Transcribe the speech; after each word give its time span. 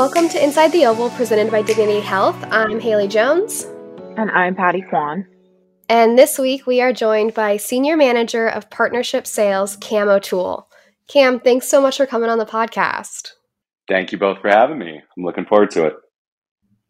Welcome 0.00 0.30
to 0.30 0.42
Inside 0.42 0.72
the 0.72 0.86
Oval, 0.86 1.10
presented 1.10 1.50
by 1.50 1.60
Dignity 1.60 2.00
Health. 2.00 2.34
I'm 2.50 2.80
Haley 2.80 3.06
Jones. 3.06 3.64
And 4.16 4.30
I'm 4.30 4.54
Patty 4.54 4.80
Kwan. 4.80 5.26
And 5.90 6.18
this 6.18 6.38
week 6.38 6.66
we 6.66 6.80
are 6.80 6.90
joined 6.90 7.34
by 7.34 7.58
Senior 7.58 7.98
Manager 7.98 8.48
of 8.48 8.70
Partnership 8.70 9.26
Sales, 9.26 9.76
Cam 9.76 10.08
O'Toole. 10.08 10.66
Cam, 11.06 11.38
thanks 11.38 11.68
so 11.68 11.82
much 11.82 11.98
for 11.98 12.06
coming 12.06 12.30
on 12.30 12.38
the 12.38 12.46
podcast. 12.46 13.32
Thank 13.88 14.10
you 14.10 14.16
both 14.16 14.40
for 14.40 14.48
having 14.48 14.78
me. 14.78 15.02
I'm 15.18 15.22
looking 15.22 15.44
forward 15.44 15.70
to 15.72 15.88
it. 15.88 15.96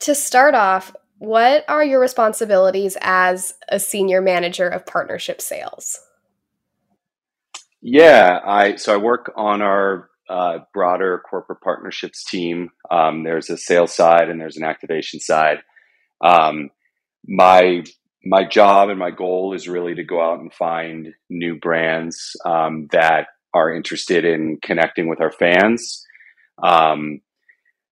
To 0.02 0.14
start 0.14 0.54
off, 0.54 0.94
what 1.18 1.64
are 1.66 1.82
your 1.82 1.98
responsibilities 1.98 2.96
as 3.00 3.54
a 3.68 3.80
senior 3.80 4.20
manager 4.20 4.68
of 4.68 4.86
partnership 4.86 5.40
sales? 5.40 5.98
Yeah, 7.82 8.38
I 8.46 8.76
so 8.76 8.94
I 8.94 8.98
work 8.98 9.32
on 9.34 9.62
our 9.62 10.09
uh, 10.30 10.58
broader 10.72 11.22
corporate 11.28 11.60
partnerships 11.60 12.24
team. 12.24 12.70
Um, 12.90 13.24
there's 13.24 13.50
a 13.50 13.56
sales 13.56 13.94
side 13.94 14.28
and 14.28 14.40
there's 14.40 14.56
an 14.56 14.64
activation 14.64 15.20
side. 15.20 15.58
Um, 16.24 16.70
my 17.26 17.82
my 18.24 18.44
job 18.44 18.90
and 18.90 18.98
my 18.98 19.10
goal 19.10 19.54
is 19.54 19.66
really 19.66 19.94
to 19.94 20.04
go 20.04 20.20
out 20.22 20.40
and 20.40 20.52
find 20.52 21.08
new 21.30 21.58
brands 21.58 22.36
um, 22.44 22.86
that 22.92 23.28
are 23.54 23.74
interested 23.74 24.24
in 24.24 24.58
connecting 24.62 25.08
with 25.08 25.20
our 25.20 25.32
fans. 25.32 26.04
Um, 26.62 27.20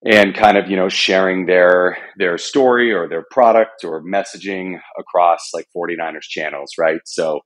and 0.04 0.34
kind 0.34 0.56
of 0.56 0.70
you 0.70 0.76
know 0.76 0.88
sharing 0.88 1.46
their 1.46 1.98
their 2.16 2.38
story 2.38 2.92
or 2.92 3.08
their 3.08 3.24
product 3.30 3.84
or 3.84 4.02
messaging 4.02 4.78
across 4.98 5.50
like 5.52 5.66
49ers 5.76 6.22
channels 6.22 6.72
right 6.78 7.00
so 7.04 7.40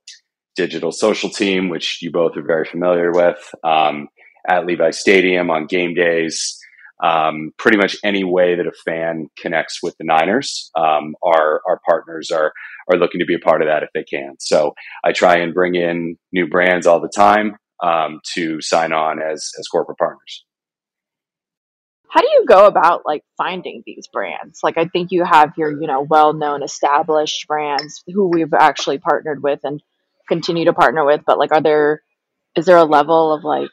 digital 0.55 0.91
social 0.91 1.29
team 1.29 1.69
which 1.69 1.99
you 2.01 2.11
both 2.11 2.37
are 2.37 2.45
very 2.45 2.65
familiar 2.65 3.11
with 3.11 3.53
um, 3.63 4.07
at 4.47 4.65
levi 4.65 4.91
stadium 4.91 5.49
on 5.49 5.67
game 5.67 5.93
days. 5.93 6.59
Um, 7.03 7.51
pretty 7.57 7.77
much 7.77 7.97
any 8.03 8.23
way 8.23 8.55
that 8.55 8.67
a 8.67 8.71
fan 8.85 9.27
connects 9.37 9.79
with 9.83 9.93
the 9.97 10.05
niners 10.05 10.69
um, 10.77 11.15
our 11.21 11.61
our 11.67 11.81
partners 11.85 12.31
are 12.31 12.53
are 12.89 12.97
looking 12.97 13.19
to 13.19 13.25
be 13.25 13.33
a 13.33 13.39
part 13.39 13.61
of 13.61 13.67
that 13.67 13.83
if 13.83 13.89
they 13.93 14.03
can. 14.03 14.35
So 14.39 14.73
i 15.03 15.11
try 15.11 15.37
and 15.37 15.53
bring 15.53 15.75
in 15.75 16.17
new 16.31 16.47
brands 16.47 16.87
all 16.87 17.01
the 17.01 17.11
time 17.13 17.57
um, 17.81 18.21
to 18.35 18.61
sign 18.61 18.93
on 18.93 19.21
as 19.21 19.51
as 19.59 19.67
corporate 19.67 19.97
partners. 19.97 20.45
How 22.09 22.21
do 22.21 22.27
you 22.27 22.45
go 22.47 22.67
about 22.67 23.01
like 23.05 23.23
finding 23.37 23.81
these 23.85 24.07
brands? 24.07 24.59
Like 24.63 24.77
i 24.77 24.85
think 24.85 25.11
you 25.11 25.25
have 25.25 25.53
your 25.57 25.71
you 25.71 25.87
know 25.87 26.01
well-known 26.01 26.63
established 26.63 27.47
brands 27.47 28.03
who 28.07 28.29
we've 28.29 28.53
actually 28.53 28.99
partnered 28.99 29.41
with 29.43 29.59
and 29.63 29.81
continue 30.27 30.65
to 30.65 30.73
partner 30.73 31.03
with 31.05 31.21
but 31.25 31.37
like 31.37 31.51
are 31.51 31.61
there 31.61 32.01
is 32.55 32.65
there 32.65 32.77
a 32.77 32.85
level 32.85 33.33
of 33.33 33.43
like 33.43 33.71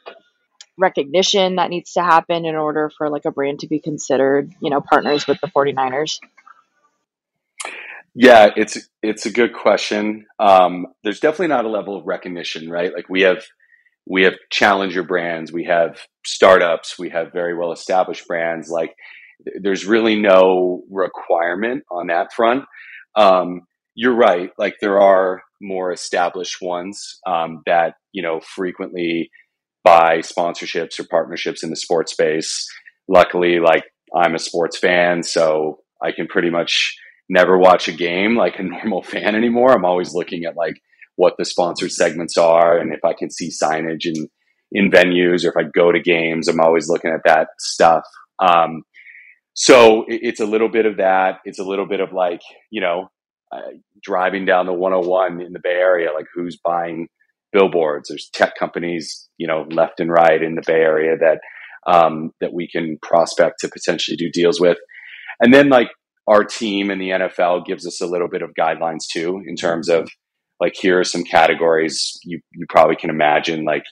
recognition 0.77 1.55
that 1.55 1.69
needs 1.69 1.93
to 1.93 2.01
happen 2.01 2.45
in 2.45 2.55
order 2.55 2.91
for 2.97 3.09
like 3.09 3.25
a 3.25 3.31
brand 3.31 3.59
to 3.59 3.67
be 3.67 3.79
considered 3.79 4.51
you 4.61 4.69
know 4.69 4.81
partners 4.81 5.27
with 5.27 5.39
the 5.41 5.47
49ers 5.47 6.19
yeah 8.15 8.49
it's 8.55 8.89
it's 9.03 9.25
a 9.25 9.31
good 9.31 9.53
question 9.53 10.25
um, 10.39 10.87
there's 11.03 11.19
definitely 11.19 11.47
not 11.47 11.65
a 11.65 11.69
level 11.69 11.97
of 11.97 12.05
recognition 12.05 12.69
right 12.69 12.93
like 12.93 13.09
we 13.09 13.21
have 13.21 13.43
we 14.07 14.23
have 14.23 14.33
challenger 14.49 15.03
brands, 15.03 15.51
we 15.51 15.65
have 15.65 15.99
startups, 16.25 16.97
we 16.97 17.09
have 17.09 17.31
very 17.31 17.57
well 17.57 17.71
established 17.71 18.27
brands. 18.27 18.69
Like 18.69 18.95
there's 19.61 19.85
really 19.85 20.19
no 20.19 20.83
requirement 20.89 21.83
on 21.91 22.07
that 22.07 22.33
front. 22.33 22.65
Um, 23.15 23.61
you're 23.95 24.15
right. 24.15 24.49
Like 24.57 24.75
there 24.81 24.99
are 24.99 25.41
more 25.61 25.91
established 25.91 26.57
ones 26.61 27.19
um, 27.27 27.61
that 27.65 27.95
you 28.11 28.23
know 28.23 28.39
frequently 28.39 29.29
buy 29.83 30.19
sponsorships 30.19 30.99
or 30.99 31.05
partnerships 31.09 31.63
in 31.63 31.69
the 31.69 31.75
sports 31.75 32.11
space. 32.11 32.67
Luckily, 33.07 33.59
like 33.59 33.83
I'm 34.15 34.35
a 34.35 34.39
sports 34.39 34.77
fan, 34.77 35.23
so 35.23 35.79
I 36.01 36.11
can 36.11 36.27
pretty 36.27 36.49
much 36.49 36.95
never 37.29 37.57
watch 37.57 37.87
a 37.87 37.93
game 37.93 38.35
like 38.35 38.59
a 38.59 38.63
normal 38.63 39.01
fan 39.03 39.35
anymore. 39.35 39.71
I'm 39.71 39.85
always 39.85 40.13
looking 40.13 40.43
at 40.45 40.55
like 40.55 40.75
what 41.15 41.33
the 41.37 41.45
sponsored 41.45 41.91
segments 41.91 42.37
are 42.37 42.77
and 42.77 42.93
if 42.93 43.03
I 43.03 43.13
can 43.13 43.29
see 43.29 43.49
signage 43.49 44.05
in 44.05 44.27
in 44.71 44.89
venues 44.89 45.43
or 45.43 45.49
if 45.49 45.57
I 45.57 45.69
go 45.73 45.91
to 45.91 45.99
games, 45.99 46.47
I'm 46.47 46.61
always 46.61 46.87
looking 46.87 47.11
at 47.11 47.21
that 47.25 47.49
stuff. 47.59 48.03
Um, 48.39 48.83
so 49.53 50.03
it, 50.03 50.21
it's 50.23 50.39
a 50.39 50.45
little 50.45 50.69
bit 50.69 50.85
of 50.85 50.97
that. 50.97 51.39
It's 51.43 51.59
a 51.59 51.63
little 51.63 51.85
bit 51.85 51.99
of 51.99 52.13
like 52.13 52.41
you 52.69 52.81
know 52.81 53.09
uh, 53.51 53.71
driving 54.01 54.45
down 54.45 54.65
the 54.65 54.73
101 54.73 55.41
in 55.41 55.53
the 55.53 55.59
Bay 55.61 55.71
Area, 55.71 56.13
like 56.13 56.27
who's 56.33 56.57
buying 56.63 57.07
billboards. 57.51 58.09
There's 58.09 58.29
tech 58.33 58.53
companies, 58.57 59.29
you 59.37 59.47
know, 59.47 59.65
left 59.71 59.99
and 59.99 60.09
right 60.09 60.41
in 60.41 60.55
the 60.55 60.63
Bay 60.65 60.81
Area 60.81 61.17
that 61.17 61.39
um, 61.91 62.31
that 62.39 62.53
we 62.53 62.67
can 62.67 62.97
prospect 63.01 63.55
to 63.59 63.69
potentially 63.69 64.15
do 64.15 64.29
deals 64.31 64.59
with, 64.59 64.77
and 65.39 65.53
then 65.53 65.69
like 65.69 65.89
our 66.27 66.43
team 66.43 66.91
in 66.91 66.99
the 66.99 67.09
NFL 67.09 67.65
gives 67.65 67.85
us 67.85 68.01
a 68.01 68.07
little 68.07 68.27
bit 68.27 68.41
of 68.41 68.51
guidelines 68.59 69.05
too 69.11 69.41
in 69.45 69.55
terms 69.55 69.89
of 69.89 70.09
like 70.59 70.73
here 70.75 70.99
are 70.99 71.03
some 71.03 71.23
categories 71.23 72.19
you, 72.23 72.39
you 72.53 72.65
probably 72.69 72.95
can 72.95 73.09
imagine 73.09 73.65
like 73.65 73.83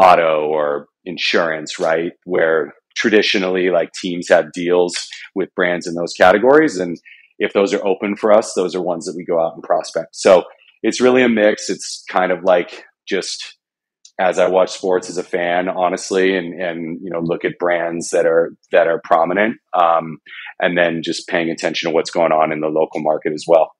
auto 0.00 0.46
or 0.46 0.86
insurance 1.04 1.78
right? 1.78 2.12
Where 2.24 2.74
traditionally 2.96 3.70
like 3.70 3.90
teams 3.92 4.28
have 4.28 4.52
deals 4.52 4.96
with 5.34 5.54
brands 5.54 5.86
in 5.86 5.94
those 5.94 6.14
categories 6.14 6.78
and 6.78 6.96
if 7.38 7.52
those 7.52 7.72
are 7.74 7.86
open 7.86 8.16
for 8.16 8.32
us 8.32 8.54
those 8.54 8.74
are 8.74 8.82
ones 8.82 9.04
that 9.04 9.16
we 9.16 9.24
go 9.24 9.40
out 9.40 9.54
and 9.54 9.62
prospect. 9.62 10.14
So 10.14 10.44
it's 10.82 11.00
really 11.00 11.22
a 11.22 11.28
mix 11.28 11.70
it's 11.70 12.04
kind 12.08 12.32
of 12.32 12.44
like 12.44 12.84
just 13.06 13.58
as 14.20 14.38
I 14.38 14.48
watch 14.48 14.70
sports 14.70 15.08
as 15.08 15.16
a 15.16 15.22
fan, 15.22 15.68
honestly, 15.68 16.36
and 16.36 16.60
and 16.60 16.98
you 17.02 17.10
know 17.10 17.20
look 17.20 17.44
at 17.44 17.58
brands 17.58 18.10
that 18.10 18.26
are 18.26 18.52
that 18.72 18.88
are 18.88 19.00
prominent, 19.04 19.58
um, 19.74 20.18
and 20.60 20.76
then 20.76 21.02
just 21.02 21.28
paying 21.28 21.50
attention 21.50 21.88
to 21.88 21.94
what's 21.94 22.10
going 22.10 22.32
on 22.32 22.52
in 22.52 22.60
the 22.60 22.68
local 22.68 23.00
market 23.00 23.32
as 23.32 23.44
well. 23.46 23.70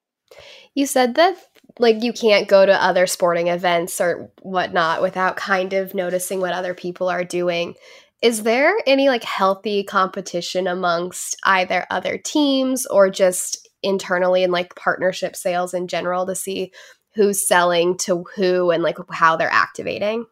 You 0.75 0.86
said 0.86 1.16
that 1.16 1.36
like 1.81 2.03
you 2.03 2.12
can't 2.12 2.48
go 2.48 2.64
to 2.64 2.84
other 2.84 3.06
sporting 3.06 3.48
events 3.48 4.00
or 4.00 4.30
whatnot 4.42 5.03
without 5.03 5.36
kind 5.36 5.72
of 5.72 5.94
noticing 5.94 6.41
what 6.41 6.53
other 6.53 6.75
people 6.75 7.09
are 7.09 7.25
doing. 7.25 7.75
Is 8.22 8.42
there 8.42 8.75
any 8.86 9.09
like 9.09 9.25
healthy 9.25 9.84
competition 9.84 10.66
amongst 10.66 11.36
either 11.44 11.86
other 11.91 12.19
teams 12.19 12.86
or 12.86 13.10
just 13.10 13.67
internally 13.83 14.43
and 14.43 14.53
like 14.53 14.75
partnership 14.75 15.37
sales 15.37 15.75
in 15.75 15.89
general 15.89 16.27
to 16.27 16.34
see 16.34 16.72
who's 17.15 17.47
selling 17.47 17.97
to 17.99 18.25
who 18.37 18.71
and 18.71 18.83
like 18.83 18.97
how 19.11 19.37
they're 19.37 19.53
activating? 19.53 20.27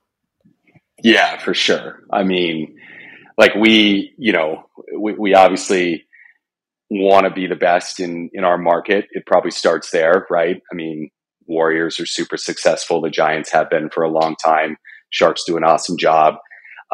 Yeah, 1.03 1.39
for 1.39 1.55
sure. 1.55 2.03
I 2.13 2.23
mean, 2.23 2.77
like 3.37 3.55
we, 3.55 4.15
you 4.19 4.33
know, 4.33 4.65
we, 4.99 5.13
we 5.15 5.35
obviously 5.35 6.07
want 6.91 7.25
to 7.25 7.31
be 7.31 7.47
the 7.47 7.57
best 7.57 8.01
in 8.01 8.31
in 8.33 8.45
our 8.45 8.59
market. 8.59 9.07
It 9.11 9.27
probably 9.27 9.51
starts 9.51 9.91
there, 9.91 10.27
right? 10.31 10.61
I 10.71 10.75
mean, 10.75 11.11
Warriors 11.47 12.01
are 12.01 12.07
super 12.07 12.37
successful. 12.37 13.01
The 13.01 13.11
Giants 13.11 13.53
have 13.53 13.71
been 13.71 13.91
for 13.91 14.03
a 14.03 14.11
long 14.11 14.37
time. 14.45 14.77
Sharks 15.11 15.45
do 15.47 15.57
an 15.57 15.65
awesome 15.65 15.97
job. 15.97 16.35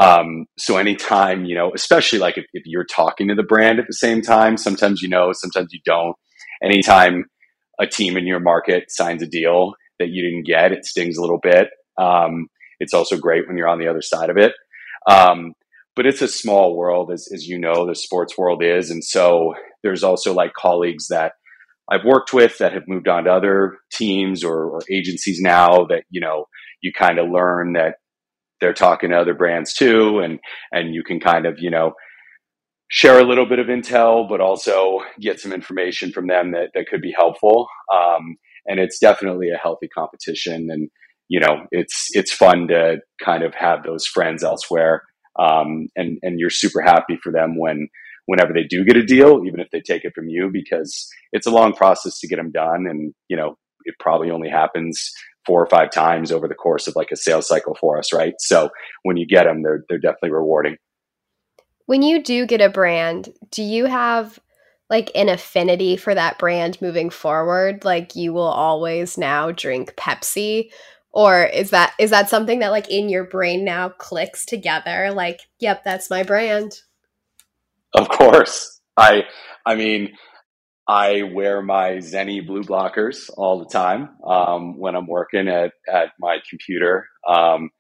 Um, 0.00 0.46
so 0.58 0.78
anytime, 0.78 1.44
you 1.44 1.54
know, 1.54 1.72
especially 1.74 2.18
like 2.18 2.38
if, 2.38 2.46
if, 2.54 2.62
you're 2.64 2.84
talking 2.86 3.28
to 3.28 3.34
the 3.34 3.42
brand 3.42 3.78
at 3.78 3.86
the 3.86 3.92
same 3.92 4.22
time, 4.22 4.56
sometimes 4.56 5.02
you 5.02 5.08
know, 5.08 5.32
sometimes 5.32 5.68
you 5.72 5.80
don't. 5.84 6.16
Anytime 6.62 7.24
a 7.80 7.86
team 7.86 8.16
in 8.16 8.26
your 8.26 8.40
market 8.40 8.84
signs 8.88 9.22
a 9.22 9.26
deal 9.26 9.74
that 9.98 10.08
you 10.10 10.22
didn't 10.22 10.46
get, 10.46 10.72
it 10.72 10.84
stings 10.84 11.16
a 11.16 11.20
little 11.20 11.40
bit. 11.42 11.68
Um, 12.00 12.48
it's 12.80 12.94
also 12.94 13.16
great 13.16 13.46
when 13.46 13.56
you're 13.56 13.68
on 13.68 13.78
the 13.78 13.88
other 13.88 14.02
side 14.02 14.30
of 14.30 14.36
it. 14.36 14.52
Um, 15.08 15.54
but 15.94 16.06
it's 16.06 16.22
a 16.22 16.28
small 16.28 16.76
world, 16.76 17.10
as, 17.12 17.28
as 17.32 17.46
you 17.46 17.58
know, 17.58 17.86
the 17.86 17.94
sports 17.94 18.38
world 18.38 18.62
is. 18.62 18.90
And 18.90 19.04
so 19.04 19.54
there's 19.82 20.02
also 20.02 20.32
like 20.32 20.54
colleagues 20.54 21.08
that 21.08 21.32
I've 21.90 22.04
worked 22.04 22.32
with 22.32 22.58
that 22.58 22.72
have 22.72 22.88
moved 22.88 23.08
on 23.08 23.24
to 23.24 23.32
other 23.32 23.78
teams 23.92 24.42
or, 24.42 24.70
or 24.70 24.80
agencies 24.90 25.40
now 25.40 25.84
that, 25.86 26.04
you 26.10 26.20
know, 26.20 26.46
you 26.80 26.92
kind 26.96 27.18
of 27.18 27.30
learn 27.30 27.74
that 27.74 27.96
they're 28.60 28.72
talking 28.72 29.10
to 29.10 29.16
other 29.16 29.34
brands 29.34 29.74
too. 29.74 30.20
And, 30.20 30.38
and 30.70 30.94
you 30.94 31.02
can 31.02 31.20
kind 31.20 31.46
of, 31.46 31.56
you 31.58 31.70
know, 31.70 31.92
share 32.94 33.18
a 33.18 33.24
little 33.24 33.46
bit 33.46 33.58
of 33.58 33.68
intel, 33.68 34.28
but 34.28 34.42
also 34.42 35.00
get 35.18 35.40
some 35.40 35.50
information 35.50 36.12
from 36.12 36.26
them 36.26 36.52
that, 36.52 36.68
that 36.74 36.86
could 36.86 37.00
be 37.00 37.14
helpful. 37.16 37.66
Um, 37.90 38.36
and 38.66 38.78
it's 38.78 38.98
definitely 38.98 39.48
a 39.48 39.56
healthy 39.56 39.88
competition. 39.88 40.68
And, 40.70 40.90
you 41.26 41.40
know, 41.40 41.66
it's, 41.70 42.08
it's 42.12 42.34
fun 42.34 42.68
to 42.68 42.98
kind 43.24 43.44
of 43.44 43.54
have 43.54 43.82
those 43.82 44.06
friends 44.06 44.44
elsewhere. 44.44 45.04
Um, 45.38 45.88
and, 45.96 46.18
and 46.20 46.38
you're 46.38 46.50
super 46.50 46.82
happy 46.82 47.16
for 47.22 47.32
them 47.32 47.58
when, 47.58 47.88
whenever 48.26 48.52
they 48.52 48.64
do 48.64 48.84
get 48.84 48.98
a 48.98 49.02
deal, 49.02 49.42
even 49.46 49.58
if 49.58 49.68
they 49.72 49.80
take 49.80 50.04
it 50.04 50.12
from 50.14 50.28
you, 50.28 50.50
because 50.52 51.08
it's 51.32 51.46
a 51.46 51.50
long 51.50 51.72
process 51.72 52.18
to 52.18 52.28
get 52.28 52.36
them 52.36 52.52
done. 52.52 52.86
And, 52.86 53.14
you 53.28 53.38
know, 53.38 53.56
it 53.86 53.94
probably 54.00 54.30
only 54.30 54.50
happens 54.50 55.10
four 55.46 55.62
or 55.62 55.68
five 55.70 55.90
times 55.90 56.30
over 56.30 56.46
the 56.46 56.54
course 56.54 56.86
of 56.86 56.94
like 56.94 57.10
a 57.10 57.16
sales 57.16 57.48
cycle 57.48 57.74
for 57.80 57.98
us, 57.98 58.12
right? 58.12 58.34
So 58.38 58.68
when 59.02 59.16
you 59.16 59.26
get 59.26 59.44
them, 59.44 59.62
they're, 59.62 59.82
they're 59.88 59.98
definitely 59.98 60.32
rewarding. 60.32 60.76
When 61.86 62.02
you 62.02 62.22
do 62.22 62.46
get 62.46 62.60
a 62.60 62.68
brand, 62.68 63.32
do 63.50 63.62
you 63.62 63.86
have 63.86 64.38
like 64.88 65.10
an 65.14 65.28
affinity 65.28 65.96
for 65.96 66.14
that 66.14 66.38
brand 66.38 66.80
moving 66.82 67.10
forward? 67.10 67.84
Like 67.84 68.14
you 68.14 68.32
will 68.32 68.42
always 68.42 69.16
now 69.16 69.50
drink 69.50 69.94
Pepsi? 69.96 70.70
Or 71.12 71.44
is 71.44 71.70
that 71.70 71.94
is 71.98 72.10
that 72.10 72.28
something 72.28 72.60
that 72.60 72.70
like 72.70 72.90
in 72.90 73.08
your 73.08 73.24
brain 73.24 73.64
now 73.64 73.90
clicks 73.90 74.46
together? 74.46 75.10
Like, 75.12 75.40
yep, 75.58 75.82
that's 75.84 76.10
my 76.10 76.22
brand. 76.22 76.80
Of 77.94 78.08
course. 78.08 78.80
I 78.96 79.24
I 79.66 79.74
mean, 79.74 80.12
I 80.88 81.22
wear 81.22 81.62
my 81.62 81.92
Zenni 81.92 82.46
blue 82.46 82.62
blockers 82.62 83.30
all 83.36 83.58
the 83.58 83.70
time 83.70 84.10
um, 84.26 84.78
when 84.78 84.96
I'm 84.96 85.06
working 85.06 85.48
at, 85.48 85.72
at 85.90 86.08
my 86.18 86.38
computer. 86.48 87.06
Um, 87.28 87.70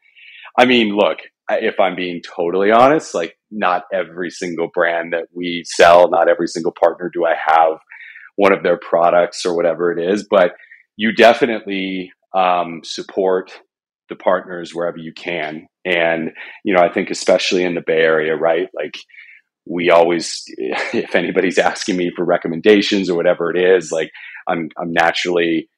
I 0.56 0.66
mean, 0.66 0.94
look, 0.94 1.18
if 1.50 1.80
I'm 1.80 1.96
being 1.96 2.22
totally 2.22 2.70
honest, 2.70 3.14
like 3.14 3.36
not 3.52 3.84
every 3.92 4.30
single 4.30 4.68
brand 4.72 5.12
that 5.12 5.26
we 5.32 5.62
sell, 5.66 6.10
not 6.10 6.28
every 6.28 6.48
single 6.48 6.72
partner 6.72 7.10
do 7.12 7.24
I 7.24 7.34
have 7.46 7.78
one 8.36 8.52
of 8.52 8.62
their 8.62 8.78
products 8.78 9.44
or 9.44 9.54
whatever 9.54 9.92
it 9.92 10.02
is, 10.02 10.26
but 10.28 10.52
you 10.96 11.12
definitely 11.12 12.10
um, 12.34 12.80
support 12.82 13.52
the 14.08 14.16
partners 14.16 14.74
wherever 14.74 14.98
you 14.98 15.12
can. 15.12 15.66
And, 15.84 16.32
you 16.64 16.74
know, 16.74 16.80
I 16.80 16.92
think 16.92 17.10
especially 17.10 17.64
in 17.64 17.74
the 17.74 17.82
Bay 17.86 18.00
Area, 18.00 18.34
right? 18.36 18.68
Like 18.74 18.94
we 19.66 19.90
always, 19.90 20.42
if 20.56 21.14
anybody's 21.14 21.58
asking 21.58 21.96
me 21.96 22.10
for 22.14 22.24
recommendations 22.24 23.10
or 23.10 23.16
whatever 23.16 23.54
it 23.54 23.58
is, 23.58 23.92
like 23.92 24.10
I'm, 24.48 24.70
I'm 24.80 24.92
naturally, 24.92 25.68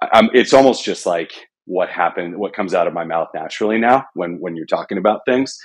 I'm, 0.00 0.30
it's 0.32 0.52
almost 0.52 0.84
just 0.84 1.06
like 1.06 1.32
what 1.64 1.88
happened, 1.88 2.36
what 2.38 2.54
comes 2.54 2.74
out 2.74 2.86
of 2.86 2.92
my 2.92 3.04
mouth 3.04 3.28
naturally 3.34 3.78
now 3.78 4.04
when, 4.14 4.38
when 4.40 4.56
you're 4.56 4.66
talking 4.66 4.98
about 4.98 5.20
things, 5.26 5.56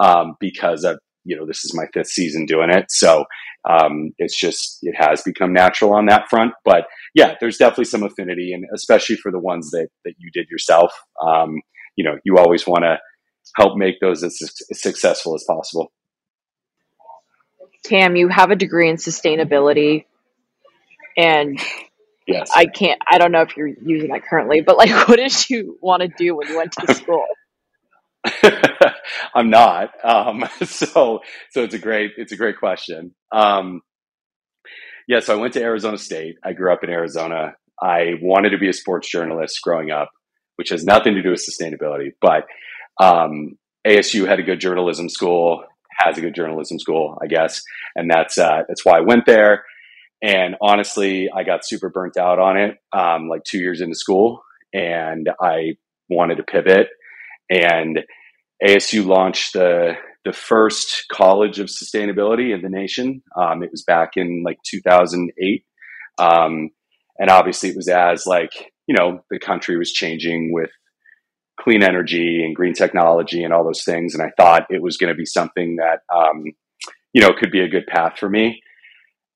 um, 0.00 0.36
because 0.38 0.84
I've, 0.84 0.98
you 1.26 1.36
know, 1.36 1.46
this 1.46 1.64
is 1.64 1.74
my 1.74 1.84
fifth 1.92 2.08
season 2.08 2.46
doing 2.46 2.70
it. 2.70 2.86
So, 2.90 3.24
um, 3.68 4.12
it's 4.18 4.38
just, 4.38 4.78
it 4.82 4.94
has 4.96 5.22
become 5.22 5.52
natural 5.52 5.92
on 5.92 6.06
that 6.06 6.28
front. 6.30 6.52
But 6.64 6.86
yeah, 7.14 7.34
there's 7.40 7.56
definitely 7.56 7.86
some 7.86 8.04
affinity 8.04 8.52
and 8.52 8.64
especially 8.74 9.16
for 9.16 9.32
the 9.32 9.40
ones 9.40 9.70
that, 9.72 9.88
that 10.04 10.14
you 10.18 10.30
did 10.32 10.48
yourself. 10.48 10.92
Um, 11.20 11.60
you 11.96 12.04
know, 12.04 12.18
you 12.24 12.38
always 12.38 12.66
want 12.66 12.84
to 12.84 12.98
help 13.56 13.76
make 13.76 14.00
those 14.00 14.22
as, 14.22 14.38
as 14.70 14.80
successful 14.80 15.34
as 15.34 15.44
possible. 15.46 15.92
Cam, 17.84 18.16
you 18.16 18.28
have 18.28 18.50
a 18.50 18.56
degree 18.56 18.88
in 18.90 18.96
sustainability, 18.96 20.06
and 21.16 21.60
yes, 22.26 22.50
I 22.54 22.66
can't. 22.66 23.00
I 23.08 23.18
don't 23.18 23.30
know 23.30 23.42
if 23.42 23.56
you're 23.56 23.68
using 23.68 24.10
that 24.10 24.24
currently, 24.24 24.60
but 24.60 24.76
like, 24.76 24.90
what 25.08 25.16
did 25.16 25.48
you 25.48 25.78
want 25.80 26.02
to 26.02 26.08
do 26.08 26.36
when 26.36 26.48
you 26.48 26.56
went 26.56 26.72
to 26.72 26.94
school? 26.94 27.24
I'm 29.34 29.50
not. 29.50 29.90
Um, 30.04 30.44
so, 30.64 31.20
so 31.50 31.62
it's 31.62 31.74
a 31.74 31.78
great, 31.78 32.12
it's 32.16 32.32
a 32.32 32.36
great 32.36 32.58
question. 32.58 33.14
Um, 33.32 33.82
yeah, 35.08 35.20
so 35.20 35.36
I 35.36 35.40
went 35.40 35.54
to 35.54 35.62
Arizona 35.62 35.98
State. 35.98 36.36
I 36.44 36.52
grew 36.52 36.72
up 36.72 36.82
in 36.82 36.90
Arizona. 36.90 37.54
I 37.80 38.14
wanted 38.20 38.50
to 38.50 38.58
be 38.58 38.68
a 38.68 38.72
sports 38.72 39.08
journalist 39.08 39.60
growing 39.62 39.90
up, 39.90 40.10
which 40.56 40.70
has 40.70 40.84
nothing 40.84 41.14
to 41.14 41.22
do 41.22 41.30
with 41.30 41.46
sustainability. 41.46 42.12
But 42.20 42.44
um, 43.00 43.56
ASU 43.86 44.26
had 44.26 44.40
a 44.40 44.42
good 44.42 44.60
journalism 44.60 45.08
school 45.08 45.64
has 45.98 46.18
a 46.18 46.20
good 46.20 46.34
journalism 46.34 46.78
school, 46.78 47.18
I 47.22 47.26
guess, 47.26 47.62
and 47.94 48.10
that's 48.10 48.38
uh, 48.38 48.62
that's 48.68 48.84
why 48.84 48.98
I 48.98 49.00
went 49.00 49.26
there. 49.26 49.64
And 50.22 50.56
honestly, 50.60 51.28
I 51.34 51.44
got 51.44 51.66
super 51.66 51.90
burnt 51.90 52.16
out 52.16 52.38
on 52.38 52.56
it, 52.56 52.78
um, 52.92 53.28
like 53.28 53.44
two 53.44 53.58
years 53.58 53.80
into 53.80 53.94
school, 53.94 54.42
and 54.72 55.28
I 55.40 55.76
wanted 56.08 56.36
to 56.36 56.42
pivot. 56.42 56.88
And 57.50 58.04
ASU 58.62 59.06
launched 59.06 59.52
the 59.52 59.94
the 60.24 60.32
first 60.32 61.04
college 61.12 61.60
of 61.60 61.68
sustainability 61.68 62.52
in 62.52 62.60
the 62.60 62.68
nation. 62.68 63.22
Um, 63.36 63.62
it 63.62 63.70
was 63.70 63.84
back 63.84 64.16
in 64.16 64.42
like 64.44 64.58
2008, 64.68 65.64
um, 66.18 66.70
and 67.18 67.30
obviously 67.30 67.68
it 67.68 67.76
was 67.76 67.88
as 67.88 68.26
like 68.26 68.72
you 68.86 68.96
know 68.96 69.20
the 69.30 69.38
country 69.38 69.76
was 69.76 69.92
changing 69.92 70.52
with 70.52 70.70
clean 71.60 71.82
energy 71.82 72.44
and 72.44 72.54
green 72.54 72.74
technology 72.74 73.42
and 73.42 73.52
all 73.52 73.64
those 73.64 73.84
things. 73.84 74.14
And 74.14 74.22
I 74.22 74.30
thought 74.36 74.66
it 74.70 74.82
was 74.82 74.96
going 74.96 75.12
to 75.12 75.16
be 75.16 75.24
something 75.24 75.76
that, 75.76 76.00
um, 76.14 76.44
you 77.12 77.22
know, 77.22 77.32
could 77.32 77.50
be 77.50 77.60
a 77.60 77.68
good 77.68 77.86
path 77.86 78.18
for 78.18 78.28
me. 78.28 78.62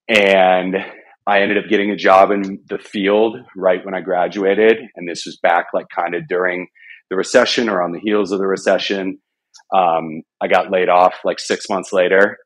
And 0.07 0.75
I 1.25 1.41
ended 1.41 1.57
up 1.57 1.69
getting 1.69 1.91
a 1.91 1.95
job 1.95 2.31
in 2.31 2.63
the 2.69 2.77
field 2.77 3.37
right 3.55 3.83
when 3.83 3.95
I 3.95 4.01
graduated. 4.01 4.77
And 4.95 5.07
this 5.07 5.25
was 5.25 5.37
back 5.41 5.67
like 5.73 5.87
kind 5.93 6.15
of 6.15 6.27
during 6.27 6.67
the 7.11 7.17
recession 7.17 7.69
or 7.69 7.83
on 7.83 7.91
the 7.91 7.99
heels 7.99 8.31
of 8.31 8.39
the 8.39 8.47
recession. 8.47 9.19
Um, 9.75 10.23
I 10.41 10.47
got 10.47 10.71
laid 10.71 10.89
off 10.89 11.13
like 11.23 11.39
six 11.39 11.69
months 11.69 11.93
later 11.93 12.37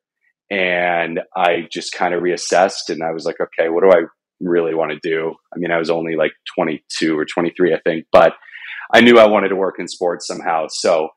and 0.50 1.22
I 1.36 1.68
just 1.72 1.94
kind 1.94 2.14
of 2.14 2.24
reassessed 2.24 2.90
and 2.90 3.04
I 3.04 3.12
was 3.12 3.26
like, 3.26 3.38
okay, 3.40 3.70
what 3.70 3.84
do 3.84 3.92
I 3.92 4.02
really 4.42 4.74
want 4.74 4.92
to 4.92 5.00
do? 5.02 5.34
I 5.54 5.60
mean, 5.60 5.72
I 5.72 5.78
was 5.78 5.92
only 5.92 6.16
like 6.16 6.32
22 6.58 7.18
or 7.18 7.26
23, 7.26 7.76
I 7.76 7.80
think, 7.86 8.08
but 8.12 8.34
I 8.92 9.02
knew 9.02 9.20
I 9.20 9.28
wanted 9.28 9.50
to 9.50 9.56
work 9.56 9.76
in 9.80 9.88
sports 9.88 10.28
somehow. 10.28 10.66
So 10.70 11.10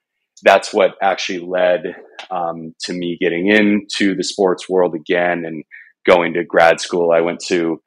that's 0.42 0.72
what 0.72 0.96
actually 1.02 1.40
led 1.40 1.96
um, 2.30 2.74
to 2.82 2.92
me 2.92 3.16
getting 3.20 3.48
into 3.48 4.14
the 4.14 4.24
sports 4.24 4.68
world 4.68 4.94
again 4.94 5.44
and 5.46 5.64
going 6.06 6.34
to 6.34 6.44
grad 6.44 6.80
school. 6.80 7.12
I 7.12 7.22
went 7.22 7.40
to 7.48 7.80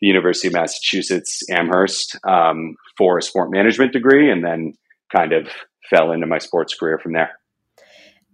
the 0.00 0.06
University 0.08 0.48
of 0.48 0.54
Massachusetts 0.54 1.42
Amherst 1.50 2.18
um, 2.26 2.76
for 2.96 3.18
a 3.18 3.22
sport 3.22 3.50
management 3.50 3.92
degree 3.92 4.30
and 4.30 4.42
then 4.42 4.72
kind 5.14 5.32
of 5.32 5.48
fell 5.90 6.12
into 6.12 6.26
my 6.26 6.38
sports 6.38 6.74
career 6.74 6.98
from 6.98 7.12
there. 7.12 7.30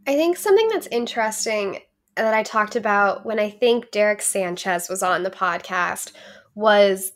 I 0.06 0.14
think 0.14 0.36
something 0.36 0.68
that's 0.68 0.86
interesting 0.86 1.80
that 2.16 2.34
I 2.34 2.42
talked 2.42 2.76
about 2.76 3.26
when 3.26 3.38
I 3.38 3.50
think 3.50 3.90
Derek 3.90 4.22
Sanchez 4.22 4.88
was 4.88 5.02
on 5.02 5.22
the 5.22 5.30
podcast 5.30 6.12
was 6.54 7.12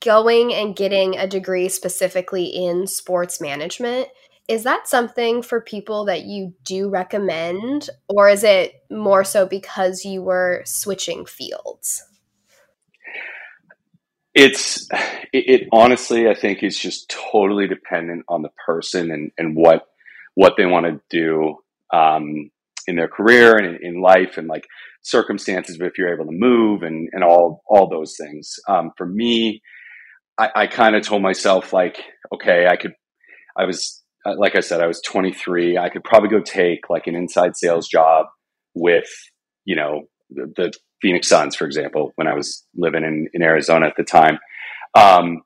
going 0.00 0.52
and 0.52 0.76
getting 0.76 1.16
a 1.16 1.26
degree 1.26 1.68
specifically 1.68 2.44
in 2.44 2.86
sports 2.86 3.40
management 3.40 4.08
is 4.48 4.64
that 4.64 4.88
something 4.88 5.42
for 5.42 5.60
people 5.60 6.04
that 6.06 6.24
you 6.24 6.52
do 6.64 6.88
recommend 6.88 7.88
or 8.08 8.28
is 8.28 8.42
it 8.42 8.72
more 8.90 9.22
so 9.22 9.46
because 9.46 10.04
you 10.04 10.20
were 10.20 10.62
switching 10.64 11.24
fields 11.24 12.04
it's 14.34 14.88
it, 15.32 15.62
it 15.62 15.68
honestly 15.72 16.28
i 16.28 16.34
think 16.34 16.62
is 16.62 16.78
just 16.78 17.14
totally 17.32 17.66
dependent 17.66 18.24
on 18.28 18.42
the 18.42 18.50
person 18.64 19.10
and 19.10 19.30
and 19.38 19.56
what 19.56 19.86
what 20.34 20.54
they 20.56 20.66
want 20.66 20.86
to 20.86 21.00
do 21.10 21.56
um, 21.92 22.50
in 22.86 22.96
their 22.96 23.08
career 23.08 23.58
and 23.58 23.78
in, 23.82 24.00
life 24.00 24.38
and 24.38 24.48
like 24.48 24.66
circumstances 25.02 25.76
if 25.78 25.98
you're 25.98 26.14
able 26.14 26.24
to 26.24 26.32
move 26.32 26.82
and 26.82 27.10
and 27.12 27.22
all 27.22 27.62
all 27.68 27.88
those 27.88 28.16
things 28.16 28.56
um, 28.68 28.90
for 28.96 29.06
me 29.06 29.60
I, 30.38 30.50
I 30.54 30.66
kind 30.66 30.96
of 30.96 31.02
told 31.02 31.22
myself 31.22 31.72
like, 31.72 32.02
okay, 32.34 32.66
I 32.66 32.76
could, 32.76 32.92
I 33.56 33.64
was, 33.64 34.02
uh, 34.24 34.34
like 34.36 34.56
I 34.56 34.60
said, 34.60 34.80
I 34.80 34.86
was 34.86 35.00
23. 35.02 35.78
I 35.78 35.88
could 35.88 36.04
probably 36.04 36.30
go 36.30 36.40
take 36.40 36.88
like 36.88 37.06
an 37.06 37.14
inside 37.14 37.56
sales 37.56 37.88
job 37.88 38.26
with, 38.74 39.08
you 39.64 39.76
know, 39.76 40.02
the, 40.30 40.52
the 40.56 40.72
Phoenix 41.02 41.28
Suns, 41.28 41.56
for 41.56 41.66
example, 41.66 42.12
when 42.14 42.28
I 42.28 42.34
was 42.34 42.64
living 42.76 43.04
in, 43.04 43.28
in 43.34 43.42
Arizona 43.42 43.86
at 43.86 43.96
the 43.96 44.04
time. 44.04 44.38
Um, 44.94 45.42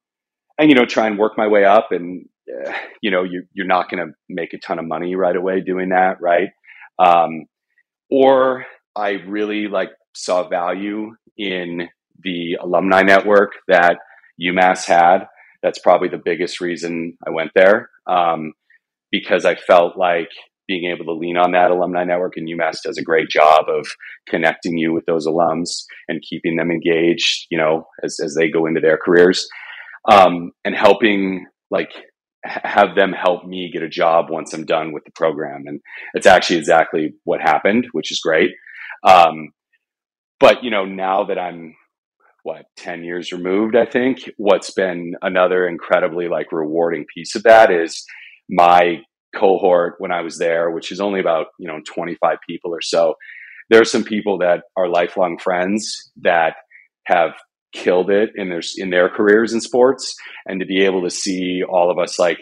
and, 0.59 0.71
you 0.71 0.77
know, 0.77 0.85
try 0.85 1.07
and 1.07 1.19
work 1.19 1.33
my 1.37 1.49
way 1.49 1.65
up 1.65 1.89
and, 1.91 2.29
uh, 2.49 2.73
you 3.01 3.11
know, 3.11 3.25
you, 3.25 3.45
you're 3.53 3.67
not 3.67 3.91
going 3.91 4.07
to 4.07 4.13
make 4.29 4.53
a 4.53 4.59
ton 4.59 4.79
of 4.79 4.87
money 4.87 5.17
right 5.17 5.35
away 5.35 5.61
doing 5.61 5.89
that. 5.89 6.21
Right. 6.21 6.51
Um, 6.99 7.47
or 8.11 8.67
I 8.95 9.13
really 9.27 9.67
like 9.67 9.91
saw 10.15 10.49
value 10.49 11.17
in 11.37 11.89
the 12.23 12.59
alumni 12.61 13.03
network 13.03 13.53
that 13.69 13.99
UMass 14.41 14.85
had. 14.85 15.27
That's 15.63 15.79
probably 15.79 16.09
the 16.09 16.23
biggest 16.23 16.61
reason 16.61 17.17
I 17.27 17.31
went 17.31 17.51
there 17.55 17.91
um, 18.07 18.53
because 19.11 19.45
I 19.45 19.55
felt 19.55 19.97
like 19.97 20.31
being 20.67 20.91
able 20.91 21.05
to 21.05 21.13
lean 21.13 21.37
on 21.37 21.53
that 21.53 21.71
alumni 21.71 22.05
network 22.05 22.37
and 22.37 22.49
UMass 22.49 22.83
does 22.85 22.99
a 22.99 23.05
great 23.05 23.29
job 23.29 23.67
of 23.69 23.87
connecting 24.29 24.77
you 24.77 24.93
with 24.93 25.05
those 25.07 25.27
alums 25.27 25.85
and 26.09 26.23
keeping 26.29 26.57
them 26.57 26.71
engaged, 26.71 27.47
you 27.51 27.59
know, 27.59 27.87
as, 28.03 28.19
as 28.23 28.35
they 28.35 28.49
go 28.49 28.67
into 28.67 28.81
their 28.81 28.99
careers 29.03 29.49
um, 30.11 30.53
and 30.65 30.75
helping 30.75 31.47
like 31.71 31.93
have 32.45 32.95
them 32.95 33.13
help 33.13 33.45
me 33.45 33.71
get 33.73 33.83
a 33.83 33.89
job 33.89 34.27
once 34.31 34.53
I'm 34.53 34.65
done 34.65 34.93
with 34.93 35.05
the 35.05 35.13
program. 35.15 35.65
And 35.67 35.81
it's 36.15 36.27
actually 36.27 36.59
exactly 36.59 37.15
what 37.25 37.41
happened, 37.41 37.89
which 37.93 38.13
is 38.13 38.21
great. 38.21 38.51
Um, 39.05 39.51
but 40.39 40.63
you 40.63 40.71
know, 40.71 40.85
now 40.85 41.25
that 41.25 41.39
I'm 41.39 41.75
what 42.47 42.67
10 42.77 43.03
years 43.03 43.33
removed 43.33 43.75
i 43.75 43.85
think 43.85 44.31
what's 44.37 44.71
been 44.71 45.15
another 45.21 45.67
incredibly 45.67 46.29
like 46.29 46.53
rewarding 46.53 47.05
piece 47.13 47.35
of 47.35 47.43
that 47.43 47.73
is 47.73 48.05
my 48.49 49.01
cohort 49.37 49.95
when 49.99 50.11
i 50.11 50.23
was 50.23 50.39
there 50.39 50.71
which 50.71 50.91
is 50.91 51.01
only 51.01 51.21
about 51.21 51.47
you 51.59 51.69
know 51.69 51.81
25 51.87 52.39
people 52.49 52.73
or 52.75 52.81
so. 52.81 53.15
There 53.69 53.81
are 53.81 53.87
some 53.87 54.05
people 54.05 54.39
that 54.39 54.63
are 54.77 54.89
lifelong 54.89 55.39
friends 55.39 56.13
that 56.23 56.55
have 57.07 57.33
killed 57.73 58.11
it 58.11 58.31
in 58.37 58.49
their 58.49 58.63
in 58.77 58.91
their 58.91 59.09
careers 59.09 59.53
in 59.53 59.61
sports. 59.61 60.15
And 60.47 60.61
to 60.61 60.67
be 60.67 60.85
able 60.85 61.03
to 61.03 61.11
see 61.11 61.63
all 61.69 61.91
of 61.91 61.99
us 61.99 62.19
like 62.19 62.39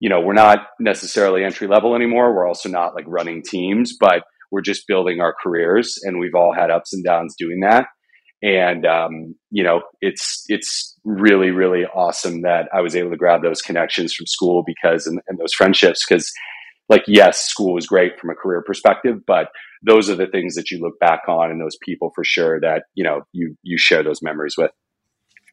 you 0.00 0.08
know 0.08 0.20
we're 0.20 0.34
not 0.34 0.66
necessarily 0.78 1.44
entry 1.44 1.66
level 1.66 1.94
anymore. 1.94 2.34
We're 2.34 2.48
also 2.48 2.68
not 2.68 2.94
like 2.94 3.04
running 3.06 3.42
teams 3.42 3.96
but 3.98 4.22
we're 4.50 4.62
just 4.62 4.86
building 4.88 5.20
our 5.20 5.34
careers. 5.42 5.98
And 6.02 6.18
we've 6.18 6.34
all 6.34 6.54
had 6.54 6.70
ups 6.70 6.94
and 6.94 7.04
downs 7.04 7.34
doing 7.38 7.60
that 7.60 7.86
and 8.42 8.86
um, 8.86 9.34
you 9.50 9.62
know 9.62 9.82
it's 10.00 10.44
it's 10.48 10.96
really 11.04 11.50
really 11.50 11.84
awesome 11.84 12.42
that 12.42 12.68
I 12.72 12.80
was 12.80 12.94
able 12.94 13.10
to 13.10 13.16
grab 13.16 13.42
those 13.42 13.62
connections 13.62 14.14
from 14.14 14.26
school 14.26 14.62
because 14.66 15.06
and, 15.06 15.20
and 15.28 15.38
those 15.38 15.52
friendships 15.52 16.04
because 16.06 16.30
like 16.88 17.04
yes, 17.06 17.40
school 17.40 17.74
was 17.74 17.86
great 17.86 18.18
from 18.18 18.30
a 18.30 18.34
career 18.34 18.62
perspective, 18.62 19.20
but 19.26 19.48
those 19.82 20.08
are 20.08 20.16
the 20.16 20.26
things 20.26 20.54
that 20.54 20.70
you 20.70 20.80
look 20.80 20.98
back 20.98 21.22
on 21.28 21.50
and 21.50 21.60
those 21.60 21.76
people 21.82 22.10
for 22.14 22.24
sure 22.24 22.60
that 22.60 22.84
you 22.94 23.04
know 23.04 23.22
you 23.32 23.56
you 23.62 23.78
share 23.78 24.02
those 24.02 24.22
memories 24.22 24.54
with. 24.56 24.70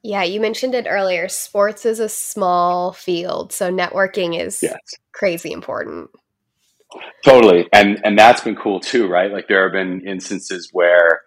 Yeah, 0.04 0.24
you 0.24 0.40
mentioned 0.40 0.76
it 0.76 0.86
earlier. 0.88 1.28
Sports 1.28 1.86
is 1.86 2.00
a 2.00 2.08
small 2.08 2.94
field, 2.94 3.52
so 3.52 3.72
networking 3.72 4.40
is 4.40 4.62
yes. 4.62 4.78
crazy 5.14 5.52
important. 5.52 6.12
Totally. 7.24 7.68
And 7.74 8.00
and 8.06 8.18
that's 8.18 8.42
been 8.42 8.56
cool 8.56 8.80
too, 8.80 9.08
right? 9.08 9.32
Like 9.32 9.48
there 9.48 9.64
have 9.64 9.74
been 9.74 10.08
instances 10.08 10.70
where 10.72 11.22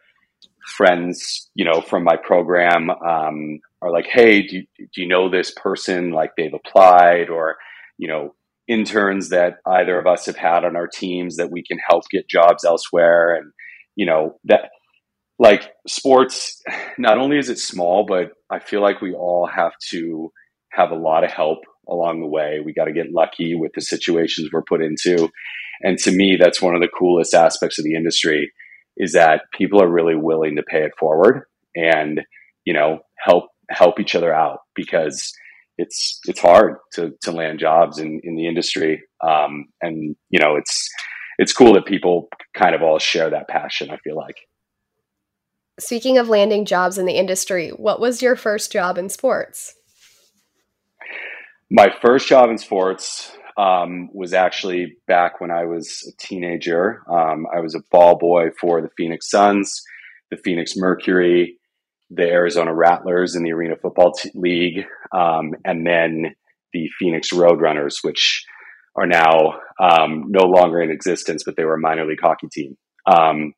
friends, 0.76 1.48
you 1.54 1.64
know, 1.64 1.80
from 1.80 2.04
my 2.04 2.16
program 2.16 2.90
um, 2.90 3.60
are 3.82 3.90
like, 3.90 4.06
"Hey, 4.06 4.42
do 4.42 4.56
you, 4.56 4.66
do 4.78 5.02
you 5.02 5.08
know 5.08 5.30
this 5.30 5.52
person? 5.56 6.10
Like 6.10 6.32
they've 6.36 6.54
applied, 6.54 7.28
or 7.30 7.56
you 7.96 8.08
know, 8.08 8.34
interns 8.68 9.30
that 9.30 9.56
either 9.66 9.98
of 9.98 10.06
us 10.06 10.26
have 10.26 10.36
had 10.36 10.64
on 10.64 10.76
our 10.76 10.86
teams 10.86 11.36
that 11.36 11.50
we 11.50 11.62
can 11.62 11.78
help 11.88 12.04
get 12.10 12.28
jobs 12.28 12.64
elsewhere." 12.64 13.34
And 13.34 13.52
you 13.96 14.06
know 14.06 14.38
that, 14.44 14.70
like 15.38 15.70
sports, 15.86 16.62
not 16.98 17.18
only 17.18 17.38
is 17.38 17.48
it 17.48 17.58
small, 17.58 18.04
but 18.06 18.32
I 18.50 18.58
feel 18.58 18.82
like 18.82 19.00
we 19.00 19.14
all 19.14 19.46
have 19.46 19.72
to 19.90 20.32
have 20.72 20.90
a 20.90 20.96
lot 20.96 21.24
of 21.24 21.30
help 21.30 21.60
along 21.88 22.20
the 22.20 22.26
way. 22.26 22.60
We 22.64 22.72
got 22.74 22.84
to 22.84 22.92
get 22.92 23.12
lucky 23.12 23.54
with 23.54 23.72
the 23.74 23.80
situations 23.80 24.50
we're 24.52 24.62
put 24.62 24.82
into. 24.82 25.28
And 25.80 25.96
to 25.98 26.12
me, 26.12 26.36
that's 26.38 26.60
one 26.60 26.74
of 26.74 26.82
the 26.82 26.88
coolest 26.88 27.34
aspects 27.34 27.78
of 27.78 27.84
the 27.84 27.94
industry 27.94 28.52
is 28.98 29.12
that 29.12 29.42
people 29.52 29.82
are 29.82 29.88
really 29.88 30.16
willing 30.16 30.56
to 30.56 30.62
pay 30.62 30.82
it 30.82 30.92
forward 30.98 31.44
and, 31.74 32.20
you 32.64 32.74
know, 32.74 32.98
help 33.16 33.44
help 33.70 34.00
each 34.00 34.14
other 34.14 34.34
out 34.34 34.60
because 34.74 35.32
it's 35.78 36.20
it's 36.26 36.40
hard 36.40 36.76
to 36.94 37.12
to 37.22 37.32
land 37.32 37.60
jobs 37.60 37.98
in 37.98 38.20
in 38.24 38.34
the 38.34 38.46
industry. 38.46 39.02
Um, 39.26 39.66
and 39.80 40.16
you 40.28 40.40
know, 40.40 40.56
it's 40.56 40.88
it's 41.38 41.52
cool 41.52 41.74
that 41.74 41.86
people 41.86 42.28
kind 42.54 42.74
of 42.74 42.82
all 42.82 42.98
share 42.98 43.30
that 43.30 43.48
passion, 43.48 43.90
I 43.90 43.96
feel 43.98 44.16
like. 44.16 44.36
Speaking 45.78 46.18
of 46.18 46.28
landing 46.28 46.64
jobs 46.64 46.98
in 46.98 47.06
the 47.06 47.12
industry, 47.12 47.68
what 47.70 48.00
was 48.00 48.20
your 48.20 48.34
first 48.34 48.72
job 48.72 48.98
in 48.98 49.08
sports? 49.08 49.76
My 51.70 51.88
first 52.02 52.26
job 52.26 52.50
in 52.50 52.58
sports 52.58 53.30
um, 53.58 54.08
was 54.14 54.32
actually 54.32 54.96
back 55.08 55.40
when 55.40 55.50
I 55.50 55.64
was 55.64 56.02
a 56.08 56.16
teenager. 56.16 57.02
Um, 57.10 57.46
I 57.54 57.60
was 57.60 57.74
a 57.74 57.82
ball 57.90 58.16
boy 58.16 58.50
for 58.58 58.80
the 58.80 58.90
Phoenix 58.96 59.28
Suns, 59.28 59.82
the 60.30 60.36
Phoenix 60.36 60.74
Mercury, 60.76 61.58
the 62.08 62.22
Arizona 62.22 62.72
Rattlers 62.72 63.34
in 63.34 63.42
the 63.42 63.52
Arena 63.52 63.74
Football 63.82 64.12
T- 64.12 64.30
League, 64.34 64.84
um, 65.12 65.54
and 65.64 65.86
then 65.86 66.34
the 66.72 66.88
Phoenix 66.98 67.30
Roadrunners, 67.32 67.96
which 68.02 68.44
are 68.96 69.06
now 69.06 69.58
um, 69.80 70.24
no 70.28 70.46
longer 70.46 70.80
in 70.80 70.90
existence, 70.90 71.42
but 71.44 71.56
they 71.56 71.64
were 71.64 71.74
a 71.74 71.80
minor 71.80 72.06
league 72.06 72.20
hockey 72.20 72.48
team. 72.52 72.76
Um, 73.06 73.54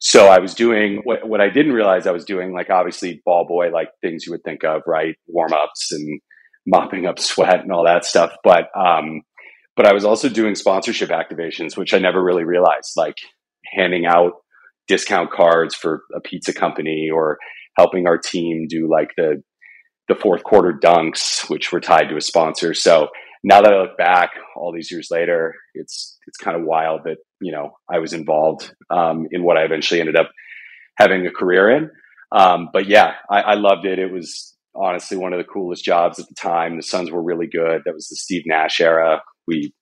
so 0.00 0.26
I 0.26 0.40
was 0.40 0.54
doing 0.54 1.00
what, 1.04 1.26
what 1.26 1.40
I 1.40 1.48
didn't 1.48 1.72
realize 1.72 2.06
I 2.06 2.12
was 2.12 2.24
doing, 2.24 2.52
like 2.52 2.70
obviously 2.70 3.22
ball 3.24 3.46
boy, 3.46 3.70
like 3.70 3.88
things 4.02 4.26
you 4.26 4.32
would 4.32 4.42
think 4.44 4.64
of, 4.64 4.82
right? 4.86 5.14
Warm 5.28 5.52
ups 5.52 5.92
and 5.92 6.20
mopping 6.66 7.06
up 7.06 7.18
sweat 7.18 7.60
and 7.60 7.72
all 7.72 7.84
that 7.84 8.04
stuff. 8.04 8.32
But 8.44 8.68
um, 8.76 9.22
but 9.76 9.86
I 9.86 9.92
was 9.92 10.04
also 10.04 10.28
doing 10.28 10.54
sponsorship 10.54 11.10
activations, 11.10 11.76
which 11.76 11.94
I 11.94 11.98
never 11.98 12.22
really 12.22 12.44
realized, 12.44 12.92
like 12.96 13.16
handing 13.74 14.06
out 14.06 14.32
discount 14.88 15.30
cards 15.30 15.74
for 15.74 16.02
a 16.14 16.20
pizza 16.20 16.52
company 16.52 17.08
or 17.12 17.38
helping 17.78 18.06
our 18.06 18.18
team 18.18 18.66
do 18.68 18.88
like 18.90 19.10
the 19.16 19.42
the 20.08 20.14
fourth 20.14 20.42
quarter 20.42 20.78
dunks, 20.82 21.48
which 21.48 21.72
were 21.72 21.80
tied 21.80 22.08
to 22.08 22.16
a 22.16 22.20
sponsor. 22.20 22.74
So 22.74 23.08
now 23.44 23.62
that 23.62 23.72
I 23.72 23.80
look 23.80 23.96
back 23.96 24.30
all 24.56 24.72
these 24.72 24.90
years 24.90 25.08
later, 25.10 25.54
it's 25.74 26.18
it's 26.26 26.36
kind 26.36 26.56
of 26.56 26.64
wild 26.64 27.02
that 27.04 27.18
you 27.40 27.52
know 27.52 27.76
I 27.90 27.98
was 27.98 28.12
involved 28.12 28.74
um, 28.90 29.26
in 29.30 29.42
what 29.42 29.56
I 29.56 29.62
eventually 29.62 30.00
ended 30.00 30.16
up 30.16 30.30
having 30.96 31.26
a 31.26 31.30
career 31.30 31.70
in. 31.70 31.90
Um, 32.30 32.68
but 32.72 32.86
yeah, 32.86 33.14
I, 33.30 33.40
I 33.40 33.54
loved 33.54 33.84
it. 33.86 33.98
It 33.98 34.12
was 34.12 34.51
honestly 34.74 35.16
one 35.16 35.32
of 35.32 35.38
the 35.38 35.44
coolest 35.44 35.84
jobs 35.84 36.18
at 36.18 36.28
the 36.28 36.34
time. 36.34 36.76
The 36.76 36.82
Suns 36.82 37.10
were 37.10 37.22
really 37.22 37.46
good. 37.46 37.82
That 37.84 37.94
was 37.94 38.08
the 38.08 38.16
Steve 38.16 38.42
Nash 38.46 38.80
era. 38.80 39.22
We 39.46 39.74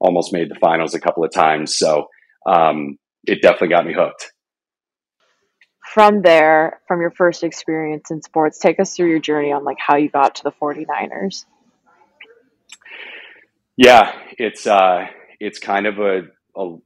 almost 0.00 0.32
made 0.32 0.50
the 0.50 0.58
finals 0.60 0.94
a 0.94 1.00
couple 1.00 1.24
of 1.24 1.32
times. 1.32 1.76
So 1.76 2.06
um, 2.46 2.98
it 3.24 3.42
definitely 3.42 3.68
got 3.68 3.86
me 3.86 3.94
hooked. 3.94 4.32
From 5.92 6.22
there, 6.22 6.80
from 6.86 7.00
your 7.00 7.12
first 7.12 7.42
experience 7.42 8.10
in 8.10 8.20
sports, 8.20 8.58
take 8.58 8.78
us 8.80 8.94
through 8.94 9.08
your 9.08 9.18
journey 9.18 9.52
on 9.52 9.64
like 9.64 9.78
how 9.78 9.96
you 9.96 10.10
got 10.10 10.34
to 10.36 10.42
the 10.42 10.52
49ers. 10.52 11.44
Yeah, 13.76 14.12
it's 14.38 14.66
uh, 14.66 15.06
it's 15.38 15.58
kind 15.58 15.86
of 15.86 15.98
a, 15.98 16.22
a 16.56 16.76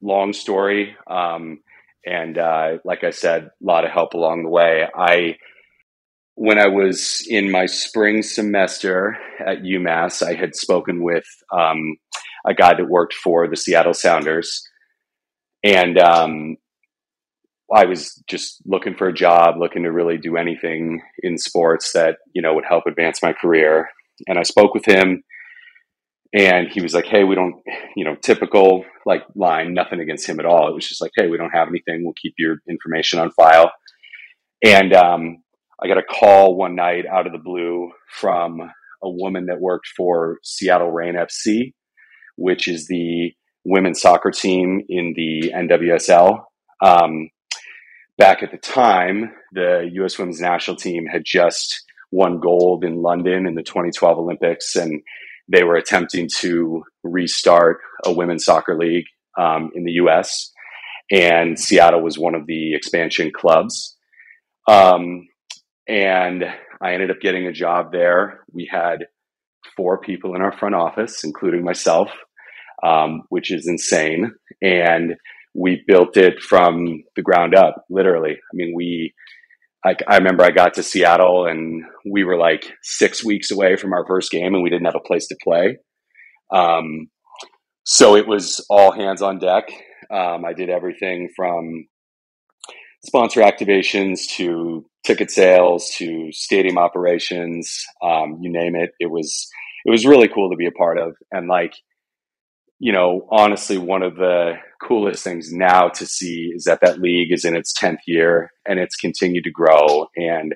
long 0.00 0.32
story, 0.32 0.96
um, 1.08 1.60
and 2.04 2.38
uh, 2.38 2.78
like 2.84 3.02
I 3.02 3.10
said, 3.10 3.46
a 3.46 3.50
lot 3.60 3.84
of 3.84 3.90
help 3.90 4.14
along 4.14 4.44
the 4.44 4.48
way. 4.48 4.86
I 4.96 5.36
when 6.36 6.58
I 6.58 6.68
was 6.68 7.26
in 7.26 7.50
my 7.50 7.64
spring 7.64 8.22
semester 8.22 9.16
at 9.40 9.62
UMass, 9.62 10.22
I 10.22 10.34
had 10.34 10.54
spoken 10.54 11.02
with 11.02 11.24
um, 11.50 11.96
a 12.46 12.52
guy 12.52 12.74
that 12.74 12.88
worked 12.88 13.14
for 13.14 13.48
the 13.48 13.56
Seattle 13.56 13.94
Sounders, 13.94 14.62
and 15.64 15.98
um, 15.98 16.56
I 17.74 17.86
was 17.86 18.22
just 18.28 18.60
looking 18.66 18.94
for 18.94 19.08
a 19.08 19.14
job, 19.14 19.56
looking 19.58 19.84
to 19.84 19.90
really 19.90 20.18
do 20.18 20.36
anything 20.36 21.00
in 21.22 21.38
sports 21.38 21.92
that 21.94 22.18
you 22.34 22.42
know 22.42 22.54
would 22.54 22.66
help 22.68 22.84
advance 22.86 23.22
my 23.22 23.32
career. 23.32 23.88
And 24.28 24.38
I 24.38 24.42
spoke 24.42 24.74
with 24.74 24.84
him, 24.84 25.22
and 26.34 26.68
he 26.68 26.82
was 26.82 26.92
like, 26.92 27.06
"Hey, 27.06 27.24
we 27.24 27.34
don't, 27.34 27.62
you 27.96 28.04
know, 28.04 28.14
typical 28.14 28.84
like 29.06 29.22
line, 29.34 29.72
nothing 29.72 30.00
against 30.00 30.28
him 30.28 30.38
at 30.38 30.44
all. 30.44 30.68
It 30.68 30.74
was 30.74 30.86
just 30.86 31.00
like, 31.00 31.12
hey, 31.16 31.28
we 31.28 31.38
don't 31.38 31.50
have 31.50 31.68
anything. 31.68 32.04
We'll 32.04 32.12
keep 32.20 32.34
your 32.36 32.58
information 32.68 33.20
on 33.20 33.30
file." 33.30 33.72
And 34.62 34.92
um, 34.92 35.38
I 35.82 35.88
got 35.88 35.98
a 35.98 36.02
call 36.02 36.56
one 36.56 36.74
night 36.74 37.04
out 37.06 37.26
of 37.26 37.32
the 37.32 37.38
blue 37.38 37.90
from 38.10 38.60
a 39.02 39.10
woman 39.10 39.46
that 39.46 39.60
worked 39.60 39.88
for 39.96 40.38
Seattle 40.42 40.90
Reign 40.90 41.14
FC, 41.14 41.74
which 42.36 42.66
is 42.66 42.86
the 42.86 43.32
women's 43.64 44.00
soccer 44.00 44.30
team 44.30 44.82
in 44.88 45.12
the 45.16 45.52
NWSL. 45.54 46.44
Um, 46.82 47.28
back 48.16 48.42
at 48.42 48.52
the 48.52 48.58
time, 48.58 49.32
the 49.52 49.88
U.S. 49.94 50.18
women's 50.18 50.40
national 50.40 50.76
team 50.76 51.06
had 51.06 51.22
just 51.26 51.82
won 52.10 52.40
gold 52.40 52.84
in 52.84 53.02
London 53.02 53.46
in 53.46 53.54
the 53.54 53.62
2012 53.62 54.18
Olympics, 54.18 54.76
and 54.76 55.02
they 55.52 55.62
were 55.62 55.76
attempting 55.76 56.28
to 56.38 56.82
restart 57.04 57.78
a 58.04 58.12
women's 58.12 58.44
soccer 58.44 58.78
league 58.78 59.06
um, 59.38 59.70
in 59.74 59.84
the 59.84 59.92
U.S. 59.92 60.50
And 61.10 61.58
Seattle 61.58 62.02
was 62.02 62.18
one 62.18 62.34
of 62.34 62.46
the 62.46 62.74
expansion 62.74 63.30
clubs. 63.34 63.96
Um, 64.68 65.26
and 65.88 66.44
I 66.80 66.92
ended 66.92 67.10
up 67.10 67.20
getting 67.20 67.46
a 67.46 67.52
job 67.52 67.92
there. 67.92 68.40
We 68.52 68.68
had 68.70 69.06
four 69.76 69.98
people 70.00 70.34
in 70.34 70.42
our 70.42 70.56
front 70.56 70.74
office, 70.74 71.24
including 71.24 71.64
myself, 71.64 72.10
um, 72.82 73.22
which 73.28 73.50
is 73.50 73.66
insane. 73.66 74.32
And 74.62 75.16
we 75.54 75.82
built 75.86 76.16
it 76.16 76.40
from 76.42 77.04
the 77.14 77.22
ground 77.22 77.54
up, 77.54 77.84
literally. 77.88 78.32
I 78.32 78.54
mean, 78.54 78.74
we, 78.74 79.14
I, 79.84 79.96
I 80.06 80.16
remember 80.16 80.44
I 80.44 80.50
got 80.50 80.74
to 80.74 80.82
Seattle 80.82 81.46
and 81.46 81.84
we 82.10 82.24
were 82.24 82.36
like 82.36 82.70
six 82.82 83.24
weeks 83.24 83.50
away 83.50 83.76
from 83.76 83.92
our 83.92 84.06
first 84.06 84.30
game 84.30 84.54
and 84.54 84.62
we 84.62 84.70
didn't 84.70 84.86
have 84.86 84.96
a 84.96 85.06
place 85.08 85.28
to 85.28 85.36
play. 85.42 85.78
Um, 86.52 87.08
so 87.84 88.16
it 88.16 88.26
was 88.26 88.64
all 88.68 88.92
hands 88.92 89.22
on 89.22 89.38
deck. 89.38 89.68
Um, 90.10 90.44
I 90.44 90.52
did 90.52 90.68
everything 90.68 91.30
from 91.34 91.86
sponsor 93.06 93.40
activations 93.40 94.28
to 94.36 94.84
ticket 95.04 95.30
sales 95.30 95.90
to 95.96 96.30
stadium 96.32 96.78
operations, 96.78 97.84
um, 98.02 98.38
you 98.40 98.50
name 98.50 98.74
it. 98.76 98.90
It 99.00 99.10
was 99.10 99.48
it 99.84 99.90
was 99.90 100.06
really 100.06 100.28
cool 100.28 100.50
to 100.50 100.56
be 100.56 100.66
a 100.66 100.72
part 100.72 100.98
of, 100.98 101.14
and 101.30 101.48
like 101.48 101.74
you 102.78 102.92
know, 102.92 103.26
honestly, 103.30 103.78
one 103.78 104.02
of 104.02 104.16
the 104.16 104.54
coolest 104.82 105.24
things 105.24 105.50
now 105.50 105.88
to 105.88 106.04
see 106.04 106.52
is 106.54 106.64
that 106.64 106.80
that 106.82 107.00
league 107.00 107.32
is 107.32 107.44
in 107.44 107.56
its 107.56 107.72
tenth 107.72 108.00
year 108.06 108.50
and 108.66 108.78
it's 108.78 108.96
continued 108.96 109.44
to 109.44 109.50
grow. 109.50 110.08
And 110.14 110.54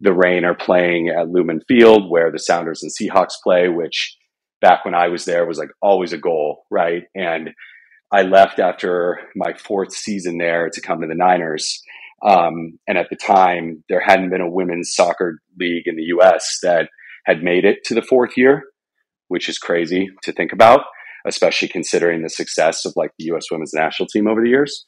the 0.00 0.12
Reign 0.12 0.44
are 0.44 0.54
playing 0.54 1.08
at 1.08 1.30
Lumen 1.30 1.62
Field, 1.66 2.10
where 2.10 2.30
the 2.30 2.38
Sounders 2.38 2.82
and 2.82 2.92
Seahawks 2.92 3.34
play, 3.42 3.68
which 3.68 4.16
back 4.60 4.84
when 4.84 4.94
I 4.94 5.08
was 5.08 5.24
there 5.24 5.46
was 5.46 5.58
like 5.58 5.70
always 5.80 6.12
a 6.12 6.18
goal, 6.18 6.64
right? 6.70 7.04
And 7.14 7.50
I 8.12 8.22
left 8.22 8.58
after 8.58 9.20
my 9.34 9.54
fourth 9.54 9.92
season 9.92 10.38
there 10.38 10.68
to 10.70 10.80
come 10.80 11.00
to 11.00 11.06
the 11.06 11.14
Niners. 11.14 11.82
Um, 12.22 12.78
and 12.86 12.98
at 12.98 13.08
the 13.08 13.16
time, 13.16 13.82
there 13.88 14.00
hadn't 14.00 14.30
been 14.30 14.42
a 14.42 14.50
women's 14.50 14.94
soccer 14.94 15.38
league 15.58 15.86
in 15.86 15.96
the 15.96 16.14
US 16.16 16.58
that 16.62 16.88
had 17.24 17.42
made 17.42 17.64
it 17.64 17.78
to 17.84 17.94
the 17.94 18.02
fourth 18.02 18.36
year, 18.36 18.64
which 19.28 19.48
is 19.48 19.58
crazy 19.58 20.10
to 20.22 20.32
think 20.32 20.52
about, 20.52 20.82
especially 21.26 21.68
considering 21.68 22.22
the 22.22 22.28
success 22.28 22.84
of 22.84 22.92
like 22.96 23.10
the 23.18 23.32
US 23.34 23.50
women's 23.50 23.74
national 23.74 24.08
team 24.08 24.28
over 24.28 24.42
the 24.42 24.50
years. 24.50 24.84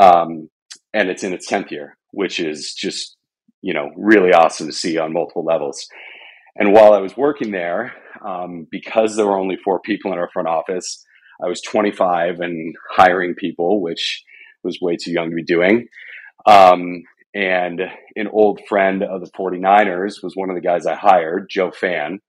Um, 0.00 0.50
and 0.92 1.08
it's 1.08 1.24
in 1.24 1.32
its 1.32 1.50
10th 1.50 1.70
year, 1.70 1.96
which 2.10 2.38
is 2.38 2.74
just, 2.74 3.16
you 3.62 3.72
know, 3.72 3.90
really 3.96 4.32
awesome 4.32 4.66
to 4.66 4.72
see 4.72 4.98
on 4.98 5.12
multiple 5.12 5.44
levels. 5.44 5.86
And 6.56 6.72
while 6.72 6.92
I 6.92 6.98
was 6.98 7.16
working 7.16 7.50
there, 7.50 7.94
um, 8.24 8.66
because 8.70 9.16
there 9.16 9.26
were 9.26 9.38
only 9.38 9.56
four 9.64 9.80
people 9.80 10.12
in 10.12 10.18
our 10.18 10.28
front 10.32 10.48
office, 10.48 11.04
I 11.42 11.48
was 11.48 11.60
25 11.62 12.40
and 12.40 12.74
hiring 12.90 13.34
people, 13.34 13.80
which 13.80 14.24
was 14.64 14.78
way 14.80 14.96
too 14.96 15.12
young 15.12 15.30
to 15.30 15.36
be 15.36 15.44
doing. 15.44 15.86
Um, 16.46 17.02
and 17.34 17.80
an 18.16 18.28
old 18.32 18.60
friend 18.68 19.02
of 19.02 19.20
the 19.20 19.30
49ers 19.30 20.22
was 20.22 20.32
one 20.34 20.50
of 20.50 20.56
the 20.56 20.62
guys 20.62 20.86
I 20.86 20.94
hired, 20.94 21.48
Joe 21.50 21.70
Fann, 21.70 22.20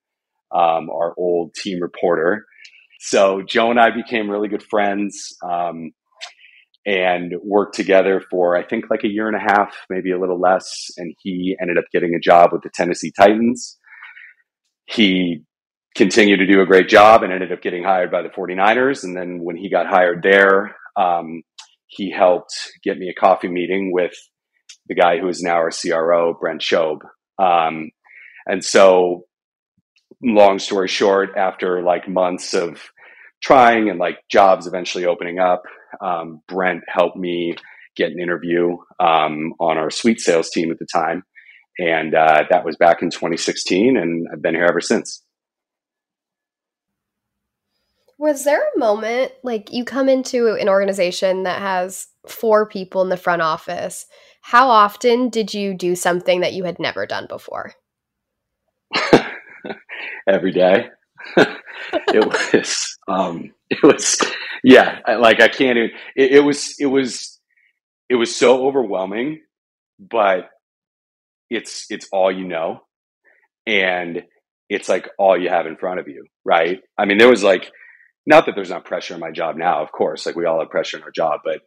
um, 0.54 0.90
our 0.90 1.14
old 1.18 1.54
team 1.54 1.80
reporter. 1.82 2.46
So 3.00 3.42
Joe 3.42 3.72
and 3.72 3.80
I 3.80 3.92
became 3.92 4.30
really 4.30 4.50
good 4.50 4.64
friends 4.64 5.36
um, 5.42 5.92
and 6.86 7.34
worked 7.44 7.76
together 7.76 8.22
for, 8.30 8.58
I 8.58 8.64
think, 8.64 8.86
like 8.90 9.04
a 9.04 9.10
year 9.10 9.28
and 9.28 9.38
a 9.38 9.40
half, 9.40 9.74
maybe 9.90 10.12
a 10.12 10.20
little 10.20 10.40
less. 10.40 10.90
And 10.98 11.14
he 11.22 11.56
ended 11.62 11.78
up 11.78 11.86
getting 11.94 12.14
a 12.14 12.20
job 12.20 12.50
with 12.52 12.62
the 12.62 12.70
Tennessee 12.74 13.12
Titans. 13.18 13.78
He 14.86 15.44
continued 15.96 16.38
to 16.38 16.48
do 16.48 16.62
a 16.62 16.66
great 16.66 16.88
job 16.88 17.24
and 17.24 17.34
ended 17.34 17.52
up 17.52 17.62
getting 17.62 17.84
hired 17.84 18.12
by 18.12 18.22
the 18.22 18.30
49ers. 18.30 19.04
And 19.04 19.16
then 19.16 19.40
when 19.44 19.58
he 19.58 19.70
got 19.70 19.88
hired 19.88 20.22
there, 20.24 20.76
um, 20.96 21.44
he 21.88 22.12
helped 22.12 22.54
get 22.84 22.98
me 22.98 23.10
a 23.10 23.20
coffee 23.20 23.48
meeting 23.48 23.92
with 23.92 24.14
the 24.88 24.96
guy 24.96 25.20
who 25.20 25.28
is 25.28 25.42
now 25.42 25.56
our 25.56 25.72
CRO, 25.72 26.34
Brent 26.40 26.62
Schoeb. 26.62 27.00
Um, 27.38 27.90
and 28.46 28.64
so, 28.64 29.26
long 30.22 30.60
story 30.60 30.88
short, 30.88 31.32
after 31.38 31.82
like 31.82 32.08
months 32.08 32.54
of 32.54 32.82
trying 33.42 33.90
and 33.90 34.00
like 34.00 34.18
jobs 34.30 34.68
eventually 34.68 35.06
opening 35.06 35.40
up, 35.40 35.64
um, 36.02 36.42
Brent 36.48 36.84
helped 36.88 37.18
me 37.18 37.56
get 37.96 38.12
an 38.12 38.20
interview 38.20 38.78
um, 39.00 39.54
on 39.60 39.78
our 39.78 39.90
suite 39.90 40.20
sales 40.20 40.50
team 40.50 40.72
at 40.72 40.80
the 40.80 40.88
time. 40.92 41.24
And 41.78 42.14
uh, 42.14 42.44
that 42.50 42.66
was 42.66 42.76
back 42.76 43.02
in 43.02 43.10
2016, 43.10 43.98
and 43.98 44.28
I've 44.32 44.42
been 44.42 44.56
here 44.56 44.66
ever 44.66 44.82
since. 44.82 45.24
Was 48.20 48.44
there 48.44 48.62
a 48.62 48.78
moment 48.78 49.32
like 49.44 49.72
you 49.72 49.86
come 49.86 50.10
into 50.10 50.54
an 50.56 50.68
organization 50.68 51.44
that 51.44 51.62
has 51.62 52.08
four 52.28 52.68
people 52.68 53.02
in 53.02 53.08
the 53.08 53.16
front 53.16 53.42
office? 53.42 54.06
How 54.42 54.68
often 54.70 55.30
did 55.30 55.54
you 55.54 55.74
do 55.74 55.96
something 55.96 56.42
that 56.42 56.52
you 56.52 56.66
had 56.66 56.80
never 56.80 57.06
done 57.06 57.28
before? 57.30 57.72
Every 60.28 60.52
day. 60.52 60.90
it 61.38 62.26
was 62.26 62.98
um 63.08 63.54
it 63.70 63.82
was 63.84 64.20
yeah, 64.66 65.00
like 65.18 65.40
I 65.42 65.48
can't 65.48 65.78
even 65.78 65.92
it, 66.18 66.32
it 66.32 66.40
was 66.42 66.76
it 66.78 66.88
was 66.88 67.40
it 68.10 68.16
was 68.16 68.36
so 68.36 68.68
overwhelming, 68.68 69.40
but 69.98 70.50
it's 71.50 71.86
it's 71.90 72.10
all 72.12 72.30
you 72.30 72.46
know 72.46 72.82
and 73.66 74.24
it's 74.70 74.90
like 74.90 75.08
all 75.18 75.42
you 75.42 75.50
have 75.50 75.68
in 75.68 75.78
front 75.78 76.02
of 76.02 76.10
you, 76.10 76.26
right? 76.44 76.82
I 76.98 77.06
mean, 77.06 77.18
there 77.18 77.30
was 77.30 77.44
like 77.44 77.72
not 78.30 78.46
that 78.46 78.54
there's 78.54 78.70
not 78.70 78.86
pressure 78.86 79.16
in 79.16 79.20
my 79.20 79.32
job 79.32 79.58
now, 79.58 79.82
of 79.82 79.92
course, 79.92 80.28
like 80.28 80.36
we 80.36 80.46
all 80.46 80.60
have 80.60 80.70
pressure 80.70 80.98
in 80.98 81.04
our 81.04 81.10
job, 81.10 81.40
but 81.44 81.62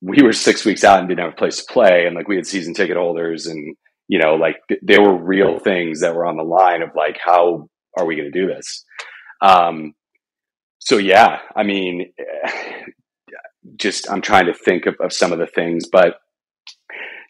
we 0.00 0.22
were 0.22 0.32
six 0.32 0.64
weeks 0.64 0.84
out 0.84 0.98
and 0.98 1.06
didn't 1.06 1.22
have 1.22 1.34
a 1.34 1.36
place 1.36 1.58
to 1.62 1.70
play. 1.70 2.06
And 2.06 2.16
like 2.16 2.28
we 2.28 2.36
had 2.36 2.46
season 2.46 2.72
ticket 2.72 2.96
holders 2.96 3.46
and, 3.46 3.76
you 4.08 4.18
know, 4.18 4.36
like 4.36 4.56
th- 4.68 4.80
there 4.82 5.02
were 5.02 5.22
real 5.22 5.58
things 5.58 6.00
that 6.00 6.14
were 6.14 6.24
on 6.24 6.38
the 6.38 6.42
line 6.42 6.80
of 6.80 6.88
like, 6.96 7.18
how 7.22 7.68
are 7.98 8.06
we 8.06 8.16
going 8.16 8.32
to 8.32 8.40
do 8.40 8.46
this? 8.46 8.86
Um, 9.42 9.92
so 10.78 10.96
yeah, 10.96 11.40
I 11.54 11.62
mean, 11.62 12.14
just 13.76 14.10
I'm 14.10 14.22
trying 14.22 14.46
to 14.46 14.54
think 14.54 14.86
of, 14.86 14.96
of 14.98 15.12
some 15.12 15.30
of 15.30 15.38
the 15.38 15.46
things, 15.46 15.86
but 15.92 16.14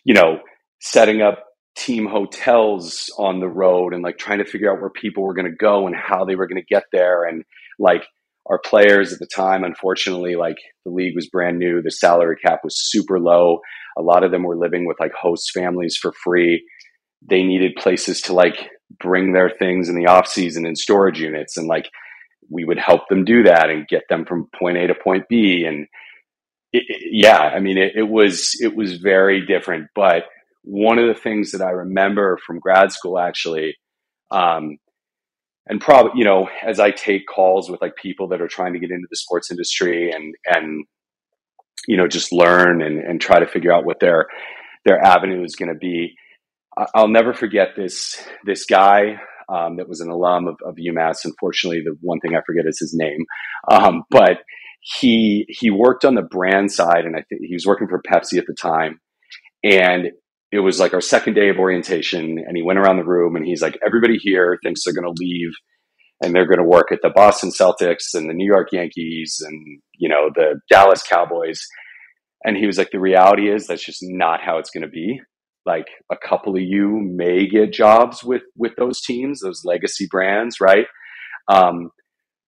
you 0.05 0.15
know, 0.15 0.39
setting 0.81 1.21
up 1.21 1.47
team 1.77 2.07
hotels 2.07 3.11
on 3.19 3.41
the 3.41 3.49
road 3.49 3.93
and 3.93 4.05
like 4.05 4.19
trying 4.19 4.39
to 4.39 4.45
figure 4.45 4.73
out 4.73 4.81
where 4.81 4.91
people 4.91 5.25
were 5.25 5.35
going 5.35 5.51
to 5.51 5.57
go 5.57 5.89
and 5.89 5.97
how 5.97 6.25
they 6.25 6.37
were 6.37 6.47
going 6.47 6.63
to 6.63 6.75
get 6.75 6.85
there 6.93 7.25
and 7.25 7.45
like 7.81 8.05
our 8.53 8.59
players 8.59 9.15
at 9.15 9.19
the 9.19 9.27
time, 9.27 9.65
unfortunately, 9.65 10.37
like 10.37 10.59
the 10.85 10.91
league 10.91 11.15
was 11.15 11.27
brand 11.31 11.59
new, 11.59 11.81
the 11.81 11.91
salary 11.91 12.37
cap 12.37 12.61
was 12.63 12.75
super 12.91 13.19
low. 13.19 13.61
A 13.97 14.03
lot 14.03 14.25
of 14.25 14.31
them 14.31 14.43
were 14.43 14.59
living 14.59 14.87
with 14.87 15.01
like 15.01 15.13
host 15.15 15.53
families 15.55 15.97
for 15.97 16.13
free. 16.23 16.63
They 17.27 17.43
needed 17.43 17.77
places 17.77 18.21
to 18.23 18.35
like 18.35 18.69
bring 19.01 19.33
their 19.33 19.49
things 19.49 19.89
in 19.89 19.95
the 19.97 20.07
off 20.07 20.29
season 20.29 20.67
in 20.67 20.77
storage 20.77 21.19
units, 21.19 21.57
and 21.57 21.67
like 21.67 21.89
we 22.51 22.67
would 22.67 22.79
help 22.79 23.09
them 23.09 23.25
do 23.25 23.43
that 23.45 23.71
and 23.71 23.89
get 23.89 24.03
them 24.11 24.27
from 24.27 24.51
point 24.59 24.77
A 24.77 24.87
to 24.87 24.95
point 24.95 25.25
B. 25.31 25.65
And 25.67 25.87
it, 26.75 26.85
it, 26.89 27.03
yeah, 27.11 27.39
I 27.39 27.59
mean, 27.59 27.79
it, 27.79 27.93
it 27.97 28.09
was 28.09 28.53
it 28.61 28.77
was 28.77 28.99
very 28.99 29.47
different. 29.47 29.87
But 29.95 30.25
one 30.63 30.99
of 30.99 31.09
the 31.09 31.19
things 31.19 31.53
that 31.53 31.63
I 31.63 31.71
remember 31.71 32.39
from 32.47 32.61
grad 32.61 32.93
school 32.93 33.19
actually. 33.19 33.77
Um, 34.31 34.79
and 35.67 35.81
probably 35.81 36.13
you 36.17 36.25
know 36.25 36.49
as 36.67 36.81
i 36.81 36.91
take 36.91 37.23
calls 37.27 37.71
with 37.71 37.81
like 37.81 37.95
people 37.97 38.29
that 38.29 38.41
are 38.41 38.49
trying 38.49 38.73
to 38.73 38.79
get 38.79 38.91
into 38.91 39.07
the 39.11 39.17
sports 39.17 39.51
industry 39.51 40.11
and 40.11 40.35
and 40.47 40.85
you 41.87 41.97
know 41.97 42.07
just 42.07 42.33
learn 42.33 42.83
and, 42.83 42.99
and 42.99 43.21
try 43.21 43.39
to 43.39 43.47
figure 43.47 43.73
out 43.73 43.85
what 43.85 44.01
their 44.01 44.27
their 44.85 45.03
avenue 45.05 45.45
is 45.45 45.57
going 45.57 45.73
to 45.73 45.79
be 45.79 46.15
i'll 46.95 47.09
never 47.09 47.33
forget 47.33 47.69
this 47.77 48.23
this 48.45 48.65
guy 48.65 49.21
um, 49.49 49.77
that 49.77 49.89
was 49.89 50.01
an 50.01 50.09
alum 50.09 50.47
of, 50.47 50.57
of 50.65 50.77
umass. 50.77 51.25
Unfortunately 51.25 51.83
the 51.85 51.97
one 52.01 52.21
thing 52.21 52.35
i 52.35 52.41
forget 52.47 52.65
is 52.67 52.79
his 52.79 52.95
name. 52.95 53.25
Um, 53.71 54.03
but 54.11 54.39
he 54.81 55.45
he 55.49 55.71
worked 55.71 56.05
on 56.05 56.15
the 56.15 56.23
brand 56.23 56.73
side 56.73 57.05
and 57.05 57.15
i 57.15 57.23
think 57.29 57.43
he 57.45 57.55
was 57.55 57.67
working 57.67 57.89
for 57.89 58.01
pepsi 58.03 58.39
at 58.39 58.47
the 58.47 58.55
time. 58.55 59.01
And 59.63 60.11
it 60.53 60.61
was 60.61 60.79
like 60.79 60.93
our 60.93 61.01
second 61.01 61.35
day 61.35 61.49
of 61.49 61.59
orientation 61.59 62.39
and 62.39 62.57
he 62.57 62.63
went 62.63 62.79
around 62.79 62.99
the 62.99 63.05
room 63.05 63.37
and 63.37 63.47
he's 63.47 63.63
like 63.63 63.79
everybody 63.85 64.19
here 64.19 64.59
thinks 64.63 64.85
they're 64.85 64.95
going 64.95 65.13
to 65.13 65.23
leave 65.23 65.51
and 66.23 66.35
they're 66.35 66.47
going 66.47 66.59
to 66.59 66.65
work 66.65 66.93
at 66.93 66.99
the 67.03 67.11
boston 67.11 67.51
celtics 67.51 68.15
and 68.15 68.29
the 68.29 68.35
new 68.35 68.47
york 68.47 68.69
yankees 68.73 69.43
and 69.45 69.81
you 69.97 70.09
know 70.09 70.31
the 70.35 70.61
dallas 70.71 71.03
cowboys. 71.03 71.61
And 72.45 72.57
he 72.57 72.67
was 72.67 72.79
like 72.79 72.91
the 72.91 73.01
reality 73.01 73.51
is 73.53 73.67
that's 73.67 73.85
just 73.85 74.01
not 74.03 74.41
how 74.43 74.59
it's 74.59 74.71
going 74.71 74.83
to 74.83 74.89
be. 74.89 75.21
Like 75.65 75.87
a 76.11 76.17
couple 76.17 76.57
of 76.57 76.63
you 76.63 76.99
may 77.01 77.47
get 77.47 77.73
jobs 77.73 78.25
with 78.25 78.43
with 78.57 78.73
those 78.77 79.01
teams 79.01 79.41
those 79.41 79.65
legacy 79.65 80.09
brands 80.11 80.61
right? 80.61 80.87
Um, 81.49 81.91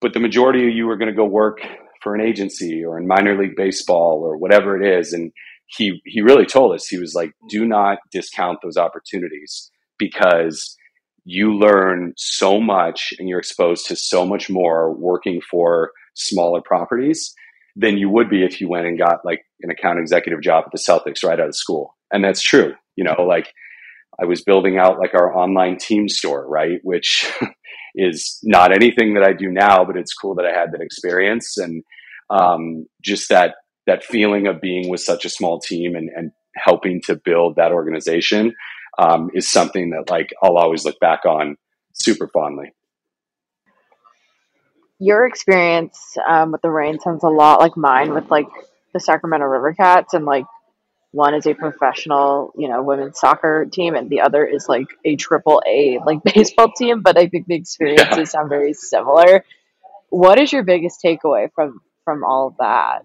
but 0.00 0.14
the 0.14 0.20
majority 0.20 0.66
of 0.68 0.74
you 0.74 0.90
are 0.90 0.96
going 0.96 1.10
to 1.10 1.16
go 1.16 1.24
work 1.24 1.60
for 2.02 2.14
an 2.14 2.20
agency 2.20 2.84
or 2.84 2.98
in 2.98 3.06
minor 3.06 3.38
league 3.38 3.56
baseball 3.56 4.20
or 4.24 4.36
whatever 4.36 4.80
it 4.80 4.98
is 4.98 5.12
and 5.12 5.30
he 5.66 6.00
he 6.04 6.20
really 6.20 6.46
told 6.46 6.74
us 6.74 6.86
he 6.86 6.98
was 6.98 7.14
like 7.14 7.32
do 7.48 7.64
not 7.64 7.98
discount 8.12 8.58
those 8.62 8.76
opportunities 8.76 9.70
because 9.98 10.76
you 11.24 11.54
learn 11.54 12.12
so 12.16 12.60
much 12.60 13.14
and 13.18 13.28
you're 13.28 13.38
exposed 13.38 13.86
to 13.86 13.96
so 13.96 14.26
much 14.26 14.50
more 14.50 14.94
working 14.94 15.40
for 15.50 15.90
smaller 16.14 16.60
properties 16.60 17.34
than 17.76 17.98
you 17.98 18.08
would 18.08 18.28
be 18.28 18.44
if 18.44 18.60
you 18.60 18.68
went 18.68 18.86
and 18.86 18.98
got 18.98 19.24
like 19.24 19.44
an 19.62 19.70
account 19.70 19.98
executive 19.98 20.42
job 20.42 20.64
at 20.66 20.72
the 20.72 20.78
Celtics 20.78 21.24
right 21.24 21.40
out 21.40 21.48
of 21.48 21.56
school. 21.56 21.96
And 22.12 22.22
that's 22.22 22.42
true. 22.42 22.74
You 22.96 23.04
know, 23.04 23.22
like 23.26 23.52
I 24.20 24.26
was 24.26 24.42
building 24.42 24.78
out 24.78 24.98
like 24.98 25.14
our 25.14 25.34
online 25.34 25.78
team 25.78 26.08
store, 26.08 26.46
right? 26.46 26.78
Which 26.82 27.32
is 27.94 28.38
not 28.44 28.72
anything 28.72 29.14
that 29.14 29.24
I 29.24 29.32
do 29.32 29.50
now, 29.50 29.84
but 29.84 29.96
it's 29.96 30.14
cool 30.14 30.34
that 30.36 30.46
I 30.46 30.56
had 30.56 30.72
that 30.72 30.82
experience 30.82 31.56
and 31.56 31.82
um, 32.30 32.86
just 33.02 33.28
that 33.30 33.54
that 33.86 34.04
feeling 34.04 34.46
of 34.46 34.60
being 34.60 34.88
with 34.88 35.00
such 35.00 35.24
a 35.24 35.28
small 35.28 35.60
team 35.60 35.94
and, 35.94 36.10
and 36.14 36.32
helping 36.56 37.00
to 37.02 37.16
build 37.16 37.56
that 37.56 37.72
organization 37.72 38.54
um, 38.98 39.30
is 39.34 39.50
something 39.50 39.90
that 39.90 40.10
like 40.10 40.32
I'll 40.42 40.56
always 40.56 40.84
look 40.84 40.98
back 41.00 41.24
on 41.26 41.56
super 41.92 42.28
fondly. 42.28 42.72
Your 44.98 45.26
experience 45.26 46.16
um, 46.26 46.52
with 46.52 46.62
the 46.62 46.70
Reign 46.70 47.00
sounds 47.00 47.24
a 47.24 47.28
lot 47.28 47.60
like 47.60 47.76
mine 47.76 48.14
with 48.14 48.30
like 48.30 48.46
the 48.92 49.00
Sacramento 49.00 49.44
River 49.44 49.74
Cats, 49.74 50.14
and 50.14 50.24
like 50.24 50.46
one 51.10 51.34
is 51.34 51.46
a 51.46 51.54
professional, 51.54 52.52
you 52.56 52.68
know, 52.68 52.82
women's 52.82 53.18
soccer 53.18 53.66
team, 53.70 53.94
and 53.94 54.08
the 54.08 54.20
other 54.20 54.44
is 54.44 54.68
like 54.68 54.86
a 55.04 55.16
triple 55.16 55.62
A 55.66 55.98
like 56.04 56.22
baseball 56.34 56.72
team. 56.76 57.02
But 57.02 57.18
I 57.18 57.28
think 57.28 57.46
the 57.46 57.56
experiences 57.56 58.16
yeah. 58.16 58.24
sound 58.24 58.48
very 58.48 58.72
similar. 58.72 59.44
What 60.10 60.38
is 60.38 60.52
your 60.52 60.62
biggest 60.62 61.02
takeaway 61.04 61.50
from 61.54 61.80
from 62.04 62.22
all 62.24 62.48
of 62.48 62.56
that? 62.58 63.04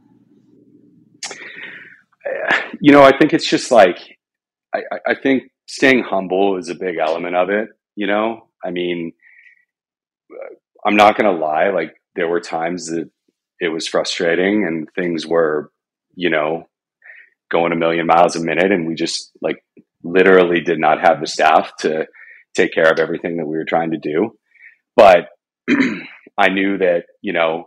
You 2.81 2.91
know, 2.91 3.03
I 3.03 3.17
think 3.17 3.33
it's 3.33 3.49
just 3.49 3.71
like, 3.71 3.97
I, 4.73 4.81
I 5.07 5.15
think 5.15 5.43
staying 5.67 6.03
humble 6.03 6.57
is 6.57 6.69
a 6.69 6.75
big 6.75 6.97
element 6.97 7.35
of 7.35 7.49
it. 7.49 7.69
You 7.95 8.07
know, 8.07 8.47
I 8.63 8.71
mean, 8.71 9.13
I'm 10.85 10.95
not 10.95 11.17
going 11.17 11.33
to 11.33 11.43
lie. 11.43 11.69
Like 11.69 11.95
there 12.15 12.27
were 12.27 12.39
times 12.39 12.87
that 12.87 13.09
it 13.59 13.69
was 13.69 13.87
frustrating 13.87 14.65
and 14.65 14.87
things 14.95 15.27
were, 15.27 15.71
you 16.15 16.29
know, 16.29 16.67
going 17.51 17.71
a 17.71 17.75
million 17.75 18.05
miles 18.05 18.35
a 18.35 18.43
minute. 18.43 18.71
And 18.71 18.87
we 18.87 18.95
just 18.95 19.31
like 19.41 19.63
literally 20.03 20.61
did 20.61 20.79
not 20.79 21.01
have 21.01 21.19
the 21.19 21.27
staff 21.27 21.71
to 21.79 22.07
take 22.55 22.73
care 22.73 22.91
of 22.91 22.99
everything 22.99 23.37
that 23.37 23.45
we 23.45 23.57
were 23.57 23.65
trying 23.65 23.91
to 23.91 23.97
do. 23.97 24.37
But 24.95 25.29
I 26.37 26.49
knew 26.49 26.77
that, 26.77 27.05
you 27.21 27.33
know, 27.33 27.65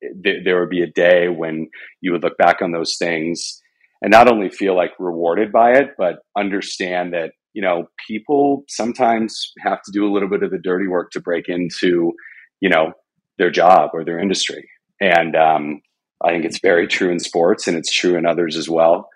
th- 0.00 0.44
there 0.44 0.60
would 0.60 0.70
be 0.70 0.82
a 0.82 0.90
day 0.90 1.28
when 1.28 1.68
you 2.00 2.12
would 2.12 2.22
look 2.22 2.38
back 2.38 2.62
on 2.62 2.72
those 2.72 2.96
things 2.96 3.60
and 4.02 4.10
not 4.10 4.30
only 4.30 4.48
feel 4.48 4.76
like 4.76 4.90
rewarded 4.98 5.50
by 5.52 5.72
it, 5.72 5.90
but 5.98 6.16
understand 6.36 7.12
that, 7.12 7.32
you 7.52 7.62
know, 7.62 7.88
people 8.06 8.64
sometimes 8.68 9.52
have 9.64 9.82
to 9.82 9.92
do 9.92 10.06
a 10.06 10.12
little 10.12 10.28
bit 10.28 10.42
of 10.42 10.50
the 10.50 10.58
dirty 10.62 10.86
work 10.86 11.10
to 11.12 11.20
break 11.20 11.46
into, 11.48 12.12
you 12.60 12.68
know, 12.68 12.92
their 13.38 13.50
job 13.50 13.90
or 13.94 14.04
their 14.04 14.18
industry. 14.18 14.68
and 15.00 15.36
um, 15.36 15.80
I 16.24 16.30
think 16.30 16.44
it's 16.44 16.60
very 16.60 16.88
true 16.88 17.10
in 17.10 17.20
sports, 17.20 17.68
and 17.68 17.76
it's 17.76 17.92
true 17.92 18.16
in 18.16 18.26
others 18.26 18.56
as 18.56 18.68
well. 18.68 19.08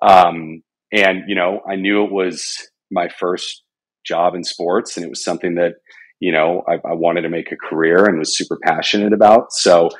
Um, 0.00 0.62
and 0.92 1.24
you 1.26 1.34
know, 1.34 1.60
I 1.68 1.76
knew 1.76 2.04
it 2.04 2.12
was 2.12 2.56
my 2.90 3.08
first 3.08 3.62
job 4.06 4.34
in 4.34 4.44
sports, 4.44 4.96
and 4.96 5.04
it 5.04 5.10
was 5.10 5.22
something 5.22 5.56
that 5.56 5.74
you 6.18 6.32
know 6.32 6.62
I, 6.68 6.74
I 6.74 6.94
wanted 6.94 7.22
to 7.22 7.28
make 7.28 7.52
a 7.52 7.56
career 7.56 8.06
and 8.06 8.18
was 8.18 8.36
super 8.36 8.58
passionate 8.62 9.12
about. 9.12 9.52
So, 9.52 9.90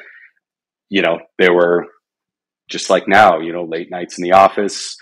you 0.89 1.03
know, 1.03 1.19
there 1.39 1.53
were 1.53 1.87
just 2.71 2.89
like 2.89 3.07
now, 3.07 3.39
you 3.39 3.53
know, 3.53 3.65
late 3.65 3.91
nights 3.91 4.19
in 4.19 4.23
the 4.23 4.33
office, 4.33 4.97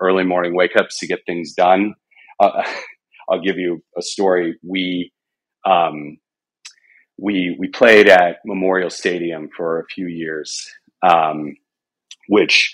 early 0.00 0.24
morning 0.24 0.56
wake 0.56 0.76
ups 0.76 0.98
to 0.98 1.06
get 1.06 1.20
things 1.26 1.54
done. 1.54 1.94
Uh, 2.40 2.62
I'll 3.30 3.42
give 3.42 3.58
you 3.58 3.82
a 3.96 4.02
story. 4.02 4.58
We 4.66 5.12
um, 5.64 6.18
we 7.18 7.56
we 7.58 7.68
played 7.68 8.08
at 8.08 8.38
Memorial 8.44 8.90
Stadium 8.90 9.48
for 9.56 9.78
a 9.78 9.86
few 9.86 10.08
years, 10.08 10.68
um, 11.02 11.54
which 12.28 12.72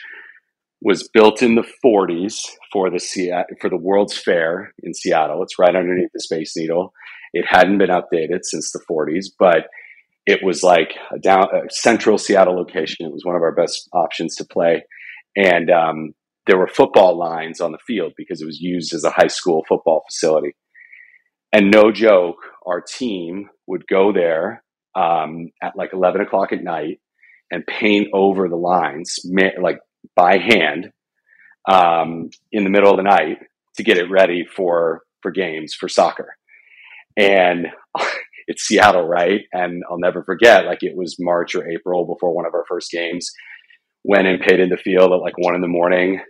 was 0.81 1.09
built 1.09 1.43
in 1.43 1.57
the 1.57 1.67
40s 1.85 2.39
for 2.73 2.91
the 2.91 3.45
for 3.61 3.69
the 3.69 3.77
World's 3.77 4.17
Fair 4.17 4.73
in 4.83 4.95
Seattle. 4.95 5.43
It's 5.43 5.59
right 5.59 5.75
underneath 5.75 6.11
the 6.15 6.21
Space 6.21 6.57
Needle. 6.57 6.93
It 7.33 7.45
hadn't 7.47 7.79
been 7.79 7.91
updated 7.91 8.45
since 8.45 8.73
the 8.73 8.81
40s, 8.91 9.27
but 9.39 9.67
it 10.27 10.41
was 10.43 10.62
like 10.62 10.95
a 11.15 11.19
down 11.19 11.45
a 11.55 11.71
central 11.71 12.19
Seattle 12.19 12.57
location. 12.57 13.07
It 13.07 13.12
was 13.12 13.25
one 13.25 13.37
of 13.37 13.43
our 13.43 13.55
best 13.55 13.89
options 13.93 14.37
to 14.37 14.45
play, 14.45 14.83
and 15.37 15.71
um, 15.71 16.15
there 16.47 16.59
were 16.59 16.69
football 16.69 17.17
lines 17.17 17.61
on 17.61 17.73
the 17.73 17.79
field 17.87 18.12
because 18.17 18.41
it 18.41 18.47
was 18.47 18.61
used 18.61 18.95
as 18.95 19.05
a 19.05 19.11
high 19.11 19.29
school 19.29 19.65
football 19.69 20.05
facility. 20.11 20.55
And 21.53 21.71
no 21.71 21.91
joke, 21.93 22.37
our 22.67 22.81
team 22.81 23.49
would 23.67 23.87
go 23.87 24.12
there 24.12 24.62
um, 24.95 25.51
at 25.62 25.77
like 25.77 25.91
11 25.93 26.21
o'clock 26.21 26.53
at 26.53 26.62
night 26.62 27.01
and 27.51 27.67
paint 27.67 28.09
over 28.12 28.49
the 28.49 28.57
lines, 28.57 29.19
like 29.61 29.79
by 30.15 30.39
hand, 30.39 30.91
um, 31.71 32.31
in 32.53 32.65
the 32.65 32.71
middle 32.71 32.91
of 32.91 32.97
the 32.97 33.03
night 33.03 33.39
to 33.77 33.83
get 33.83 33.99
it 33.99 34.11
ready 34.11 34.45
for 34.45 35.03
for 35.23 35.31
games 35.31 35.75
for 35.75 35.89
soccer. 35.89 36.37
And 37.17 37.69
it's 38.47 38.63
Seattle, 38.63 39.07
right? 39.07 39.43
And 39.53 39.83
I'll 39.91 39.99
never 39.99 40.23
forget, 40.23 40.67
like 40.67 40.83
it 40.83 40.97
was 40.97 41.17
March 41.19 41.55
or 41.55 41.69
April 41.69 42.07
before 42.07 42.35
one 42.35 42.47
of 42.47 42.55
our 42.55 42.65
first 42.69 42.91
games. 42.91 43.31
Went 44.05 44.29
and 44.29 44.41
paid 44.41 44.61
in 44.61 44.69
the 44.69 44.77
field 44.77 45.13
at 45.13 45.21
like 45.21 45.37
one 45.37 45.55
in 45.55 45.61
the 45.61 45.69
morning. 45.69 46.21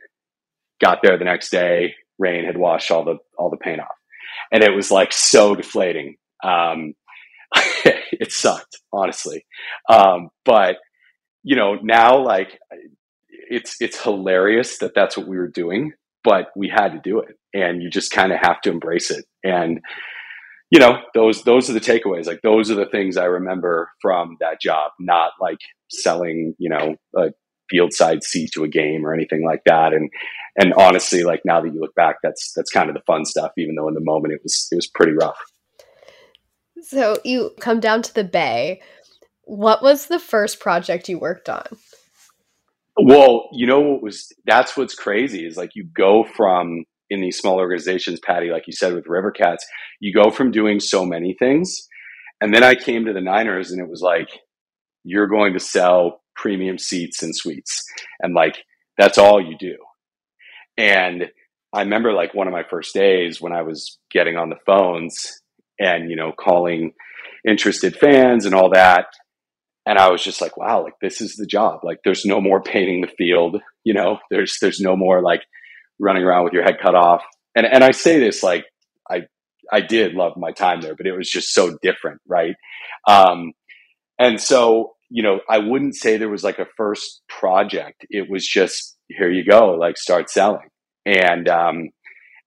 Got 0.81 1.00
there 1.02 1.18
the 1.18 1.24
next 1.24 1.50
day. 1.50 1.94
Rain 2.18 2.44
had 2.44 2.57
washed 2.57 2.90
all 2.90 3.05
the 3.05 3.16
all 3.38 3.50
the 3.50 3.59
paint 3.59 3.81
off, 3.81 3.88
and 4.50 4.62
it 4.62 4.74
was 4.74 4.90
like 4.90 5.12
so 5.12 5.55
deflating. 5.55 6.16
Um, 6.42 6.94
it 7.85 8.33
sucked, 8.33 8.79
honestly. 8.92 9.44
Um, 9.90 10.31
but 10.44 10.76
you 11.42 11.55
know, 11.55 11.74
now 11.83 12.18
like 12.18 12.59
it's 13.31 13.76
it's 13.81 14.02
hilarious 14.02 14.79
that 14.79 14.94
that's 14.94 15.16
what 15.16 15.29
we 15.29 15.37
were 15.37 15.48
doing, 15.48 15.92
but 16.24 16.46
we 16.57 16.68
had 16.68 16.88
to 16.92 17.00
do 17.02 17.20
it, 17.20 17.37
and 17.52 17.83
you 17.83 17.90
just 17.90 18.11
kind 18.11 18.33
of 18.33 18.38
have 18.42 18.61
to 18.62 18.70
embrace 18.70 19.11
it. 19.11 19.26
And 19.44 19.81
you 20.70 20.81
know, 20.81 20.98
those 21.14 21.42
those 21.44 21.70
are 21.70 21.72
the 21.72 21.81
takeaways. 21.81 22.26
Like 22.26 22.42
those 22.42 22.70
are 22.70 22.74
the 22.74 22.87
things 22.87 23.16
I 23.16 23.24
remember 23.24 23.90
from 24.00 24.37
that 24.40 24.61
job, 24.61 24.92
not 24.98 25.33
like 25.40 25.59
selling, 25.90 26.55
you 26.59 26.68
know, 26.68 26.96
a 27.16 27.31
field 27.70 27.92
side 27.92 28.22
seat 28.22 28.50
to 28.52 28.64
a 28.64 28.68
game 28.68 29.07
or 29.07 29.14
anything 29.14 29.44
like 29.44 29.62
that. 29.66 29.92
And 29.92 30.11
and 30.57 30.72
honestly, 30.74 31.22
like 31.22 31.42
now 31.44 31.61
that 31.61 31.72
you 31.72 31.81
look 31.81 31.94
back, 31.94 32.16
that's 32.22 32.52
that's 32.55 32.70
kind 32.70 32.88
of 32.88 32.94
the 32.94 33.02
fun 33.07 33.24
stuff, 33.24 33.52
even 33.57 33.76
though 33.76 33.88
in 33.88 33.94
the 33.94 34.00
moment 34.00 34.35
it 34.35 34.40
was 34.42 34.68
it 34.72 34.76
was 34.76 34.88
pretty 34.88 35.12
rough. 35.12 35.38
So 36.83 37.16
you 37.24 37.52
come 37.61 37.81
down 37.81 38.02
to 38.02 38.14
the 38.14 38.24
Bay. 38.24 38.81
What 39.42 39.83
was 39.83 40.07
the 40.07 40.18
first 40.18 40.59
project 40.59 41.09
you 41.09 41.18
worked 41.18 41.48
on? 41.48 41.66
Well, 42.96 43.48
you 43.52 43.66
know 43.66 43.81
what 43.81 44.02
was 44.02 44.33
that's 44.46 44.76
what's 44.76 44.94
crazy 44.94 45.46
is 45.46 45.57
like 45.57 45.76
you 45.76 45.85
go 45.85 46.24
from 46.24 46.85
in 47.10 47.20
these 47.20 47.38
small 47.38 47.58
organizations, 47.58 48.20
Patty, 48.20 48.50
like 48.50 48.66
you 48.66 48.72
said 48.72 48.94
with 48.94 49.06
River 49.06 49.30
Cats, 49.30 49.64
you 50.00 50.12
go 50.12 50.30
from 50.30 50.50
doing 50.50 50.80
so 50.80 51.04
many 51.04 51.34
things. 51.38 51.86
And 52.40 52.54
then 52.54 52.62
I 52.62 52.74
came 52.74 53.06
to 53.06 53.12
the 53.12 53.20
Niners 53.20 53.70
and 53.70 53.80
it 53.80 53.88
was 53.88 54.02
like, 54.02 54.28
you're 55.04 55.28
going 55.28 55.54
to 55.54 55.60
sell 55.60 56.22
premium 56.34 56.78
seats 56.78 57.22
and 57.22 57.34
suites. 57.34 57.84
And 58.20 58.34
like, 58.34 58.56
that's 58.98 59.18
all 59.18 59.40
you 59.40 59.56
do. 59.58 59.76
And 60.76 61.26
I 61.72 61.80
remember 61.80 62.12
like 62.12 62.34
one 62.34 62.46
of 62.46 62.52
my 62.52 62.64
first 62.68 62.94
days 62.94 63.40
when 63.40 63.52
I 63.52 63.62
was 63.62 63.98
getting 64.10 64.36
on 64.36 64.50
the 64.50 64.58
phones 64.66 65.40
and, 65.78 66.10
you 66.10 66.16
know, 66.16 66.32
calling 66.32 66.92
interested 67.46 67.96
fans 67.96 68.44
and 68.44 68.54
all 68.54 68.70
that. 68.70 69.06
And 69.86 69.98
I 69.98 70.10
was 70.10 70.22
just 70.22 70.40
like, 70.40 70.56
wow, 70.56 70.82
like 70.82 70.94
this 71.00 71.20
is 71.20 71.36
the 71.36 71.46
job. 71.46 71.80
Like 71.84 71.98
there's 72.04 72.24
no 72.24 72.40
more 72.40 72.60
painting 72.60 73.02
the 73.02 73.12
field, 73.16 73.60
you 73.84 73.94
know, 73.94 74.18
there's, 74.30 74.58
there's 74.60 74.80
no 74.80 74.96
more 74.96 75.22
like 75.22 75.42
running 75.98 76.24
around 76.24 76.44
with 76.44 76.52
your 76.52 76.62
head 76.62 76.78
cut 76.82 76.94
off. 76.94 77.22
And, 77.54 77.66
and 77.66 77.82
I 77.82 77.90
say 77.90 78.18
this 78.18 78.42
like, 78.42 78.64
I, 79.11 79.22
I 79.72 79.80
did 79.80 80.14
love 80.14 80.37
my 80.37 80.52
time 80.52 80.80
there, 80.80 80.94
but 80.94 81.06
it 81.06 81.16
was 81.16 81.28
just 81.28 81.52
so 81.52 81.76
different. 81.82 82.20
Right. 82.26 82.54
Um, 83.09 83.52
and 84.18 84.40
so, 84.40 84.94
you 85.09 85.22
know, 85.22 85.40
I 85.48 85.59
wouldn't 85.59 85.94
say 85.94 86.16
there 86.16 86.28
was 86.28 86.44
like 86.44 86.59
a 86.59 86.66
first 86.76 87.22
project. 87.28 88.06
It 88.11 88.30
was 88.30 88.46
just, 88.46 88.96
here 89.09 89.30
you 89.30 89.44
go, 89.44 89.70
like 89.72 89.96
start 89.96 90.30
selling. 90.30 90.68
And, 91.04 91.48
um, 91.48 91.90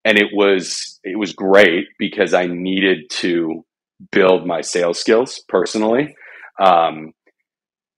and 0.05 0.17
it 0.17 0.27
was 0.33 0.99
it 1.03 1.17
was 1.17 1.33
great 1.33 1.85
because 1.97 2.33
I 2.33 2.47
needed 2.47 3.09
to 3.09 3.65
build 4.11 4.47
my 4.47 4.61
sales 4.61 4.99
skills 4.99 5.43
personally. 5.49 6.15
Um, 6.61 7.11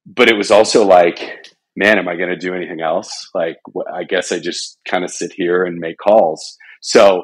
but 0.05 0.29
it 0.29 0.35
was 0.35 0.49
also 0.49 0.83
like, 0.83 1.40
man, 1.75 1.97
am 1.97 2.07
I 2.07 2.15
going 2.15 2.29
to 2.29 2.37
do 2.37 2.53
anything 2.53 2.81
else? 2.81 3.29
Like, 3.33 3.57
I 3.93 4.03
guess 4.03 4.31
I 4.31 4.39
just 4.39 4.77
kind 4.87 5.03
of 5.03 5.11
sit 5.11 5.31
here 5.33 5.63
and 5.63 5.77
make 5.79 5.97
calls. 5.97 6.57
So 6.81 7.23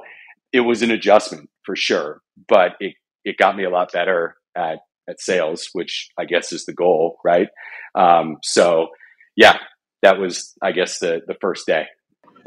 it 0.54 0.62
was 0.62 0.82
an 0.82 0.92
adjustment 0.92 1.50
for 1.64 1.76
sure, 1.76 2.22
but 2.48 2.72
it 2.80 2.94
it 3.26 3.38
got 3.38 3.58
me 3.58 3.66
a 3.66 3.70
lot 3.70 3.92
better 3.92 4.36
at 4.56 4.80
at 5.10 5.20
sales, 5.20 5.70
which 5.74 6.10
I 6.18 6.26
guess 6.26 6.52
is 6.52 6.66
the 6.66 6.74
goal, 6.74 7.18
right? 7.24 7.48
Um, 7.96 8.38
so 8.44 8.90
yeah, 9.36 9.58
that 10.02 10.18
was 10.18 10.54
I 10.62 10.72
guess 10.72 11.00
the 11.00 11.22
the 11.28 11.36
first 11.42 11.66
day 11.66 11.86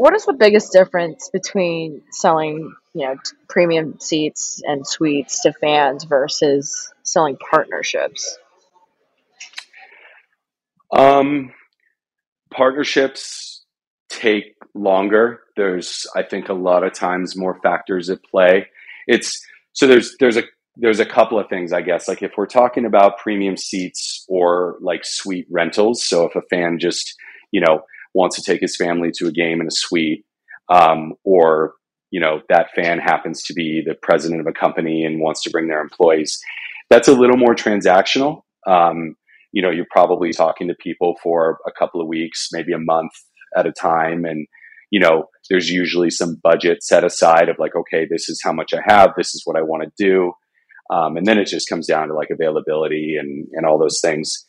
what 0.01 0.15
is 0.15 0.25
the 0.25 0.33
biggest 0.33 0.73
difference 0.73 1.29
between 1.31 2.01
selling 2.11 2.75
you 2.95 3.07
know 3.07 3.17
premium 3.51 4.01
seats 4.01 4.63
and 4.65 4.87
suites 4.87 5.43
to 5.43 5.53
fans 5.53 6.05
versus 6.05 6.91
selling 7.03 7.37
partnerships 7.37 8.39
um 10.97 11.53
partnerships 12.53 13.65
take 14.09 14.55
longer 14.75 15.41
there's 15.57 16.07
i 16.17 16.23
think 16.23 16.49
a 16.49 16.55
lot 16.55 16.85
of 16.85 16.93
times 16.93 17.37
more 17.37 17.59
factors 17.63 18.11
at 18.11 18.23
play 18.25 18.67
it's 19.07 19.41
so 19.73 19.87
there's 19.87 20.17
there's 20.19 20.37
a 20.37 20.43
there's 20.77 21.01
a 21.01 21.07
couple 21.07 21.39
of 21.39 21.49
things 21.49 21.73
i 21.73 21.81
guess 21.81 22.09
like 22.09 22.23
if 22.23 22.33
we're 22.37 22.47
talking 22.47 22.85
about 22.85 23.19
premium 23.19 23.57
seats 23.57 24.25
or 24.29 24.77
like 24.81 25.05
suite 25.05 25.47
rentals 25.51 26.05
so 26.05 26.25
if 26.25 26.35
a 26.37 26.43
fan 26.51 26.79
just 26.79 27.15
you 27.53 27.61
know 27.61 27.83
wants 28.15 28.37
to 28.37 28.43
take 28.43 28.61
his 28.61 28.77
family 28.77 29.11
to 29.13 29.27
a 29.27 29.33
game 29.33 29.61
in 29.61 29.67
a 29.67 29.71
suite, 29.71 30.25
um, 30.69 31.15
or 31.25 31.75
you 32.11 32.21
know 32.21 32.41
that 32.49 32.71
fan 32.75 32.99
happens 32.99 33.43
to 33.45 33.55
be 33.55 33.83
the 33.85 33.95
president 34.03 34.41
of 34.41 34.47
a 34.47 34.53
company 34.53 35.05
and 35.05 35.21
wants 35.21 35.43
to 35.43 35.51
bring 35.51 35.69
their 35.69 35.81
employees. 35.81 36.41
That's 36.89 37.09
a 37.09 37.15
little 37.15 37.37
more 37.37 37.55
transactional. 37.55 38.43
Um, 38.67 39.17
you 39.53 39.63
know, 39.63 39.71
you're 39.71 39.87
probably 39.91 40.33
talking 40.33 40.69
to 40.69 40.75
people 40.75 41.17
for 41.23 41.59
a 41.67 41.73
couple 41.79 42.01
of 42.01 42.09
weeks, 42.09 42.49
maybe 42.53 42.73
a 42.73 42.79
month 42.79 43.13
at 43.57 43.67
a 43.67 43.73
time, 43.73 44.25
and 44.25 44.47
you 44.91 44.99
know, 44.99 45.27
there's 45.49 45.69
usually 45.71 46.11
some 46.11 46.41
budget 46.43 46.83
set 46.83 47.05
aside 47.05 47.49
of 47.49 47.57
like, 47.59 47.77
okay, 47.77 48.07
this 48.11 48.29
is 48.29 48.41
how 48.43 48.53
much 48.53 48.73
I 48.75 48.81
have, 48.85 49.11
this 49.17 49.35
is 49.35 49.43
what 49.45 49.57
I 49.57 49.63
want 49.63 49.85
to 49.85 50.05
do, 50.05 50.33
um, 50.93 51.17
and 51.17 51.27
then 51.27 51.39
it 51.39 51.47
just 51.47 51.69
comes 51.69 51.87
down 51.87 52.09
to 52.09 52.15
like 52.15 52.31
availability 52.31 53.17
and 53.19 53.47
and 53.53 53.67
all 53.67 53.79
those 53.79 54.01
things. 54.01 54.45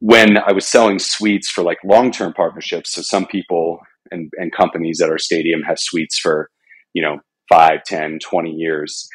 When 0.00 0.36
I 0.36 0.52
was 0.52 0.66
selling 0.66 0.98
suites 0.98 1.48
for 1.48 1.62
like 1.62 1.78
long 1.84 2.10
term 2.10 2.32
partnerships, 2.32 2.94
so 2.94 3.02
some 3.02 3.26
people 3.26 3.78
and, 4.12 4.30
and 4.36 4.52
companies 4.52 5.00
at 5.00 5.10
our 5.10 5.18
stadium 5.18 5.62
have 5.62 5.78
suites 5.78 6.18
for, 6.18 6.50
you 6.92 7.02
know, 7.02 7.18
5, 7.48 7.82
10, 7.84 8.18
20 8.22 8.50
years. 8.50 9.08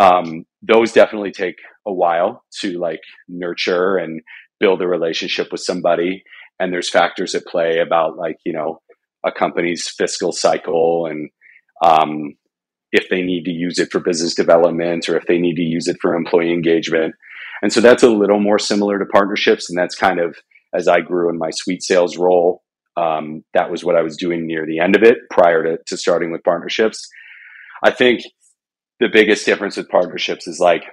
Um, 0.00 0.44
those 0.62 0.92
definitely 0.92 1.32
take 1.32 1.56
a 1.86 1.92
while 1.92 2.44
to 2.60 2.78
like 2.78 3.00
nurture 3.28 3.96
and 3.96 4.20
build 4.64 4.80
a 4.80 4.88
relationship 4.88 5.52
with 5.52 5.60
somebody. 5.60 6.24
And 6.58 6.72
there's 6.72 6.88
factors 6.88 7.34
at 7.34 7.44
play 7.44 7.80
about 7.80 8.16
like, 8.16 8.38
you 8.46 8.52
know, 8.54 8.80
a 9.22 9.30
company's 9.30 9.86
fiscal 9.88 10.32
cycle 10.32 11.06
and 11.06 11.28
um, 11.84 12.34
if 12.90 13.10
they 13.10 13.20
need 13.20 13.44
to 13.44 13.50
use 13.50 13.78
it 13.78 13.92
for 13.92 14.00
business 14.00 14.34
development 14.34 15.06
or 15.06 15.18
if 15.18 15.26
they 15.26 15.36
need 15.36 15.56
to 15.56 15.62
use 15.62 15.86
it 15.86 15.98
for 16.00 16.14
employee 16.14 16.54
engagement. 16.54 17.14
And 17.60 17.74
so 17.74 17.82
that's 17.82 18.02
a 18.02 18.08
little 18.08 18.40
more 18.40 18.58
similar 18.58 18.98
to 18.98 19.04
partnerships. 19.04 19.68
And 19.68 19.78
that's 19.78 19.94
kind 19.94 20.18
of 20.18 20.34
as 20.72 20.88
I 20.88 21.00
grew 21.00 21.28
in 21.28 21.36
my 21.36 21.50
suite 21.50 21.82
sales 21.82 22.16
role. 22.16 22.62
Um, 22.96 23.44
that 23.52 23.70
was 23.70 23.84
what 23.84 23.96
I 23.96 24.02
was 24.02 24.16
doing 24.16 24.46
near 24.46 24.64
the 24.64 24.78
end 24.78 24.96
of 24.96 25.02
it 25.02 25.18
prior 25.30 25.62
to, 25.64 25.78
to 25.88 25.96
starting 25.98 26.32
with 26.32 26.42
partnerships. 26.42 27.06
I 27.82 27.90
think 27.90 28.22
the 28.98 29.08
biggest 29.12 29.44
difference 29.44 29.76
with 29.76 29.90
partnerships 29.90 30.46
is 30.46 30.58
like 30.58 30.84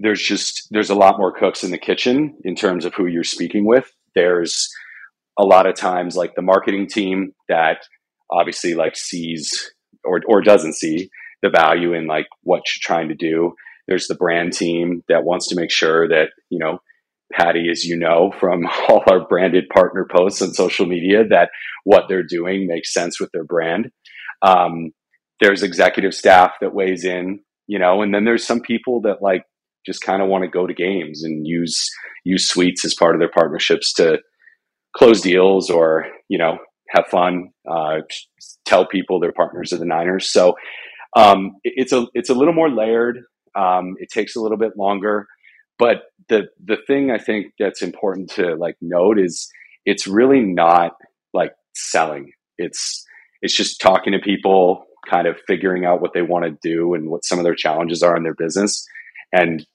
there's 0.00 0.22
just 0.22 0.66
there's 0.70 0.90
a 0.90 0.94
lot 0.94 1.18
more 1.18 1.32
cooks 1.32 1.62
in 1.62 1.70
the 1.70 1.78
kitchen 1.78 2.36
in 2.44 2.56
terms 2.56 2.84
of 2.84 2.94
who 2.94 3.06
you're 3.06 3.22
speaking 3.22 3.66
with. 3.66 3.92
There's 4.14 4.68
a 5.38 5.44
lot 5.44 5.66
of 5.66 5.76
times 5.76 6.16
like 6.16 6.34
the 6.34 6.42
marketing 6.42 6.88
team 6.88 7.32
that 7.48 7.78
obviously 8.30 8.74
like 8.74 8.96
sees 8.96 9.72
or 10.04 10.20
or 10.26 10.40
doesn't 10.40 10.74
see 10.74 11.10
the 11.42 11.50
value 11.50 11.94
in 11.94 12.06
like 12.06 12.26
what 12.42 12.62
you're 12.66 12.82
trying 12.82 13.08
to 13.08 13.14
do. 13.14 13.54
There's 13.86 14.06
the 14.06 14.14
brand 14.14 14.52
team 14.52 15.02
that 15.08 15.24
wants 15.24 15.48
to 15.48 15.56
make 15.56 15.70
sure 15.70 16.08
that, 16.08 16.28
you 16.48 16.58
know, 16.58 16.78
Patty, 17.32 17.68
as 17.70 17.84
you 17.84 17.96
know 17.96 18.32
from 18.38 18.66
all 18.88 19.02
our 19.06 19.26
branded 19.26 19.68
partner 19.68 20.06
posts 20.10 20.42
on 20.42 20.52
social 20.52 20.86
media, 20.86 21.24
that 21.28 21.50
what 21.84 22.04
they're 22.08 22.22
doing 22.22 22.66
makes 22.66 22.92
sense 22.92 23.20
with 23.20 23.30
their 23.32 23.44
brand. 23.44 23.90
Um, 24.42 24.92
there's 25.40 25.62
executive 25.62 26.14
staff 26.14 26.52
that 26.60 26.74
weighs 26.74 27.04
in, 27.04 27.40
you 27.66 27.78
know, 27.78 28.02
and 28.02 28.14
then 28.14 28.24
there's 28.24 28.46
some 28.46 28.60
people 28.60 29.02
that 29.02 29.22
like 29.22 29.44
just 29.86 30.02
kind 30.02 30.22
of 30.22 30.28
want 30.28 30.44
to 30.44 30.48
go 30.48 30.66
to 30.66 30.74
games 30.74 31.22
and 31.24 31.46
use 31.46 31.88
use 32.24 32.48
suites 32.48 32.84
as 32.84 32.94
part 32.94 33.14
of 33.14 33.20
their 33.20 33.30
partnerships 33.30 33.92
to 33.94 34.18
close 34.96 35.20
deals 35.20 35.70
or 35.70 36.06
you 36.28 36.38
know 36.38 36.58
have 36.90 37.06
fun, 37.06 37.50
uh, 37.70 37.98
tell 38.64 38.86
people 38.86 39.20
they're 39.20 39.32
partners 39.32 39.72
of 39.72 39.78
the 39.78 39.84
Niners. 39.84 40.30
So 40.30 40.56
um, 41.16 41.52
it, 41.64 41.74
it's 41.76 41.92
a 41.92 42.06
it's 42.14 42.30
a 42.30 42.34
little 42.34 42.54
more 42.54 42.70
layered. 42.70 43.18
Um, 43.56 43.94
it 43.98 44.10
takes 44.12 44.36
a 44.36 44.40
little 44.40 44.58
bit 44.58 44.76
longer, 44.76 45.26
but 45.78 46.02
the 46.28 46.48
the 46.64 46.76
thing 46.86 47.10
I 47.10 47.18
think 47.18 47.52
that's 47.58 47.82
important 47.82 48.30
to 48.32 48.54
like 48.56 48.76
note 48.80 49.18
is 49.18 49.48
it's 49.86 50.06
really 50.06 50.40
not 50.40 50.92
like 51.32 51.52
selling. 51.74 52.32
It's 52.58 53.04
it's 53.42 53.56
just 53.56 53.80
talking 53.80 54.12
to 54.12 54.18
people, 54.18 54.84
kind 55.08 55.26
of 55.26 55.36
figuring 55.46 55.84
out 55.84 56.00
what 56.00 56.12
they 56.12 56.22
want 56.22 56.44
to 56.44 56.58
do 56.62 56.94
and 56.94 57.08
what 57.08 57.24
some 57.24 57.38
of 57.38 57.44
their 57.44 57.54
challenges 57.54 58.02
are 58.02 58.16
in 58.16 58.22
their 58.22 58.34
business, 58.34 58.86
and 59.32 59.66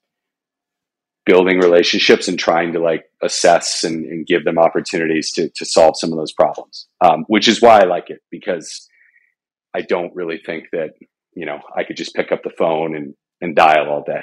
building 1.25 1.59
relationships 1.59 2.27
and 2.27 2.37
trying 2.37 2.73
to 2.73 2.79
like 2.79 3.05
assess 3.23 3.83
and, 3.83 4.05
and 4.05 4.27
give 4.27 4.43
them 4.45 4.59
opportunities 4.59 5.31
to, 5.31 5.49
to 5.55 5.65
solve 5.65 5.95
some 5.97 6.11
of 6.11 6.17
those 6.17 6.33
problems 6.33 6.87
um, 7.03 7.25
which 7.27 7.47
is 7.47 7.61
why 7.61 7.79
i 7.79 7.83
like 7.83 8.09
it 8.09 8.21
because 8.29 8.87
i 9.73 9.81
don't 9.81 10.15
really 10.15 10.39
think 10.45 10.65
that 10.71 10.91
you 11.33 11.45
know 11.45 11.59
i 11.75 11.83
could 11.83 11.97
just 11.97 12.15
pick 12.15 12.31
up 12.31 12.43
the 12.43 12.51
phone 12.57 12.95
and, 12.95 13.15
and 13.41 13.55
dial 13.55 13.89
all 13.89 14.03
day. 14.03 14.21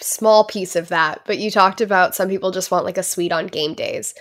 Small 0.00 0.44
piece 0.44 0.74
of 0.74 0.88
that 0.88 1.20
but 1.24 1.38
you 1.38 1.50
talked 1.50 1.80
about 1.80 2.14
some 2.14 2.28
people 2.28 2.50
just 2.50 2.70
want 2.70 2.84
like 2.84 2.98
a 2.98 3.02
suite 3.02 3.32
on 3.32 3.46
game 3.46 3.74
days. 3.74 4.14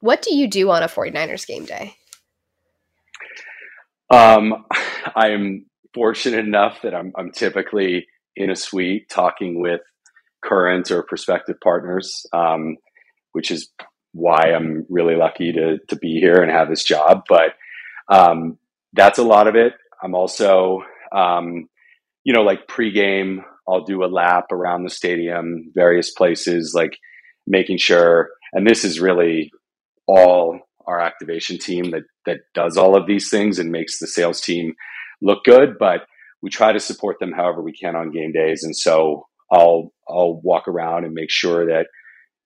What 0.00 0.22
do 0.22 0.32
you 0.34 0.48
do 0.48 0.70
on 0.70 0.84
a 0.84 0.88
49ers 0.88 1.46
game 1.46 1.64
day? 1.64 1.96
Um, 4.10 4.64
i 5.16 5.30
am 5.30 5.66
fortunate 5.94 6.46
enough 6.46 6.82
that 6.82 6.94
I'm, 6.94 7.12
I'm 7.16 7.32
typically 7.32 8.06
in 8.38 8.50
a 8.50 8.56
suite 8.56 9.10
talking 9.10 9.60
with 9.60 9.80
current 10.42 10.90
or 10.90 11.02
prospective 11.02 11.56
partners, 11.60 12.24
um, 12.32 12.76
which 13.32 13.50
is 13.50 13.70
why 14.12 14.52
I'm 14.52 14.86
really 14.88 15.16
lucky 15.16 15.52
to 15.52 15.78
to 15.88 15.96
be 15.96 16.20
here 16.20 16.40
and 16.40 16.50
have 16.50 16.68
this 16.68 16.84
job. 16.84 17.24
But 17.28 17.54
um, 18.08 18.58
that's 18.94 19.18
a 19.18 19.24
lot 19.24 19.48
of 19.48 19.56
it. 19.56 19.72
I'm 20.02 20.14
also, 20.14 20.82
um, 21.12 21.68
you 22.24 22.32
know, 22.32 22.42
like 22.42 22.68
pregame, 22.68 23.42
I'll 23.68 23.84
do 23.84 24.04
a 24.04 24.06
lap 24.06 24.46
around 24.52 24.84
the 24.84 24.90
stadium, 24.90 25.72
various 25.74 26.10
places, 26.12 26.72
like 26.74 26.96
making 27.46 27.78
sure. 27.78 28.30
And 28.52 28.66
this 28.66 28.84
is 28.84 29.00
really 29.00 29.50
all 30.06 30.60
our 30.86 31.00
activation 31.00 31.58
team 31.58 31.90
that 31.90 32.04
that 32.24 32.38
does 32.54 32.76
all 32.76 32.96
of 32.96 33.06
these 33.06 33.28
things 33.30 33.58
and 33.58 33.72
makes 33.72 33.98
the 33.98 34.06
sales 34.06 34.40
team 34.40 34.74
look 35.20 35.44
good. 35.44 35.76
But 35.78 36.02
we 36.42 36.50
try 36.50 36.72
to 36.72 36.80
support 36.80 37.16
them 37.20 37.32
however 37.32 37.62
we 37.62 37.72
can 37.72 37.96
on 37.96 38.12
game 38.12 38.32
days. 38.32 38.62
And 38.62 38.76
so 38.76 39.26
I'll 39.50 39.92
I'll 40.08 40.40
walk 40.42 40.68
around 40.68 41.04
and 41.04 41.14
make 41.14 41.30
sure 41.30 41.66
that 41.66 41.86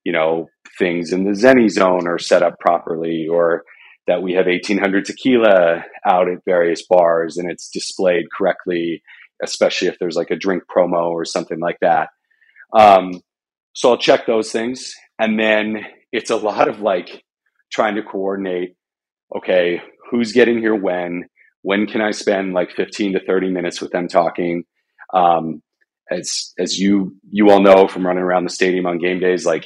you 0.05 0.13
know 0.13 0.49
things 0.79 1.13
in 1.13 1.25
the 1.25 1.33
Zenni 1.33 1.69
zone 1.69 2.07
are 2.07 2.19
set 2.19 2.43
up 2.43 2.59
properly, 2.61 3.27
or 3.31 3.65
that 4.07 4.23
we 4.23 4.33
have 4.33 4.47
1800 4.47 5.05
tequila 5.05 5.85
out 6.07 6.29
at 6.29 6.45
various 6.45 6.85
bars 6.89 7.37
and 7.37 7.51
it's 7.51 7.71
displayed 7.71 8.25
correctly, 8.37 9.03
especially 9.45 9.89
if 9.89 9.97
there's 9.99 10.17
like 10.17 10.31
a 10.31 10.37
drink 10.37 10.65
promo 10.75 11.11
or 11.11 11.25
something 11.25 11.61
like 11.61 11.79
that. 11.81 12.09
Um, 12.77 13.21
so 13.75 13.91
I'll 13.91 13.99
check 13.99 14.27
those 14.27 14.51
things, 14.53 14.95
and 15.19 15.39
then 15.39 15.85
it's 16.11 16.31
a 16.31 16.37
lot 16.37 16.69
of 16.69 16.81
like 16.81 17.23
trying 17.73 17.95
to 17.97 18.03
coordinate. 18.03 18.75
Okay, 19.35 19.81
who's 20.11 20.33
getting 20.33 20.59
here 20.59 20.75
when? 20.75 21.25
When 21.63 21.87
can 21.87 22.01
I 22.01 22.11
spend 22.11 22.55
like 22.55 22.73
15 22.73 23.15
to 23.15 23.25
30 23.25 23.51
minutes 23.51 23.81
with 23.81 23.91
them 23.91 24.09
talking? 24.09 24.65
Um, 25.15 25.63
as 26.11 26.53
as 26.59 26.79
you 26.79 27.17
you 27.31 27.51
all 27.51 27.63
know 27.63 27.87
from 27.89 28.07
running 28.07 28.23
around 28.23 28.45
the 28.45 28.51
stadium 28.51 28.87
on 28.87 28.99
game 28.99 29.21
days, 29.21 29.47
like 29.47 29.65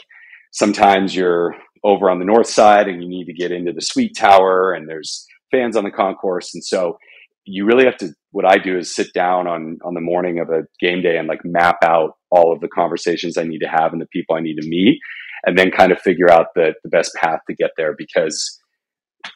sometimes 0.53 1.15
you're 1.15 1.55
over 1.85 2.11
on 2.11 2.19
the 2.19 2.25
north 2.25 2.49
side 2.49 2.89
and 2.89 3.03
you 3.03 3.09
need 3.09 3.27
to 3.27 3.33
get 3.33 3.53
into 3.53 3.73
the 3.73 3.81
suite 3.81 4.17
tower 4.17 4.73
and 4.73 4.89
there's 4.89 5.27
fans 5.51 5.77
on 5.77 5.85
the 5.85 5.91
concourse 5.91 6.53
and 6.55 6.65
so 6.65 6.99
you 7.45 7.65
really 7.65 7.85
have 7.85 7.97
to 7.97 8.09
what 8.33 8.45
i 8.45 8.57
do 8.57 8.77
is 8.77 8.95
sit 8.95 9.07
down 9.15 9.47
on 9.47 9.79
on 9.85 9.95
the 9.95 10.01
morning 10.01 10.41
of 10.41 10.51
a 10.51 10.63
game 10.81 11.01
day 11.01 11.17
and 11.17 11.29
like 11.29 11.45
map 11.45 11.77
out 11.85 12.15
all 12.31 12.53
of 12.53 12.61
the 12.61 12.69
conversations 12.69 13.39
i 13.39 13.45
need 13.45 13.61
to 13.61 13.69
have 13.69 13.93
and 13.93 14.01
the 14.01 14.07
people 14.07 14.35
i 14.35 14.41
need 14.41 14.57
to 14.57 14.69
meet 14.69 14.99
and 15.45 15.57
then 15.57 15.71
kind 15.71 15.93
of 15.93 16.01
figure 16.01 16.31
out 16.31 16.49
the, 16.57 16.75
the 16.83 16.89
best 16.89 17.15
path 17.15 17.39
to 17.49 17.55
get 17.55 17.71
there 17.77 17.95
because 17.97 18.59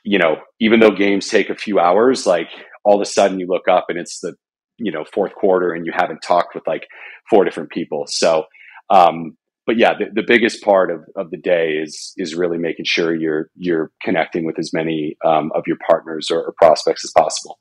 you 0.05 0.19
know 0.19 0.37
even 0.61 0.81
though 0.81 0.91
games 0.91 1.29
take 1.29 1.51
a 1.51 1.55
few 1.55 1.79
hours 1.79 2.27
like 2.27 2.49
all 2.85 2.97
of 2.97 3.01
a 3.01 3.07
sudden 3.07 3.39
you 3.39 3.47
look 3.47 3.69
up 3.69 3.87
and 3.89 3.99
it's 3.99 4.21
the 4.21 4.35
you 4.79 4.91
know 4.91 5.05
fourth 5.13 5.35
quarter 5.35 5.73
and 5.73 5.87
you 5.87 5.93
haven't 5.95 6.21
talked 6.27 6.55
with 6.55 6.67
like 6.67 6.87
four 7.29 7.45
different 7.45 7.71
people. 7.71 8.05
So 8.09 8.45
um, 8.89 9.37
but 9.67 9.79
yeah 9.79 9.93
the, 9.97 10.07
the 10.13 10.25
biggest 10.27 10.63
part 10.63 10.91
of, 10.91 11.05
of 11.17 11.31
the 11.31 11.37
day 11.37 11.73
is 11.73 12.13
is 12.17 12.35
really 12.35 12.59
making 12.59 12.87
sure 12.87 13.15
you're 13.15 13.51
you're 13.55 13.91
connecting 14.03 14.45
with 14.45 14.59
as 14.59 14.73
many 14.73 15.17
um, 15.25 15.53
of 15.55 15.63
your 15.67 15.77
partners 15.89 16.31
or, 16.31 16.43
or 16.43 16.55
prospects 16.57 17.05
as 17.05 17.13
possible. 17.17 17.59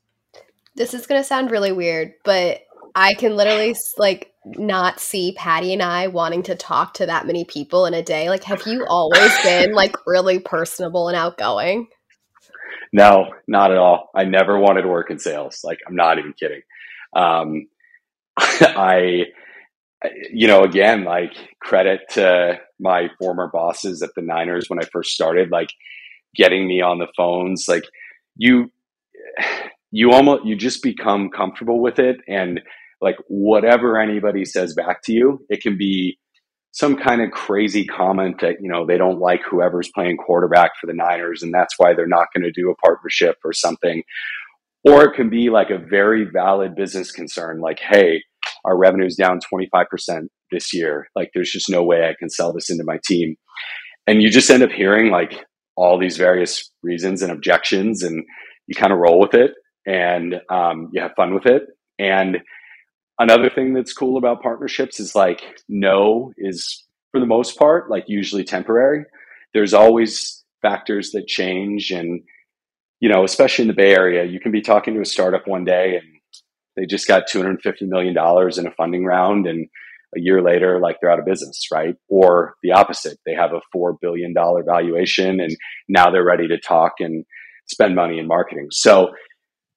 This 0.75 0.93
is 0.93 1.05
going 1.05 1.21
to 1.21 1.27
sound 1.27 1.51
really 1.51 1.71
weird 1.71 2.13
but 2.23 2.61
i 2.95 3.13
can 3.13 3.35
literally 3.35 3.75
like 3.97 4.31
not 4.45 4.99
see 4.99 5.33
patty 5.33 5.73
and 5.73 5.83
i 5.83 6.07
wanting 6.07 6.41
to 6.41 6.55
talk 6.55 6.93
to 6.93 7.05
that 7.05 7.27
many 7.27 7.43
people 7.43 7.85
in 7.85 7.93
a 7.93 8.01
day. 8.01 8.29
Like 8.29 8.43
have 8.45 8.65
you 8.65 8.85
always 8.87 9.31
been 9.43 9.73
like 9.73 9.95
really 10.07 10.39
personable 10.39 11.07
and 11.09 11.17
outgoing 11.17 11.87
no 12.93 13.33
not 13.47 13.71
at 13.71 13.77
all. 13.77 14.09
I 14.15 14.25
never 14.25 14.59
wanted 14.59 14.83
to 14.83 14.87
work 14.87 15.11
in 15.11 15.19
sales. 15.19 15.61
Like 15.63 15.79
i'm 15.87 15.95
not 15.95 16.19
even 16.19 16.33
kidding. 16.33 16.61
Um, 17.15 17.67
I, 18.39 19.25
you 20.31 20.47
know, 20.47 20.63
again, 20.63 21.03
like 21.03 21.33
credit 21.61 22.01
to 22.11 22.59
my 22.79 23.09
former 23.19 23.49
bosses 23.51 24.01
at 24.01 24.11
the 24.15 24.21
Niners 24.21 24.65
when 24.67 24.79
I 24.79 24.87
first 24.91 25.11
started, 25.11 25.51
like 25.51 25.69
getting 26.35 26.67
me 26.67 26.81
on 26.81 26.99
the 26.99 27.07
phones, 27.17 27.65
like 27.67 27.83
you, 28.35 28.71
you 29.91 30.11
almost, 30.11 30.45
you 30.45 30.55
just 30.55 30.81
become 30.83 31.29
comfortable 31.29 31.81
with 31.81 31.99
it. 31.99 32.17
And 32.27 32.61
like 33.01 33.17
whatever 33.27 33.99
anybody 33.99 34.45
says 34.45 34.73
back 34.73 35.03
to 35.03 35.13
you, 35.13 35.45
it 35.49 35.61
can 35.61 35.77
be 35.77 36.17
some 36.71 36.97
kind 36.97 37.21
of 37.21 37.31
crazy 37.31 37.85
comment 37.85 38.41
that, 38.41 38.57
you 38.61 38.69
know, 38.69 38.85
they 38.85 38.97
don't 38.97 39.19
like 39.19 39.41
whoever's 39.49 39.89
playing 39.93 40.17
quarterback 40.17 40.71
for 40.79 40.87
the 40.87 40.93
Niners 40.93 41.41
and 41.41 41.53
that's 41.53 41.73
why 41.77 41.93
they're 41.93 42.07
not 42.07 42.27
going 42.35 42.43
to 42.43 42.51
do 42.51 42.69
a 42.69 42.75
partnership 42.75 43.37
or 43.43 43.53
something 43.53 44.03
or 44.83 45.03
it 45.03 45.15
can 45.15 45.29
be 45.29 45.49
like 45.49 45.69
a 45.69 45.77
very 45.77 46.25
valid 46.31 46.75
business 46.75 47.11
concern, 47.11 47.59
like, 47.59 47.79
hey, 47.79 48.21
our 48.65 48.77
revenue 48.77 49.05
is 49.05 49.15
down 49.15 49.39
25% 49.53 50.27
this 50.51 50.73
year. 50.73 51.07
Like, 51.15 51.31
there's 51.33 51.51
just 51.51 51.69
no 51.69 51.83
way 51.83 52.05
I 52.05 52.15
can 52.17 52.29
sell 52.29 52.53
this 52.53 52.69
into 52.69 52.83
my 52.85 52.99
team. 53.05 53.35
And 54.07 54.21
you 54.21 54.29
just 54.29 54.49
end 54.49 54.63
up 54.63 54.71
hearing 54.71 55.11
like 55.11 55.45
all 55.75 55.99
these 55.99 56.17
various 56.17 56.69
reasons 56.81 57.21
and 57.21 57.31
objections, 57.31 58.03
and 58.03 58.23
you 58.67 58.75
kind 58.75 58.93
of 58.93 58.99
roll 58.99 59.19
with 59.19 59.33
it 59.33 59.51
and 59.85 60.35
um, 60.49 60.89
you 60.93 61.01
have 61.01 61.11
fun 61.15 61.33
with 61.33 61.45
it. 61.45 61.63
And 61.97 62.37
another 63.19 63.49
thing 63.49 63.73
that's 63.73 63.93
cool 63.93 64.17
about 64.17 64.41
partnerships 64.41 64.99
is 64.99 65.15
like, 65.15 65.41
no 65.67 66.33
is 66.37 66.85
for 67.11 67.19
the 67.19 67.25
most 67.25 67.57
part, 67.57 67.89
like 67.89 68.05
usually 68.07 68.43
temporary. 68.43 69.05
There's 69.53 69.73
always 69.73 70.43
factors 70.61 71.11
that 71.11 71.27
change 71.27 71.91
and 71.91 72.21
you 72.99 73.09
know, 73.09 73.23
especially 73.23 73.63
in 73.63 73.69
the 73.69 73.73
Bay 73.73 73.93
Area, 73.93 74.25
you 74.25 74.41
can 74.41 74.51
be 74.51 74.61
talking 74.61 74.93
to 74.93 75.01
a 75.01 75.05
startup 75.05 75.47
one 75.47 75.63
day 75.63 75.95
and 75.95 76.05
they 76.75 76.85
just 76.85 77.07
got 77.07 77.29
$250 77.29 77.57
million 77.83 78.09
in 78.57 78.67
a 78.67 78.71
funding 78.75 79.05
round 79.05 79.47
and 79.47 79.67
a 80.15 80.19
year 80.19 80.41
later, 80.41 80.79
like 80.79 80.97
they're 80.99 81.11
out 81.11 81.19
of 81.19 81.25
business, 81.25 81.67
right? 81.71 81.95
Or 82.07 82.55
the 82.63 82.71
opposite. 82.71 83.19
They 83.25 83.35
have 83.35 83.51
a 83.53 83.61
$4 83.75 83.93
billion 84.01 84.33
valuation 84.33 85.39
and 85.39 85.55
now 85.87 86.09
they're 86.09 86.25
ready 86.25 86.47
to 86.47 86.59
talk 86.59 86.93
and 86.99 87.25
spend 87.67 87.95
money 87.95 88.19
in 88.19 88.27
marketing. 88.27 88.67
So, 88.71 89.09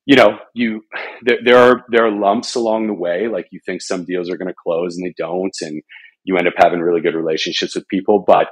you 0.06 0.16
know, 0.16 0.38
you, 0.54 0.82
there, 1.22 1.38
there 1.44 1.58
are, 1.58 1.84
there 1.88 2.06
are 2.06 2.10
lumps 2.10 2.54
along 2.54 2.86
the 2.86 2.94
way. 2.94 3.28
Like 3.28 3.46
you 3.50 3.60
think 3.64 3.82
some 3.82 4.04
deals 4.04 4.28
are 4.30 4.36
going 4.36 4.48
to 4.48 4.54
close 4.54 4.96
and 4.96 5.06
they 5.06 5.14
don't. 5.16 5.54
And 5.60 5.82
you 6.24 6.36
end 6.36 6.48
up 6.48 6.54
having 6.56 6.80
really 6.80 7.00
good 7.00 7.14
relationships 7.14 7.74
with 7.74 7.88
people, 7.88 8.24
but 8.26 8.48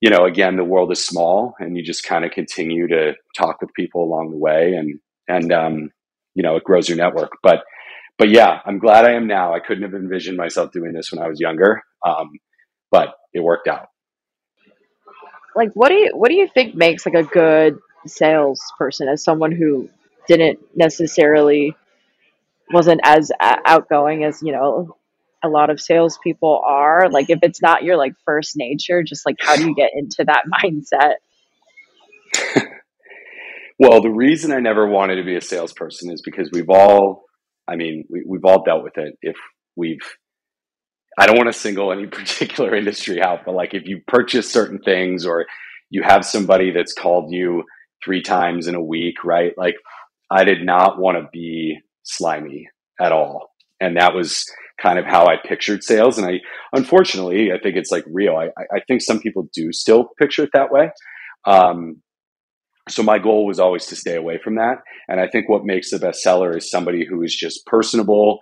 you 0.00 0.10
know, 0.10 0.26
again, 0.26 0.56
the 0.56 0.64
world 0.64 0.92
is 0.92 1.04
small 1.04 1.54
and 1.58 1.76
you 1.76 1.82
just 1.82 2.04
kind 2.04 2.24
of 2.24 2.30
continue 2.32 2.86
to 2.88 3.14
talk 3.36 3.60
with 3.62 3.72
people 3.74 4.04
along 4.04 4.30
the 4.30 4.36
way 4.36 4.74
and, 4.74 5.00
and, 5.28 5.52
um, 5.52 5.90
you 6.34 6.42
know, 6.42 6.56
it 6.56 6.64
grows 6.64 6.88
your 6.88 6.98
network. 6.98 7.32
But, 7.42 7.62
but 8.18 8.28
yeah, 8.28 8.60
I'm 8.66 8.78
glad 8.78 9.06
I 9.06 9.12
am 9.12 9.26
now. 9.26 9.54
I 9.54 9.60
couldn't 9.60 9.84
have 9.84 9.94
envisioned 9.94 10.36
myself 10.36 10.72
doing 10.72 10.92
this 10.92 11.10
when 11.10 11.22
I 11.22 11.28
was 11.28 11.40
younger, 11.40 11.82
um, 12.04 12.32
but 12.90 13.14
it 13.32 13.40
worked 13.40 13.68
out. 13.68 13.86
Like, 15.56 15.70
what 15.74 15.88
do 15.88 15.94
you 15.94 16.10
what 16.14 16.28
do 16.28 16.34
you 16.34 16.48
think 16.48 16.74
makes 16.74 17.06
like 17.06 17.14
a 17.14 17.22
good 17.22 17.78
salesperson 18.06 19.08
as 19.08 19.22
someone 19.22 19.52
who 19.52 19.88
didn't 20.28 20.58
necessarily 20.74 21.76
wasn't 22.72 23.00
as 23.04 23.30
uh, 23.40 23.56
outgoing 23.64 24.24
as 24.24 24.42
you 24.42 24.52
know 24.52 24.96
a 25.44 25.48
lot 25.48 25.70
of 25.70 25.80
salespeople 25.80 26.62
are. 26.66 27.08
Like, 27.10 27.28
if 27.28 27.40
it's 27.42 27.60
not 27.60 27.84
your 27.84 27.96
like 27.96 28.14
first 28.24 28.56
nature, 28.56 29.02
just 29.02 29.26
like 29.26 29.36
how 29.40 29.56
do 29.56 29.66
you 29.66 29.74
get 29.74 29.90
into 29.94 30.24
that 30.24 30.44
mindset? 30.64 31.14
well, 33.78 34.00
the 34.00 34.10
reason 34.10 34.52
I 34.52 34.60
never 34.60 34.88
wanted 34.88 35.16
to 35.16 35.24
be 35.24 35.36
a 35.36 35.40
salesperson 35.40 36.10
is 36.10 36.22
because 36.22 36.50
we've 36.52 36.70
all, 36.70 37.24
I 37.68 37.76
mean, 37.76 38.04
we, 38.08 38.24
we've 38.26 38.44
all 38.44 38.64
dealt 38.64 38.82
with 38.82 38.96
it. 38.96 39.18
If 39.20 39.36
we've, 39.76 40.00
I 41.18 41.26
don't 41.26 41.36
want 41.36 41.52
to 41.52 41.58
single 41.58 41.92
any 41.92 42.06
particular 42.08 42.74
industry 42.74 43.22
out, 43.22 43.40
but 43.44 43.54
like 43.54 43.74
if 43.74 43.86
you 43.86 44.00
purchase 44.08 44.50
certain 44.50 44.78
things 44.78 45.26
or 45.26 45.46
you 45.90 46.02
have 46.02 46.24
somebody 46.24 46.70
that's 46.70 46.94
called 46.94 47.32
you 47.32 47.64
three 48.02 48.22
times 48.22 48.66
in 48.66 48.74
a 48.74 48.82
week, 48.82 49.24
right? 49.24 49.52
Like, 49.56 49.76
I 50.30 50.44
did 50.44 50.64
not 50.64 50.98
want 50.98 51.18
to 51.18 51.28
be 51.32 51.78
slimy 52.02 52.68
at 53.00 53.12
all. 53.12 53.50
And 53.80 53.96
that 53.96 54.14
was 54.14 54.44
kind 54.80 54.98
of 54.98 55.04
how 55.04 55.26
I 55.26 55.36
pictured 55.36 55.84
sales. 55.84 56.18
And 56.18 56.26
I, 56.26 56.40
unfortunately, 56.72 57.52
I 57.52 57.58
think 57.58 57.76
it's 57.76 57.90
like 57.90 58.04
real. 58.06 58.36
I, 58.36 58.48
I 58.72 58.80
think 58.86 59.02
some 59.02 59.20
people 59.20 59.48
do 59.52 59.72
still 59.72 60.10
picture 60.18 60.44
it 60.44 60.50
that 60.52 60.72
way. 60.72 60.90
Um, 61.46 62.02
so 62.88 63.02
my 63.02 63.18
goal 63.18 63.46
was 63.46 63.58
always 63.58 63.86
to 63.86 63.96
stay 63.96 64.16
away 64.16 64.38
from 64.42 64.56
that. 64.56 64.78
And 65.08 65.20
I 65.20 65.28
think 65.28 65.48
what 65.48 65.64
makes 65.64 65.90
the 65.90 65.98
best 65.98 66.22
seller 66.22 66.56
is 66.56 66.70
somebody 66.70 67.06
who 67.06 67.22
is 67.22 67.34
just 67.34 67.64
personable. 67.66 68.38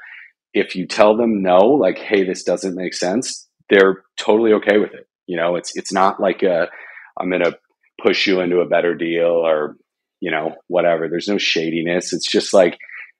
If 0.52 0.74
you 0.74 0.86
tell 0.86 1.16
them 1.16 1.42
no, 1.42 1.58
like, 1.58 1.98
hey, 1.98 2.24
this 2.24 2.42
doesn't 2.42 2.74
make 2.74 2.94
sense, 2.94 3.48
they're 3.70 4.02
totally 4.18 4.52
okay 4.54 4.78
with 4.78 4.92
it. 4.94 5.06
You 5.26 5.36
know, 5.36 5.56
it's 5.56 5.76
it's 5.76 5.92
not 5.92 6.20
like 6.20 6.42
a 6.42 6.68
I'm 7.18 7.30
gonna 7.30 7.54
push 8.02 8.26
you 8.26 8.40
into 8.40 8.60
a 8.60 8.68
better 8.68 8.94
deal 8.94 9.26
or, 9.26 9.76
you 10.22 10.30
know, 10.30 10.54
whatever. 10.68 11.08
There's 11.08 11.26
no 11.26 11.36
shadiness. 11.36 12.12
It's 12.12 12.30
just 12.30 12.54
like, 12.54 12.78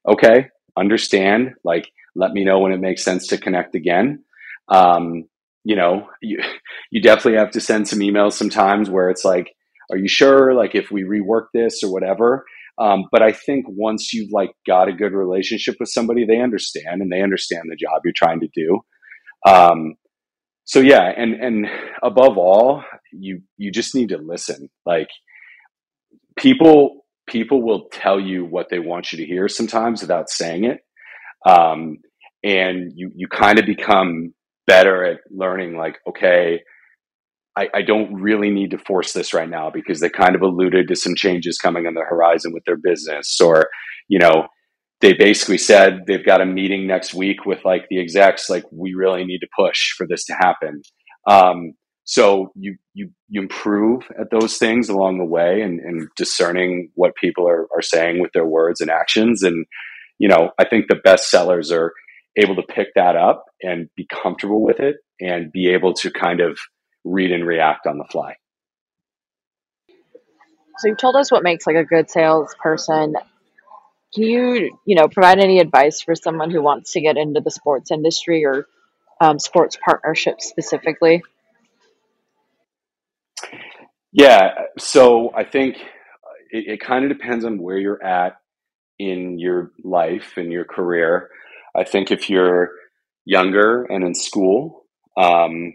okay, 0.09 0.47
understand, 0.79 1.51
like 1.65 1.91
let 2.15 2.31
me 2.31 2.45
know 2.45 2.61
when 2.61 2.73
it 2.73 2.81
makes 2.81 3.03
sense 3.03 3.27
to 3.27 3.38
connect 3.38 3.75
again. 3.75 4.23
Um, 4.69 5.25
you 5.65 5.75
know, 5.75 6.07
you, 6.23 6.38
you 6.93 7.03
definitely 7.03 7.41
have 7.41 7.51
to 7.51 7.61
send 7.61 7.88
some 7.88 7.99
emails 7.99 8.35
sometimes 8.35 8.88
where 8.88 9.11
it's 9.11 9.25
like, 9.25 9.53
are 9.91 9.99
you 9.99 10.09
sure? 10.09 10.55
Like 10.55 10.77
if 10.77 10.93
we 10.93 11.03
rework 11.03 11.47
this 11.53 11.83
or 11.83 11.93
whatever. 11.93 12.45
Um, 12.79 13.07
but 13.11 13.21
I 13.21 13.33
think 13.33 13.67
once 13.69 14.15
you've 14.15 14.31
like 14.33 14.53
got 14.65 14.88
a 14.88 14.93
good 14.93 15.12
relationship 15.12 15.75
with 15.81 15.88
somebody, 15.88 16.25
they 16.25 16.41
understand 16.41 17.03
and 17.03 17.11
they 17.11 17.21
understand 17.21 17.65
the 17.69 17.77
job 17.77 18.03
you're 18.05 18.15
trying 18.17 18.41
to 18.41 18.49
do. 18.55 18.81
Um, 19.45 19.97
so 20.65 20.79
yeah, 20.79 21.11
and 21.17 21.35
and 21.35 21.67
above 22.01 22.38
all, 22.38 22.85
you 23.12 23.43
you 23.57 23.73
just 23.73 23.97
need 23.97 24.11
to 24.11 24.19
listen. 24.19 24.71
Like 24.87 25.09
people 26.37 27.03
people 27.27 27.62
will 27.62 27.88
tell 27.92 28.18
you 28.18 28.45
what 28.45 28.66
they 28.71 28.79
want 28.79 29.12
you 29.12 29.18
to 29.18 29.27
hear 29.27 29.49
sometimes 29.49 30.03
without 30.03 30.29
saying 30.29 30.64
it. 30.64 30.79
Um, 31.49 31.99
and 32.42 32.92
you, 32.95 33.11
you 33.14 33.29
kind 33.29 33.59
of 33.59 33.66
become 33.66 34.35
better 34.66 35.05
at 35.05 35.21
learning 35.31 35.77
like, 35.77 35.99
okay, 36.09 36.61
I, 37.57 37.68
I 37.75 37.83
don't 37.83 38.14
really 38.14 38.51
need 38.51 38.71
to 38.73 38.79
force 38.79 39.12
this 39.12 39.33
right 39.35 39.49
now 39.49 39.71
because 39.71 40.01
they 40.01 40.09
kind 40.09 40.35
of 40.35 40.42
alluded 40.42 40.88
to 40.88 40.97
some 40.97 41.14
changes 41.14 41.59
coming 41.59 41.87
on 41.87 41.95
the 41.95 42.01
horizon 42.01 42.53
with 42.53 42.64
their 42.64 42.79
business 42.83 43.40
or, 43.40 43.68
you 44.09 44.18
know, 44.18 44.49
they 45.01 45.12
basically 45.12 45.59
said 45.59 46.03
they've 46.07 46.25
got 46.25 46.40
a 46.40 46.47
meeting 46.47 46.87
next 46.87 47.12
week 47.12 47.45
with 47.45 47.64
like 47.64 47.87
the 47.90 48.01
execs, 48.01 48.49
like 48.49 48.64
we 48.71 48.95
really 48.95 49.25
need 49.25 49.40
to 49.40 49.49
push 49.59 49.92
for 49.97 50.07
this 50.07 50.25
to 50.25 50.33
happen. 50.35 50.81
Um, 51.29 51.73
so 52.05 52.53
you 52.55 52.77
you 52.95 53.11
you 53.29 53.43
improve 53.43 54.03
at 54.19 54.31
those 54.31 54.57
things 54.59 54.88
along 54.88 55.19
the 55.19 55.25
way 55.25 55.62
and, 55.62 55.81
and 55.81 56.09
discerning 56.17 56.91
what 56.95 57.15
people 57.15 57.49
are, 57.49 57.69
are 57.75 57.83
saying 57.83 58.21
with 58.21 58.33
their 58.33 58.47
words 58.47 58.81
and 58.81 58.91
actions. 58.91 59.43
And 59.43 59.67
you 60.19 60.29
know 60.29 60.51
i 60.59 60.65
think 60.65 60.87
the 60.88 61.01
best 61.03 61.31
sellers 61.31 61.73
are 61.73 61.93
able 62.37 62.57
to 62.57 62.62
pick 62.62 62.88
that 62.95 63.17
up 63.17 63.45
and 63.62 63.88
be 63.97 64.07
comfortable 64.07 64.62
with 64.62 64.81
it 64.81 64.97
and 65.21 65.53
be 65.53 65.71
able 65.71 65.93
to 65.95 66.11
kind 66.11 66.41
of 66.41 66.59
read 67.05 67.31
and 67.31 67.47
react 67.47 67.87
on 67.87 67.99
the 67.99 68.05
fly. 68.11 68.37
So 70.79 70.88
you've 70.88 70.97
told 70.99 71.17
us 71.17 71.31
what 71.31 71.43
makes 71.43 71.67
like 71.67 71.77
a 71.77 71.85
good 71.85 72.11
salesperson. 72.11 73.15
Can 74.15 74.25
you 74.25 74.79
you 74.87 74.97
know 74.97 75.09
provide 75.09 75.38
any 75.38 75.59
advice 75.59 76.01
for 76.01 76.15
someone 76.15 76.51
who 76.51 76.62
wants 76.62 76.93
to 76.93 77.01
get 77.01 77.17
into 77.17 77.41
the 77.41 77.51
sports 77.51 77.91
industry 77.91 78.45
or 78.45 78.67
um, 79.21 79.38
sports 79.38 79.77
partnerships 79.85 80.49
specifically 80.49 81.23
yeah. 84.12 84.51
So 84.79 85.33
I 85.35 85.44
think 85.44 85.77
it, 86.51 86.75
it 86.75 86.81
kind 86.81 87.05
of 87.05 87.16
depends 87.16 87.44
on 87.44 87.61
where 87.61 87.79
you're 87.79 88.03
at 88.03 88.37
in 88.98 89.38
your 89.38 89.72
life 89.83 90.35
and 90.37 90.53
your 90.53 90.64
career. 90.64 91.29
I 91.75 91.85
think 91.85 92.11
if 92.11 92.29
you're 92.29 92.70
younger 93.25 93.85
and 93.85 94.05
in 94.05 94.14
school, 94.14 94.87
um, 95.16 95.75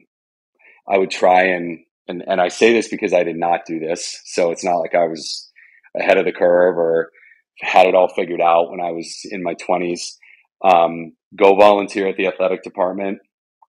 I 0.88 0.98
would 0.98 1.12
try 1.12 1.48
and, 1.48 1.80
and, 2.08 2.24
and 2.26 2.40
I 2.40 2.48
say 2.48 2.74
this 2.74 2.88
because 2.88 3.14
I 3.14 3.24
did 3.24 3.38
not 3.38 3.66
do 3.66 3.80
this. 3.80 4.22
So 4.26 4.52
it's 4.52 4.64
not 4.64 4.78
like 4.78 4.96
I 4.96 5.08
was 5.08 5.52
ahead 6.00 6.18
of 6.18 6.26
the 6.26 6.32
curve 6.32 6.78
or 6.78 7.12
had 7.60 7.88
it 7.88 7.96
all 7.96 8.08
figured 8.08 8.42
out 8.42 8.70
when 8.70 8.80
I 8.80 8.92
was 8.92 9.22
in 9.26 9.44
my 9.44 9.56
20s. 9.56 10.16
Um, 10.64 11.14
go 11.36 11.56
volunteer 11.56 12.08
at 12.08 12.18
the 12.18 12.28
athletic 12.28 12.64
department, 12.64 13.20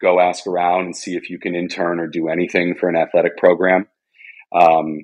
go 0.01 0.21
ask 0.21 0.47
around 0.47 0.85
and 0.87 0.97
see 0.97 1.17
if 1.17 1.31
you 1.31 1.39
can 1.39 1.55
intern 1.55 2.01
or 2.01 2.07
do 2.07 2.29
anything 2.29 2.75
for 2.79 2.89
an 2.89 2.97
athletic 2.97 3.37
program. 3.37 3.87
Um, 4.53 5.01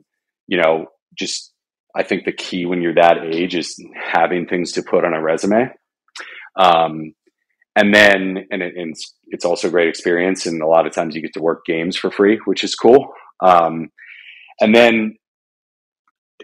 you 0.46 0.61
know, 0.61 0.87
just 1.18 1.52
I 1.94 2.02
think 2.02 2.24
the 2.24 2.33
key 2.33 2.66
when 2.66 2.83
you're 2.83 2.94
that 2.94 3.24
age 3.24 3.54
is 3.54 3.83
having 3.94 4.46
things 4.46 4.72
to 4.72 4.83
put 4.83 5.04
on 5.04 5.14
a 5.14 5.22
resume. 5.22 5.70
Um, 6.57 7.14
and 7.76 7.92
then, 7.92 8.46
and, 8.50 8.62
it, 8.62 8.74
and 8.76 8.90
it's, 8.90 9.14
it's, 9.26 9.44
also 9.44 9.68
a 9.68 9.70
great 9.70 9.88
experience. 9.88 10.46
And 10.46 10.62
a 10.62 10.66
lot 10.66 10.87
of 10.87 10.92
times 10.92 11.14
you 11.14 11.22
get 11.22 11.35
to 11.35 11.42
work 11.42 11.64
games 11.64 11.96
for 11.96 12.11
free, 12.11 12.38
which 12.44 12.62
is 12.62 12.74
cool. 12.74 13.12
Um, 13.40 13.90
and 14.61 14.74
then 14.74 15.16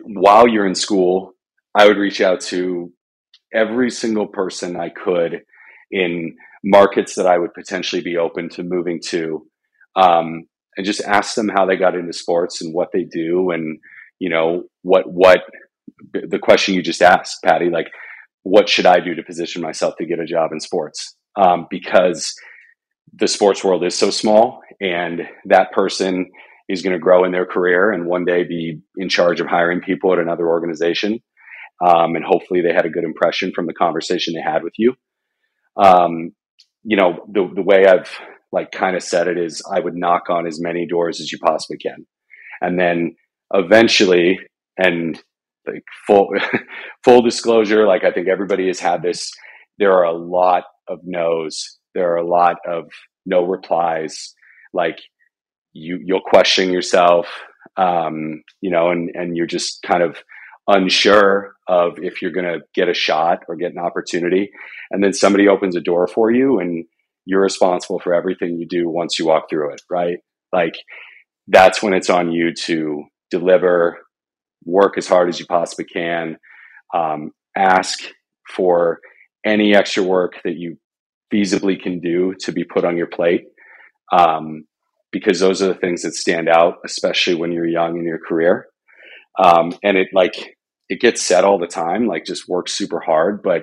while 0.02 0.48
you're 0.48 0.66
in 0.66 0.74
school, 0.74 1.34
I 1.74 1.86
would 1.86 1.98
reach 1.98 2.20
out 2.20 2.40
to 2.42 2.92
every 3.52 3.90
single 3.90 4.26
person 4.26 4.76
I 4.76 4.88
could 4.88 5.42
in 5.90 6.36
markets 6.64 7.14
that 7.14 7.26
I 7.26 7.38
would 7.38 7.54
potentially 7.54 8.02
be 8.02 8.16
open 8.16 8.48
to 8.50 8.62
moving 8.62 9.00
to. 9.06 9.46
Um, 9.96 10.44
and 10.76 10.86
just 10.86 11.00
ask 11.02 11.34
them 11.34 11.48
how 11.48 11.66
they 11.66 11.76
got 11.76 11.94
into 11.94 12.12
sports 12.12 12.62
and 12.62 12.74
what 12.74 12.88
they 12.92 13.04
do 13.04 13.50
and 13.50 13.78
you 14.18 14.30
know 14.30 14.64
what 14.82 15.10
what 15.10 15.40
the 16.12 16.38
question 16.38 16.74
you 16.74 16.82
just 16.82 17.02
asked 17.02 17.42
patty 17.44 17.70
like 17.70 17.88
what 18.42 18.68
should 18.68 18.86
i 18.86 19.00
do 19.00 19.14
to 19.14 19.22
position 19.22 19.62
myself 19.62 19.94
to 19.96 20.06
get 20.06 20.18
a 20.18 20.26
job 20.26 20.50
in 20.52 20.60
sports? 20.60 21.16
Um, 21.36 21.66
because 21.70 22.34
the 23.12 23.28
sports 23.28 23.62
world 23.62 23.84
is 23.84 23.96
so 23.96 24.10
small 24.10 24.60
and 24.80 25.22
that 25.46 25.72
person 25.72 26.30
is 26.68 26.82
going 26.82 26.92
to 26.92 26.98
grow 26.98 27.24
in 27.24 27.32
their 27.32 27.46
career 27.46 27.92
and 27.92 28.06
one 28.06 28.24
day 28.24 28.44
be 28.44 28.80
in 28.96 29.08
charge 29.08 29.40
of 29.40 29.46
hiring 29.46 29.80
people 29.80 30.12
at 30.12 30.18
another 30.18 30.48
organization 30.48 31.20
um, 31.84 32.14
and 32.16 32.24
hopefully 32.24 32.60
they 32.62 32.72
had 32.72 32.86
a 32.86 32.90
good 32.90 33.04
impression 33.04 33.52
from 33.54 33.66
the 33.66 33.72
conversation 33.72 34.34
they 34.34 34.40
had 34.40 34.62
with 34.62 34.74
you. 34.76 34.94
Um, 35.76 36.32
you 36.82 36.96
know 36.96 37.26
the, 37.30 37.48
the 37.54 37.62
way 37.62 37.84
i've 37.86 38.10
like 38.52 38.72
kind 38.72 38.96
of 38.96 39.02
said 39.02 39.28
it 39.28 39.38
is 39.38 39.62
I 39.70 39.80
would 39.80 39.94
knock 39.94 40.28
on 40.28 40.46
as 40.46 40.60
many 40.60 40.86
doors 40.86 41.20
as 41.20 41.30
you 41.30 41.38
possibly 41.38 41.78
can. 41.78 42.06
And 42.60 42.78
then 42.78 43.16
eventually, 43.52 44.38
and 44.76 45.20
like 45.66 45.84
full 46.06 46.30
full 47.04 47.22
disclosure, 47.22 47.86
like 47.86 48.04
I 48.04 48.10
think 48.10 48.28
everybody 48.28 48.66
has 48.66 48.80
had 48.80 49.02
this, 49.02 49.30
there 49.78 49.92
are 49.92 50.04
a 50.04 50.16
lot 50.16 50.64
of 50.88 51.00
no's. 51.04 51.78
There 51.94 52.12
are 52.12 52.16
a 52.16 52.26
lot 52.26 52.56
of 52.66 52.90
no 53.26 53.44
replies. 53.44 54.34
Like 54.72 54.98
you 55.72 56.00
you'll 56.04 56.20
question 56.20 56.72
yourself, 56.72 57.26
um, 57.76 58.42
you 58.60 58.70
know, 58.70 58.90
and, 58.90 59.10
and 59.14 59.36
you're 59.36 59.46
just 59.46 59.82
kind 59.82 60.02
of 60.02 60.18
unsure 60.66 61.54
of 61.66 61.98
if 61.98 62.20
you're 62.20 62.30
gonna 62.30 62.58
get 62.74 62.88
a 62.88 62.94
shot 62.94 63.40
or 63.48 63.56
get 63.56 63.72
an 63.72 63.78
opportunity. 63.78 64.50
And 64.90 65.02
then 65.02 65.12
somebody 65.12 65.48
opens 65.48 65.76
a 65.76 65.80
door 65.80 66.06
for 66.06 66.30
you 66.30 66.58
and 66.58 66.84
you're 67.30 67.40
responsible 67.40 68.00
for 68.00 68.12
everything 68.12 68.58
you 68.58 68.66
do 68.66 68.90
once 68.90 69.16
you 69.20 69.24
walk 69.24 69.44
through 69.48 69.72
it, 69.72 69.80
right? 69.88 70.18
Like 70.52 70.74
that's 71.46 71.80
when 71.80 71.94
it's 71.94 72.10
on 72.10 72.32
you 72.32 72.52
to 72.64 73.04
deliver, 73.30 73.98
work 74.64 74.98
as 74.98 75.06
hard 75.06 75.28
as 75.28 75.38
you 75.38 75.46
possibly 75.46 75.84
can, 75.84 76.36
um, 76.92 77.30
ask 77.56 78.00
for 78.56 78.98
any 79.46 79.76
extra 79.76 80.02
work 80.02 80.32
that 80.42 80.56
you 80.56 80.76
feasibly 81.32 81.80
can 81.80 82.00
do 82.00 82.34
to 82.40 82.50
be 82.50 82.64
put 82.64 82.84
on 82.84 82.96
your 82.96 83.06
plate. 83.06 83.44
Um, 84.12 84.64
because 85.12 85.38
those 85.38 85.62
are 85.62 85.68
the 85.68 85.74
things 85.74 86.02
that 86.02 86.14
stand 86.14 86.48
out, 86.48 86.78
especially 86.84 87.36
when 87.36 87.52
you're 87.52 87.66
young 87.66 87.96
in 87.96 88.04
your 88.04 88.18
career. 88.18 88.66
Um, 89.38 89.72
and 89.84 89.96
it 89.96 90.08
like, 90.12 90.56
it 90.88 91.00
gets 91.00 91.22
said 91.22 91.44
all 91.44 91.60
the 91.60 91.68
time, 91.68 92.08
like 92.08 92.24
just 92.24 92.48
work 92.48 92.68
super 92.68 92.98
hard, 92.98 93.40
but 93.40 93.62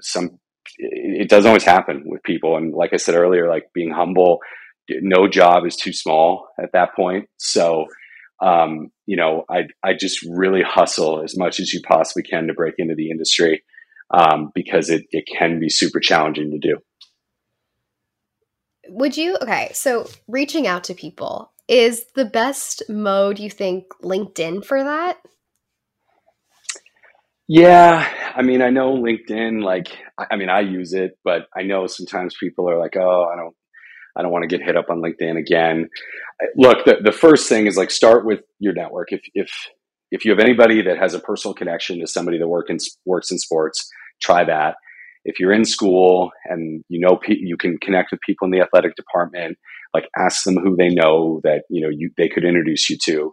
some 0.00 0.40
it, 0.76 1.28
doesn't 1.28 1.48
always 1.48 1.64
happen 1.64 2.02
with 2.04 2.22
people. 2.22 2.56
And 2.56 2.74
like 2.74 2.92
I 2.92 2.96
said 2.96 3.14
earlier, 3.14 3.48
like 3.48 3.72
being 3.72 3.90
humble, 3.90 4.40
no 4.88 5.28
job 5.28 5.66
is 5.66 5.76
too 5.76 5.92
small 5.92 6.48
at 6.62 6.72
that 6.72 6.94
point. 6.94 7.28
So, 7.38 7.86
um, 8.40 8.90
you 9.06 9.16
know, 9.16 9.44
I, 9.50 9.68
I 9.82 9.94
just 9.94 10.22
really 10.28 10.62
hustle 10.62 11.22
as 11.22 11.36
much 11.36 11.60
as 11.60 11.72
you 11.72 11.80
possibly 11.82 12.22
can 12.22 12.46
to 12.46 12.54
break 12.54 12.74
into 12.78 12.94
the 12.94 13.10
industry 13.10 13.64
um, 14.10 14.50
because 14.54 14.90
it, 14.90 15.04
it 15.10 15.24
can 15.26 15.60
be 15.60 15.68
super 15.68 16.00
challenging 16.00 16.50
to 16.50 16.58
do. 16.58 16.78
Would 18.88 19.16
you, 19.16 19.36
okay, 19.42 19.70
so 19.74 20.08
reaching 20.28 20.66
out 20.66 20.84
to 20.84 20.94
people, 20.94 21.52
is 21.68 22.06
the 22.14 22.24
best 22.24 22.82
mode 22.88 23.38
you 23.38 23.50
think 23.50 23.88
LinkedIn 24.02 24.64
for 24.64 24.82
that? 24.82 25.18
Yeah, 27.48 28.06
I 28.36 28.42
mean, 28.42 28.60
I 28.60 28.68
know 28.68 28.94
LinkedIn. 28.94 29.62
Like, 29.64 29.88
I 30.30 30.36
mean, 30.36 30.50
I 30.50 30.60
use 30.60 30.92
it, 30.92 31.12
but 31.24 31.46
I 31.56 31.62
know 31.62 31.86
sometimes 31.86 32.36
people 32.38 32.68
are 32.70 32.78
like, 32.78 32.94
"Oh, 32.96 33.26
I 33.32 33.36
don't, 33.36 33.54
I 34.16 34.22
don't 34.22 34.32
want 34.32 34.42
to 34.42 34.54
get 34.54 34.64
hit 34.64 34.76
up 34.76 34.90
on 34.90 35.00
LinkedIn 35.00 35.38
again." 35.38 35.88
Look, 36.56 36.84
the 36.84 36.98
the 37.02 37.12
first 37.12 37.48
thing 37.48 37.66
is 37.66 37.76
like 37.78 37.90
start 37.90 38.26
with 38.26 38.40
your 38.58 38.74
network. 38.74 39.12
If 39.12 39.22
if 39.34 39.50
if 40.10 40.26
you 40.26 40.30
have 40.30 40.40
anybody 40.40 40.82
that 40.82 40.98
has 40.98 41.14
a 41.14 41.20
personal 41.20 41.54
connection 41.54 42.00
to 42.00 42.06
somebody 42.06 42.38
that 42.38 42.48
work 42.48 42.68
in, 42.68 42.76
works 43.06 43.30
in 43.30 43.38
sports, 43.38 43.88
try 44.22 44.44
that. 44.44 44.76
If 45.24 45.40
you're 45.40 45.52
in 45.52 45.64
school 45.64 46.30
and 46.44 46.84
you 46.90 47.00
know 47.00 47.18
you 47.28 47.56
can 47.56 47.78
connect 47.78 48.10
with 48.10 48.20
people 48.26 48.44
in 48.44 48.50
the 48.50 48.60
athletic 48.60 48.94
department, 48.94 49.56
like 49.94 50.04
ask 50.18 50.44
them 50.44 50.56
who 50.56 50.76
they 50.76 50.88
know 50.90 51.40
that 51.44 51.62
you 51.70 51.80
know 51.80 51.90
you 51.90 52.10
they 52.18 52.28
could 52.28 52.44
introduce 52.44 52.90
you 52.90 52.98
to 53.06 53.32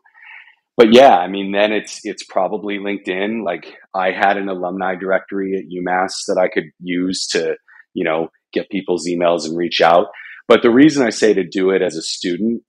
but 0.77 0.93
yeah, 0.93 1.17
I 1.17 1.27
mean, 1.27 1.51
then 1.51 1.71
it's 1.71 2.01
it's 2.03 2.23
probably 2.23 2.77
LinkedIn. 2.77 3.45
Like 3.45 3.65
I 3.93 4.11
had 4.11 4.37
an 4.37 4.49
alumni 4.49 4.95
directory 4.95 5.53
at 5.55 5.71
UMass 5.71 6.25
that 6.27 6.39
I 6.39 6.47
could 6.47 6.69
use 6.79 7.27
to, 7.27 7.55
you 7.93 8.03
know, 8.03 8.29
get 8.53 8.69
people's 8.69 9.07
emails 9.07 9.45
and 9.45 9.57
reach 9.57 9.81
out. 9.81 10.07
But 10.47 10.61
the 10.61 10.71
reason 10.71 11.05
I 11.05 11.11
say 11.11 11.33
to 11.33 11.47
do 11.47 11.69
it 11.71 11.81
as 11.81 11.95
a 11.95 12.01
student 12.01 12.61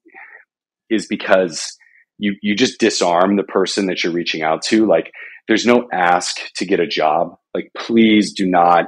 is 0.88 1.06
because 1.06 1.76
you 2.18 2.36
you 2.42 2.54
just 2.54 2.78
disarm 2.78 3.36
the 3.36 3.42
person 3.42 3.86
that 3.86 4.04
you're 4.04 4.12
reaching 4.12 4.42
out 4.42 4.62
to. 4.62 4.86
Like 4.86 5.10
there's 5.48 5.66
no 5.66 5.88
ask 5.92 6.36
to 6.56 6.64
get 6.64 6.80
a 6.80 6.86
job. 6.86 7.36
Like 7.54 7.70
please 7.76 8.32
do 8.32 8.46
not 8.46 8.86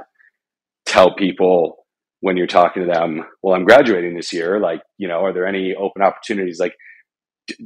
tell 0.85 1.13
people 1.15 1.75
when 2.21 2.35
you're 2.35 2.47
talking 2.47 2.83
to 2.83 2.91
them, 2.91 3.23
well, 3.41 3.55
I'm 3.55 3.63
graduating 3.63 4.15
this 4.15 4.33
year. 4.33 4.59
Like, 4.59 4.81
you 4.97 5.07
know, 5.07 5.23
are 5.23 5.33
there 5.33 5.47
any 5.47 5.73
open 5.73 6.01
opportunities? 6.01 6.59
Like 6.59 6.75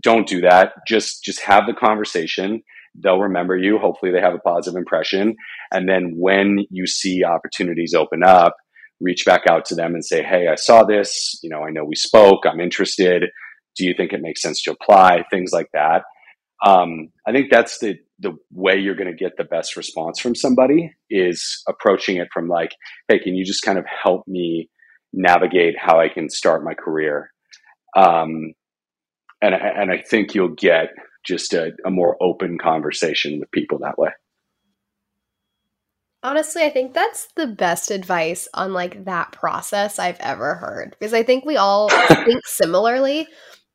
don't 0.02 0.28
do 0.28 0.42
that. 0.42 0.74
Just 0.88 1.24
just 1.24 1.42
have 1.42 1.66
the 1.68 1.74
conversation. 1.74 2.62
They'll 2.96 3.20
remember 3.20 3.58
you. 3.58 3.80
Hopefully, 3.80 4.12
they 4.12 4.22
have 4.22 4.36
a 4.36 4.40
positive 4.40 4.78
impression. 4.78 5.36
And 5.72 5.90
then 5.90 6.14
when 6.18 6.66
you 6.70 6.86
see 6.86 7.24
opportunities 7.24 7.94
open 7.94 8.24
up, 8.24 8.56
reach 9.02 9.26
back 9.26 9.42
out 9.50 9.66
to 9.66 9.76
them 9.76 9.94
and 9.94 10.06
say, 10.06 10.24
"Hey, 10.24 10.48
I 10.48 10.56
saw 10.56 10.84
this. 10.84 11.40
You 11.44 11.50
know, 11.50 11.64
I 11.64 11.72
know 11.72 11.84
we 11.86 11.96
spoke. 11.96 12.42
I'm 12.46 12.60
interested. 12.60 13.24
Do 13.76 13.86
you 13.86 13.94
think 13.98 14.14
it 14.14 14.22
makes 14.22 14.42
sense 14.42 14.62
to 14.64 14.72
apply?" 14.72 15.24
Things 15.32 15.52
like 15.52 15.70
that. 15.74 16.04
Um, 16.66 17.10
I 17.28 17.32
think 17.32 17.52
that's 17.52 17.80
the 17.80 17.96
the 18.20 18.38
way 18.52 18.78
you're 18.78 18.96
going 18.96 19.12
to 19.12 19.24
get 19.24 19.36
the 19.38 19.44
best 19.44 19.76
response 19.76 20.20
from 20.20 20.34
somebody 20.34 20.94
is 21.10 21.62
approaching 21.68 22.18
it 22.18 22.30
from 22.34 22.48
like, 22.48 22.72
"Hey, 23.08 23.20
can 23.20 23.36
you 23.36 23.44
just 23.44 23.64
kind 23.64 23.78
of 23.78 23.86
help 23.86 24.28
me 24.28 24.70
navigate 25.12 25.76
how 25.78 26.00
I 26.00 26.10
can 26.10 26.30
start 26.30 26.64
my 26.64 26.74
career?" 26.74 27.32
Um, 27.98 28.54
and 29.44 29.54
and 29.54 29.92
I 29.92 29.98
think 29.98 30.34
you'll 30.34 30.56
get 30.56 30.90
just 31.26 31.54
a, 31.54 31.72
a 31.86 31.92
more 31.92 32.18
open 32.22 32.58
conversation 32.58 33.40
with 33.40 33.52
people 33.52 33.80
that 33.80 33.98
way. 33.98 34.10
Honestly, 36.24 36.64
I 36.64 36.70
think 36.70 36.94
that's 36.94 37.28
the 37.36 37.48
best 37.48 37.92
advice 37.92 38.48
on 38.54 38.72
like 38.72 39.04
that 39.06 39.34
process 39.34 40.00
I've 40.00 40.20
ever 40.22 40.56
heard 40.56 40.92
because 40.92 41.14
I 41.14 41.24
think 41.24 41.46
we 41.46 41.58
all 41.58 41.90
think 42.08 42.46
similarly, 42.46 43.28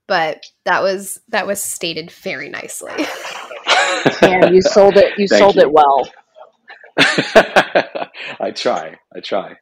but 0.07 0.47
that 0.65 0.83
was 0.83 1.21
that 1.29 1.47
was 1.47 1.63
stated 1.63 2.11
very 2.11 2.49
nicely. 2.49 2.93
yeah, 4.23 4.49
you 4.49 4.63
sold 4.63 4.97
it. 4.97 5.19
You 5.19 5.29
sold 5.29 5.57
you. 5.57 5.63
it 5.63 5.73
well. 5.73 6.09
I 8.41 8.51
try. 8.55 8.97
I 9.15 9.21
try. 9.21 9.57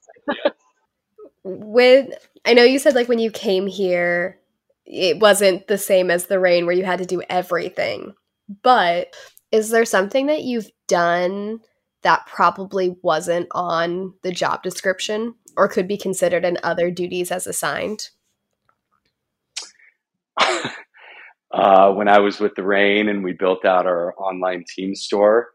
With 1.42 2.10
I 2.44 2.54
know 2.54 2.62
you 2.62 2.78
said 2.78 2.94
like 2.94 3.08
when 3.08 3.18
you 3.18 3.32
came 3.32 3.66
here, 3.66 4.38
it 4.86 5.18
wasn't 5.18 5.66
the 5.66 5.78
same 5.78 6.10
as 6.10 6.26
the 6.26 6.38
Reign 6.38 6.66
where 6.66 6.74
you 6.74 6.84
had 6.84 7.00
to 7.00 7.06
do 7.06 7.22
everything. 7.28 8.14
But 8.62 9.14
is 9.50 9.70
there 9.70 9.84
something 9.84 10.26
that 10.26 10.42
you've 10.42 10.70
done 10.86 11.60
that 12.02 12.26
probably 12.26 12.96
wasn't 13.02 13.48
on 13.50 14.14
the 14.22 14.30
job 14.30 14.62
description 14.62 15.34
or 15.56 15.68
could 15.68 15.88
be 15.88 15.96
considered 15.96 16.44
in 16.44 16.58
other 16.62 16.90
duties 16.90 17.32
as 17.32 17.46
assigned? 17.46 18.10
uh, 21.50 21.92
when 21.92 22.08
I 22.08 22.20
was 22.20 22.38
with 22.38 22.54
the 22.54 22.62
Reign 22.62 23.08
and 23.08 23.24
we 23.24 23.32
built 23.32 23.64
out 23.64 23.86
our 23.86 24.14
online 24.18 24.64
team 24.68 24.94
store, 24.94 25.48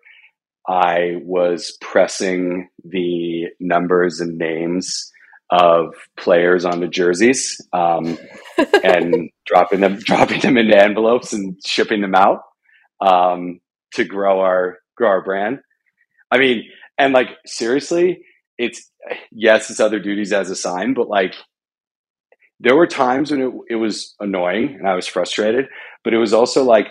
I 0.68 1.22
was 1.24 1.78
pressing 1.80 2.70
the 2.84 3.48
numbers 3.60 4.20
and 4.20 4.38
names 4.38 5.12
of 5.52 5.94
players 6.18 6.64
on 6.64 6.80
the 6.80 6.88
jerseys 6.88 7.60
um, 7.74 8.18
and 8.84 9.30
dropping 9.46 9.82
them 9.82 10.00
dropping 10.00 10.40
them 10.40 10.58
into 10.58 10.78
envelopes 10.78 11.34
and 11.34 11.56
shipping 11.66 12.02
them 12.02 12.16
out 12.16 12.42
um, 13.02 13.60
to 13.94 14.04
grow 14.04 14.40
our 14.40 14.80
grow 14.96 15.10
our 15.10 15.24
brand. 15.24 15.60
I 16.32 16.38
mean, 16.38 16.64
and 16.98 17.14
like 17.14 17.30
seriously, 17.46 18.24
it's 18.58 18.90
yes, 19.32 19.70
it's 19.70 19.80
other 19.80 20.00
duties 20.00 20.32
as 20.32 20.50
assigned, 20.50 20.96
but 20.96 21.10
like 21.10 21.36
there 22.60 22.76
were 22.76 22.88
times 22.88 23.32
when 23.32 23.42
it, 23.42 23.52
it 23.70 23.76
was 23.76 24.16
annoying 24.20 24.76
and 24.78 24.88
I 24.88 24.96
was 24.96 25.08
frustrated, 25.08 25.66
but 26.04 26.14
it 26.14 26.18
was 26.18 26.34
also 26.34 26.64
like 26.64 26.88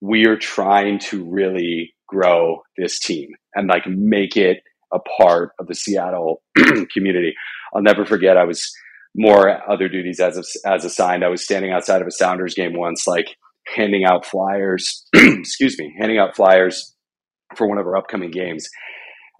we 0.00 0.26
are 0.26 0.36
trying 0.36 0.98
to 1.00 1.24
really 1.24 1.92
grow 2.06 2.62
this 2.76 2.98
team 2.98 3.28
and 3.54 3.68
like 3.68 3.86
make 3.86 4.36
it 4.36 4.62
a 4.92 4.98
part 5.20 5.50
of 5.58 5.66
the 5.66 5.74
Seattle 5.74 6.42
community. 6.92 7.34
I'll 7.74 7.82
never 7.82 8.04
forget. 8.04 8.36
I 8.36 8.44
was 8.44 8.70
more 9.14 9.70
other 9.70 9.88
duties 9.88 10.20
as 10.20 10.38
as 10.64 10.84
assigned. 10.84 11.24
I 11.24 11.28
was 11.28 11.44
standing 11.44 11.72
outside 11.72 12.00
of 12.00 12.06
a 12.06 12.12
Sounders 12.12 12.54
game 12.54 12.76
once, 12.76 13.06
like 13.06 13.36
handing 13.66 14.04
out 14.04 14.26
flyers. 14.26 15.06
excuse 15.14 15.78
me, 15.78 15.94
handing 15.98 16.18
out 16.18 16.36
flyers 16.36 16.94
for 17.56 17.68
one 17.68 17.78
of 17.78 17.86
our 17.86 17.96
upcoming 17.96 18.30
games, 18.30 18.68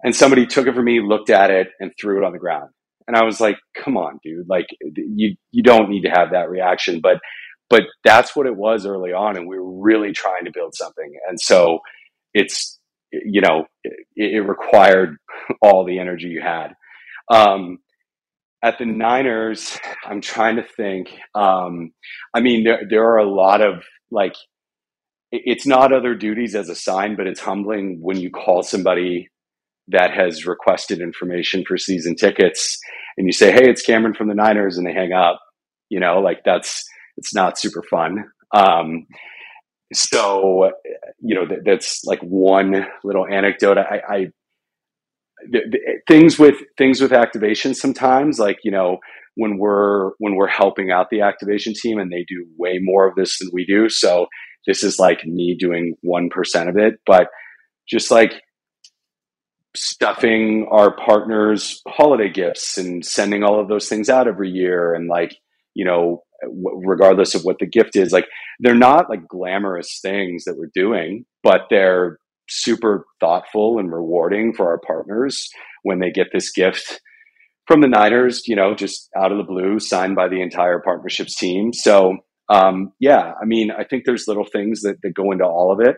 and 0.03 0.15
somebody 0.15 0.45
took 0.45 0.67
it 0.67 0.75
from 0.75 0.85
me, 0.85 1.01
looked 1.01 1.29
at 1.29 1.51
it, 1.51 1.69
and 1.79 1.91
threw 1.99 2.21
it 2.21 2.25
on 2.25 2.33
the 2.33 2.39
ground. 2.39 2.69
And 3.07 3.15
I 3.15 3.23
was 3.23 3.39
like, 3.39 3.57
"Come 3.75 3.97
on, 3.97 4.19
dude! 4.23 4.49
Like 4.49 4.67
you 4.81 5.35
you 5.51 5.63
don't 5.63 5.89
need 5.89 6.03
to 6.03 6.09
have 6.09 6.31
that 6.31 6.49
reaction." 6.49 6.99
But 7.01 7.19
but 7.69 7.83
that's 8.03 8.35
what 8.35 8.47
it 8.47 8.55
was 8.55 8.85
early 8.85 9.11
on, 9.11 9.37
and 9.37 9.47
we 9.47 9.59
were 9.59 9.79
really 9.81 10.11
trying 10.11 10.45
to 10.45 10.51
build 10.53 10.75
something. 10.75 11.11
And 11.27 11.39
so 11.39 11.79
it's 12.33 12.79
you 13.11 13.41
know 13.41 13.65
it, 13.83 13.95
it 14.15 14.47
required 14.47 15.17
all 15.61 15.85
the 15.85 15.99
energy 15.99 16.27
you 16.27 16.41
had. 16.41 16.73
Um, 17.31 17.79
at 18.63 18.77
the 18.77 18.85
Niners, 18.85 19.77
I'm 20.05 20.21
trying 20.21 20.57
to 20.57 20.63
think. 20.63 21.11
Um, 21.35 21.91
I 22.33 22.41
mean, 22.41 22.63
there 22.63 22.81
there 22.89 23.03
are 23.03 23.17
a 23.17 23.29
lot 23.29 23.61
of 23.61 23.83
like, 24.11 24.35
it's 25.31 25.65
not 25.65 25.93
other 25.93 26.15
duties 26.15 26.55
as 26.55 26.69
assigned, 26.69 27.17
but 27.17 27.27
it's 27.27 27.39
humbling 27.39 27.99
when 28.01 28.17
you 28.17 28.29
call 28.29 28.63
somebody 28.63 29.29
that 29.87 30.11
has 30.11 30.45
requested 30.45 31.01
information 31.01 31.63
for 31.67 31.77
season 31.77 32.15
tickets 32.15 32.77
and 33.17 33.27
you 33.27 33.33
say, 33.33 33.51
"Hey, 33.51 33.69
it's 33.69 33.81
Cameron 33.81 34.13
from 34.13 34.27
the 34.27 34.35
Niners," 34.35 34.77
and 34.77 34.85
they 34.85 34.93
hang 34.93 35.13
up. 35.13 35.39
You 35.89 35.99
know, 35.99 36.19
like 36.19 36.43
that's 36.45 36.83
it's 37.17 37.33
not 37.33 37.59
super 37.59 37.83
fun. 37.89 38.25
Um, 38.53 39.07
so, 39.93 40.71
you 41.19 41.35
know, 41.35 41.47
that, 41.47 41.65
that's 41.65 42.03
like 42.05 42.19
one 42.21 42.85
little 43.03 43.25
anecdote. 43.27 43.77
I, 43.77 44.01
I 44.07 44.27
things 46.07 46.37
with 46.37 46.55
things 46.77 47.01
with 47.01 47.13
activation 47.13 47.73
sometimes 47.73 48.39
like 48.39 48.57
you 48.63 48.71
know 48.71 48.97
when 49.35 49.57
we're 49.57 50.11
when 50.17 50.35
we're 50.35 50.47
helping 50.47 50.91
out 50.91 51.07
the 51.09 51.21
activation 51.21 51.73
team 51.73 51.97
and 51.97 52.11
they 52.11 52.25
do 52.27 52.45
way 52.57 52.77
more 52.81 53.07
of 53.07 53.15
this 53.15 53.39
than 53.39 53.49
we 53.53 53.65
do. 53.65 53.87
So 53.87 54.27
this 54.67 54.83
is 54.83 54.99
like 54.99 55.25
me 55.25 55.55
doing 55.57 55.95
1% 56.05 56.69
of 56.69 56.77
it 56.77 56.99
but 57.05 57.27
just 57.87 58.11
like 58.11 58.41
stuffing 59.75 60.67
our 60.71 60.95
partners 60.95 61.81
holiday 61.87 62.29
gifts 62.29 62.77
and 62.77 63.05
sending 63.05 63.43
all 63.43 63.59
of 63.59 63.67
those 63.67 63.87
things 63.87 64.09
out 64.09 64.27
every 64.27 64.49
year 64.49 64.93
and 64.93 65.07
like 65.07 65.35
you 65.75 65.85
know 65.85 66.23
regardless 66.85 67.35
of 67.35 67.43
what 67.43 67.57
the 67.59 67.67
gift 67.67 67.95
is 67.95 68.11
like 68.11 68.25
they're 68.59 68.73
not 68.73 69.09
like 69.09 69.27
glamorous 69.27 69.99
things 70.01 70.43
that 70.45 70.57
we're 70.57 70.71
doing 70.73 71.23
but 71.43 71.61
they're 71.69 72.17
super 72.49 73.05
thoughtful 73.19 73.79
and 73.79 73.91
rewarding 73.91 74.53
for 74.53 74.69
our 74.69 74.79
partners 74.79 75.49
when 75.83 75.99
they 75.99 76.11
get 76.11 76.27
this 76.33 76.51
gift 76.51 77.01
from 77.67 77.81
the 77.81 77.87
Niners, 77.87 78.47
you 78.47 78.55
know, 78.55 78.73
just 78.73 79.09
out 79.15 79.31
of 79.31 79.37
the 79.37 79.43
blue, 79.43 79.79
signed 79.79 80.15
by 80.15 80.27
the 80.27 80.41
entire 80.41 80.79
partnerships 80.79 81.35
team. 81.35 81.71
So, 81.71 82.17
um, 82.49 82.93
yeah, 82.99 83.33
I 83.41 83.45
mean, 83.45 83.69
I 83.71 83.83
think 83.83 84.03
there's 84.05 84.27
little 84.27 84.45
things 84.45 84.81
that, 84.81 84.97
that 85.03 85.13
go 85.13 85.31
into 85.31 85.45
all 85.45 85.71
of 85.71 85.79
it. 85.79 85.97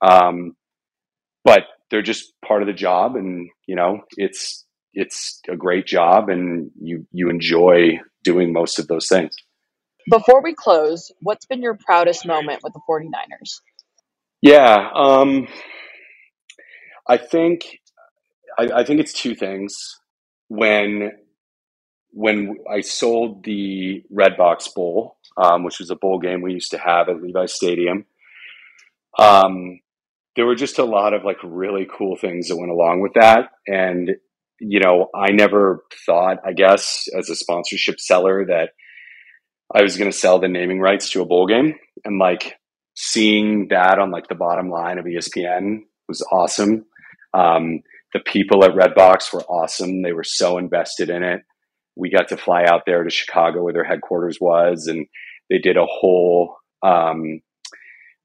Um, 0.00 0.56
but 1.44 1.64
they're 1.90 2.00
just 2.00 2.32
part 2.42 2.62
of 2.62 2.68
the 2.68 2.72
job. 2.72 3.16
And, 3.16 3.50
you 3.66 3.76
know, 3.76 4.00
it's, 4.16 4.64
it's 4.94 5.40
a 5.48 5.56
great 5.56 5.86
job 5.86 6.28
and 6.28 6.70
you 6.80 7.06
you 7.12 7.30
enjoy 7.30 8.00
doing 8.24 8.52
most 8.52 8.78
of 8.78 8.88
those 8.88 9.08
things. 9.08 9.34
Before 10.10 10.42
we 10.42 10.54
close, 10.54 11.12
what's 11.20 11.46
been 11.46 11.62
your 11.62 11.78
proudest 11.86 12.26
moment 12.26 12.60
with 12.62 12.72
the 12.72 12.80
49ers? 12.88 13.60
Yeah, 14.42 14.88
um, 14.94 15.46
I 17.10 17.16
think 17.16 17.80
I, 18.56 18.68
I 18.76 18.84
think 18.84 19.00
it's 19.00 19.12
two 19.12 19.34
things. 19.34 19.76
When 20.46 21.10
when 22.12 22.58
I 22.70 22.80
sold 22.80 23.44
the 23.44 24.04
Redbox 24.12 24.72
Bowl, 24.74 25.16
um, 25.36 25.64
which 25.64 25.80
was 25.80 25.90
a 25.90 25.96
bowl 25.96 26.20
game 26.20 26.40
we 26.40 26.52
used 26.52 26.70
to 26.70 26.78
have 26.78 27.08
at 27.08 27.20
Levi 27.20 27.46
Stadium, 27.46 28.06
um, 29.18 29.80
there 30.36 30.46
were 30.46 30.54
just 30.54 30.78
a 30.78 30.84
lot 30.84 31.12
of 31.12 31.24
like 31.24 31.38
really 31.42 31.86
cool 31.92 32.16
things 32.16 32.48
that 32.48 32.56
went 32.56 32.70
along 32.70 33.00
with 33.00 33.14
that. 33.14 33.50
And, 33.66 34.12
you 34.60 34.80
know, 34.80 35.08
I 35.14 35.32
never 35.32 35.84
thought, 36.06 36.38
I 36.46 36.52
guess, 36.52 37.08
as 37.16 37.28
a 37.28 37.36
sponsorship 37.36 37.98
seller 37.98 38.46
that 38.46 38.70
I 39.74 39.82
was 39.82 39.96
going 39.96 40.10
to 40.10 40.16
sell 40.16 40.38
the 40.38 40.48
naming 40.48 40.80
rights 40.80 41.10
to 41.10 41.22
a 41.22 41.26
bowl 41.26 41.46
game. 41.46 41.74
And 42.04 42.18
like 42.18 42.54
seeing 42.94 43.68
that 43.68 43.98
on 43.98 44.10
like 44.10 44.28
the 44.28 44.34
bottom 44.34 44.70
line 44.70 44.98
of 44.98 45.04
ESPN 45.04 45.80
was 46.08 46.26
awesome. 46.32 46.86
Um, 47.34 47.80
the 48.12 48.20
people 48.20 48.64
at 48.64 48.72
Redbox 48.72 49.32
were 49.32 49.44
awesome. 49.44 50.02
They 50.02 50.12
were 50.12 50.24
so 50.24 50.58
invested 50.58 51.10
in 51.10 51.22
it. 51.22 51.42
We 51.96 52.10
got 52.10 52.28
to 52.28 52.36
fly 52.36 52.64
out 52.64 52.82
there 52.86 53.04
to 53.04 53.10
Chicago 53.10 53.62
where 53.62 53.72
their 53.72 53.84
headquarters 53.84 54.38
was, 54.40 54.86
and 54.86 55.06
they 55.48 55.58
did 55.58 55.76
a 55.76 55.86
whole 55.86 56.56
um, 56.82 57.40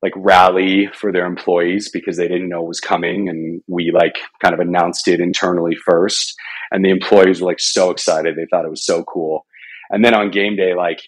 like 0.02 0.14
rally 0.16 0.88
for 0.94 1.12
their 1.12 1.26
employees 1.26 1.90
because 1.92 2.18
they 2.18 2.28
didn't 2.28 2.50
know 2.50 2.64
it 2.64 2.68
was 2.68 2.80
coming, 2.80 3.28
and 3.30 3.62
we 3.68 3.92
like 3.94 4.16
kind 4.42 4.54
of 4.54 4.60
announced 4.60 5.08
it 5.08 5.20
internally 5.20 5.76
first. 5.76 6.34
And 6.72 6.84
the 6.84 6.90
employees 6.90 7.42
were 7.42 7.48
like 7.48 7.60
so 7.60 7.92
excited; 7.92 8.36
they 8.36 8.46
thought 8.50 8.66
it 8.66 8.72
was 8.72 8.86
so 8.86 9.04
cool. 9.04 9.46
And 9.90 10.04
then 10.04 10.16
on 10.16 10.32
game 10.32 10.56
day, 10.56 10.74
like 10.76 11.00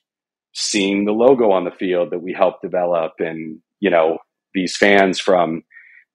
seeing 0.54 1.06
the 1.06 1.12
logo 1.12 1.52
on 1.52 1.64
the 1.64 1.72
field 1.72 2.10
that 2.12 2.22
we 2.22 2.34
helped 2.34 2.62
develop, 2.62 3.14
and 3.20 3.60
you 3.80 3.90
know 3.90 4.18
these 4.54 4.76
fans 4.76 5.20
from 5.20 5.64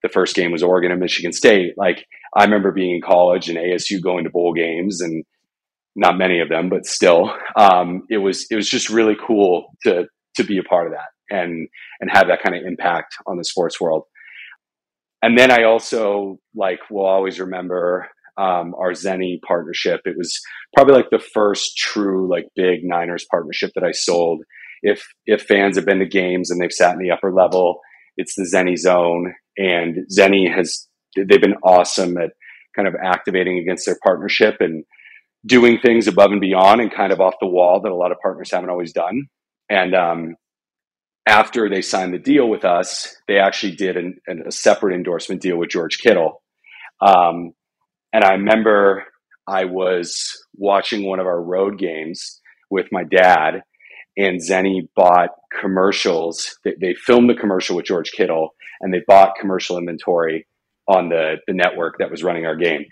the 0.02 0.08
first 0.08 0.34
game 0.34 0.52
was 0.52 0.62
Oregon 0.62 0.90
and 0.90 1.00
Michigan 1.00 1.32
State. 1.32 1.74
Like 1.76 2.06
I 2.36 2.44
remember 2.44 2.72
being 2.72 2.96
in 2.96 3.00
college 3.02 3.48
and 3.48 3.58
ASU 3.58 4.02
going 4.02 4.24
to 4.24 4.30
bowl 4.30 4.52
games 4.52 5.00
and 5.00 5.24
not 5.94 6.16
many 6.16 6.40
of 6.40 6.48
them, 6.48 6.68
but 6.68 6.86
still, 6.86 7.32
um, 7.56 8.02
it 8.08 8.18
was 8.18 8.46
it 8.50 8.56
was 8.56 8.68
just 8.68 8.88
really 8.90 9.16
cool 9.26 9.66
to 9.84 10.06
to 10.36 10.44
be 10.44 10.58
a 10.58 10.62
part 10.62 10.86
of 10.86 10.92
that 10.92 11.36
and 11.36 11.68
and 12.00 12.10
have 12.10 12.28
that 12.28 12.42
kind 12.42 12.56
of 12.56 12.62
impact 12.66 13.14
on 13.26 13.36
the 13.36 13.44
sports 13.44 13.80
world. 13.80 14.04
And 15.22 15.38
then 15.38 15.52
I 15.52 15.64
also 15.64 16.38
like 16.54 16.80
will 16.90 17.06
always 17.06 17.38
remember 17.38 18.08
um, 18.36 18.74
our 18.78 18.92
Zenni 18.92 19.40
partnership. 19.46 20.00
It 20.04 20.16
was 20.16 20.40
probably 20.74 20.94
like 20.94 21.10
the 21.10 21.18
first 21.18 21.76
true 21.76 22.28
like 22.28 22.46
big 22.56 22.80
Niners 22.82 23.26
partnership 23.30 23.70
that 23.74 23.84
I 23.84 23.92
sold. 23.92 24.42
If 24.82 25.06
if 25.26 25.42
fans 25.42 25.76
have 25.76 25.86
been 25.86 26.00
to 26.00 26.06
games 26.06 26.50
and 26.50 26.60
they've 26.60 26.72
sat 26.72 26.94
in 26.94 26.98
the 26.98 27.10
upper 27.10 27.32
level, 27.32 27.80
it's 28.16 28.34
the 28.34 28.48
Zenni 28.52 28.76
Zone, 28.76 29.34
and 29.56 30.06
Zenni 30.10 30.52
has 30.54 30.88
they've 31.16 31.40
been 31.40 31.56
awesome 31.62 32.16
at 32.16 32.30
kind 32.74 32.88
of 32.88 32.94
activating 33.02 33.58
against 33.58 33.86
their 33.86 33.98
partnership 34.02 34.56
and 34.60 34.84
doing 35.44 35.78
things 35.78 36.06
above 36.06 36.30
and 36.30 36.40
beyond 36.40 36.80
and 36.80 36.92
kind 36.92 37.12
of 37.12 37.20
off 37.20 37.34
the 37.40 37.46
wall 37.46 37.80
that 37.82 37.92
a 37.92 37.94
lot 37.94 38.12
of 38.12 38.18
partners 38.22 38.50
haven't 38.50 38.70
always 38.70 38.92
done. 38.92 39.26
And 39.68 39.94
um, 39.94 40.36
after 41.26 41.68
they 41.68 41.82
signed 41.82 42.14
the 42.14 42.18
deal 42.18 42.48
with 42.48 42.64
us, 42.64 43.14
they 43.28 43.38
actually 43.38 43.76
did 43.76 43.96
an, 43.96 44.16
an, 44.26 44.44
a 44.46 44.52
separate 44.52 44.94
endorsement 44.94 45.42
deal 45.42 45.56
with 45.56 45.70
George 45.70 45.98
Kittle. 45.98 46.42
Um, 47.00 47.52
and 48.12 48.24
I 48.24 48.32
remember 48.34 49.04
I 49.46 49.64
was 49.64 50.24
watching 50.54 51.06
one 51.06 51.20
of 51.20 51.26
our 51.26 51.42
road 51.42 51.78
games 51.78 52.40
with 52.70 52.86
my 52.92 53.04
dad, 53.04 53.62
and 54.16 54.40
Zenni 54.40 54.88
bought 54.94 55.30
commercials. 55.60 56.56
They, 56.64 56.74
they 56.80 56.94
filmed 56.94 57.30
the 57.30 57.34
commercial 57.34 57.76
with 57.76 57.86
George 57.86 58.12
Kittle, 58.12 58.54
and 58.80 58.92
they 58.92 59.02
bought 59.06 59.36
commercial 59.40 59.78
inventory 59.78 60.46
on 60.88 61.08
the, 61.08 61.36
the 61.46 61.54
network 61.54 61.98
that 61.98 62.10
was 62.10 62.22
running 62.22 62.46
our 62.46 62.56
game. 62.56 62.84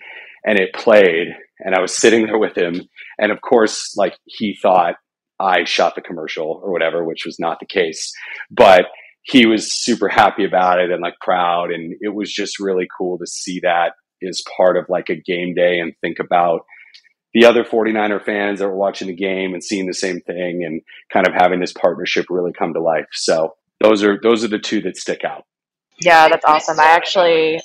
And 0.44 0.58
it 0.58 0.72
played, 0.72 1.28
and 1.58 1.74
I 1.74 1.80
was 1.80 1.92
sitting 1.92 2.26
there 2.26 2.38
with 2.38 2.56
him. 2.56 2.88
And 3.18 3.30
of 3.30 3.40
course, 3.42 3.94
like 3.96 4.16
he 4.24 4.56
thought 4.60 4.94
I 5.38 5.64
shot 5.64 5.94
the 5.94 6.00
commercial 6.00 6.60
or 6.62 6.72
whatever, 6.72 7.04
which 7.04 7.24
was 7.26 7.38
not 7.38 7.60
the 7.60 7.66
case. 7.66 8.12
But 8.50 8.86
he 9.22 9.46
was 9.46 9.72
super 9.72 10.08
happy 10.08 10.44
about 10.44 10.80
it 10.80 10.90
and 10.90 11.02
like 11.02 11.14
proud. 11.20 11.70
And 11.70 11.94
it 12.00 12.14
was 12.14 12.32
just 12.32 12.58
really 12.58 12.88
cool 12.96 13.18
to 13.18 13.26
see 13.26 13.60
that 13.60 13.92
as 14.26 14.42
part 14.56 14.76
of 14.76 14.86
like 14.88 15.08
a 15.08 15.16
game 15.16 15.54
day 15.54 15.78
and 15.78 15.92
think 16.00 16.18
about 16.18 16.62
the 17.34 17.44
other 17.44 17.64
49er 17.64 18.22
fans 18.24 18.58
that 18.58 18.68
were 18.68 18.76
watching 18.76 19.08
the 19.08 19.14
game 19.14 19.54
and 19.54 19.62
seeing 19.62 19.86
the 19.86 19.94
same 19.94 20.20
thing 20.20 20.64
and 20.64 20.82
kind 21.12 21.26
of 21.26 21.34
having 21.34 21.60
this 21.60 21.72
partnership 21.72 22.26
really 22.28 22.52
come 22.52 22.74
to 22.74 22.80
life. 22.80 23.06
So 23.12 23.54
those 23.80 24.02
are 24.02 24.18
those 24.22 24.44
are 24.44 24.48
the 24.48 24.58
two 24.58 24.80
that 24.82 24.96
stick 24.96 25.24
out. 25.24 25.44
Yeah, 26.00 26.28
that's 26.28 26.44
awesome. 26.44 26.80
I 26.80 26.86
actually 26.86 27.60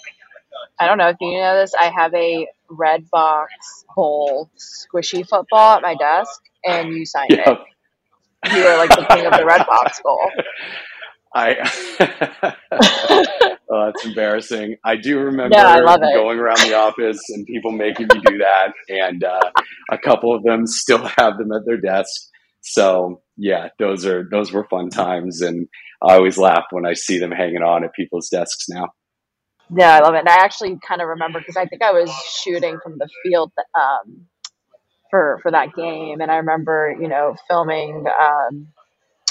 I 0.79 0.87
don't 0.87 0.97
know 0.97 1.09
if 1.09 1.17
you 1.19 1.39
know 1.39 1.59
this, 1.59 1.73
I 1.73 1.89
have 1.89 2.13
a 2.13 2.47
Redbox 2.69 3.47
bowl 3.95 4.49
squishy 4.57 5.27
football 5.27 5.77
at 5.77 5.81
my 5.81 5.95
desk 5.95 6.41
and 6.63 6.93
you 6.93 7.05
signed 7.05 7.31
yep. 7.31 7.47
it. 7.47 8.53
You 8.53 8.63
are 8.63 8.77
like 8.77 8.89
the 8.89 9.05
king 9.09 9.25
of 9.25 9.31
the 9.31 9.39
Redbox 9.39 10.03
bowl. 10.03 10.29
I 11.35 11.55
oh, 13.75 13.85
that's 13.85 14.05
embarrassing. 14.05 14.77
I 14.83 14.95
do 14.95 15.19
remember 15.19 15.55
yeah, 15.55 15.67
I 15.67 15.97
going 16.13 16.39
around 16.39 16.59
the 16.59 16.75
office 16.75 17.19
and 17.29 17.45
people 17.45 17.71
making 17.71 18.07
me 18.13 18.21
do 18.25 18.37
that, 18.39 18.73
and 18.89 19.23
uh, 19.23 19.51
a 19.91 19.97
couple 19.97 20.35
of 20.35 20.43
them 20.43 20.65
still 20.67 21.05
have 21.17 21.37
them 21.37 21.51
at 21.51 21.65
their 21.65 21.77
desk. 21.77 22.29
So 22.61 23.21
yeah, 23.37 23.69
those 23.79 24.05
are 24.05 24.27
those 24.29 24.51
were 24.51 24.67
fun 24.67 24.89
times, 24.89 25.41
and 25.41 25.67
I 26.01 26.15
always 26.15 26.37
laugh 26.37 26.65
when 26.71 26.85
I 26.85 26.93
see 26.93 27.19
them 27.19 27.31
hanging 27.31 27.61
on 27.61 27.83
at 27.83 27.93
people's 27.93 28.29
desks 28.29 28.67
now. 28.69 28.89
Yeah, 29.75 29.95
I 29.95 29.99
love 29.99 30.13
it. 30.13 30.19
And 30.19 30.29
I 30.29 30.35
actually 30.35 30.77
kind 30.87 31.01
of 31.01 31.07
remember 31.07 31.39
because 31.39 31.57
I 31.57 31.65
think 31.65 31.81
I 31.81 31.91
was 31.91 32.11
shooting 32.43 32.79
from 32.83 32.97
the 32.97 33.09
field 33.23 33.51
um, 33.79 34.25
for 35.09 35.39
for 35.41 35.51
that 35.51 35.73
game, 35.75 36.21
and 36.21 36.31
I 36.31 36.37
remember 36.37 36.95
you 36.99 37.07
know 37.07 37.35
filming. 37.47 38.05
Um, 38.07 38.67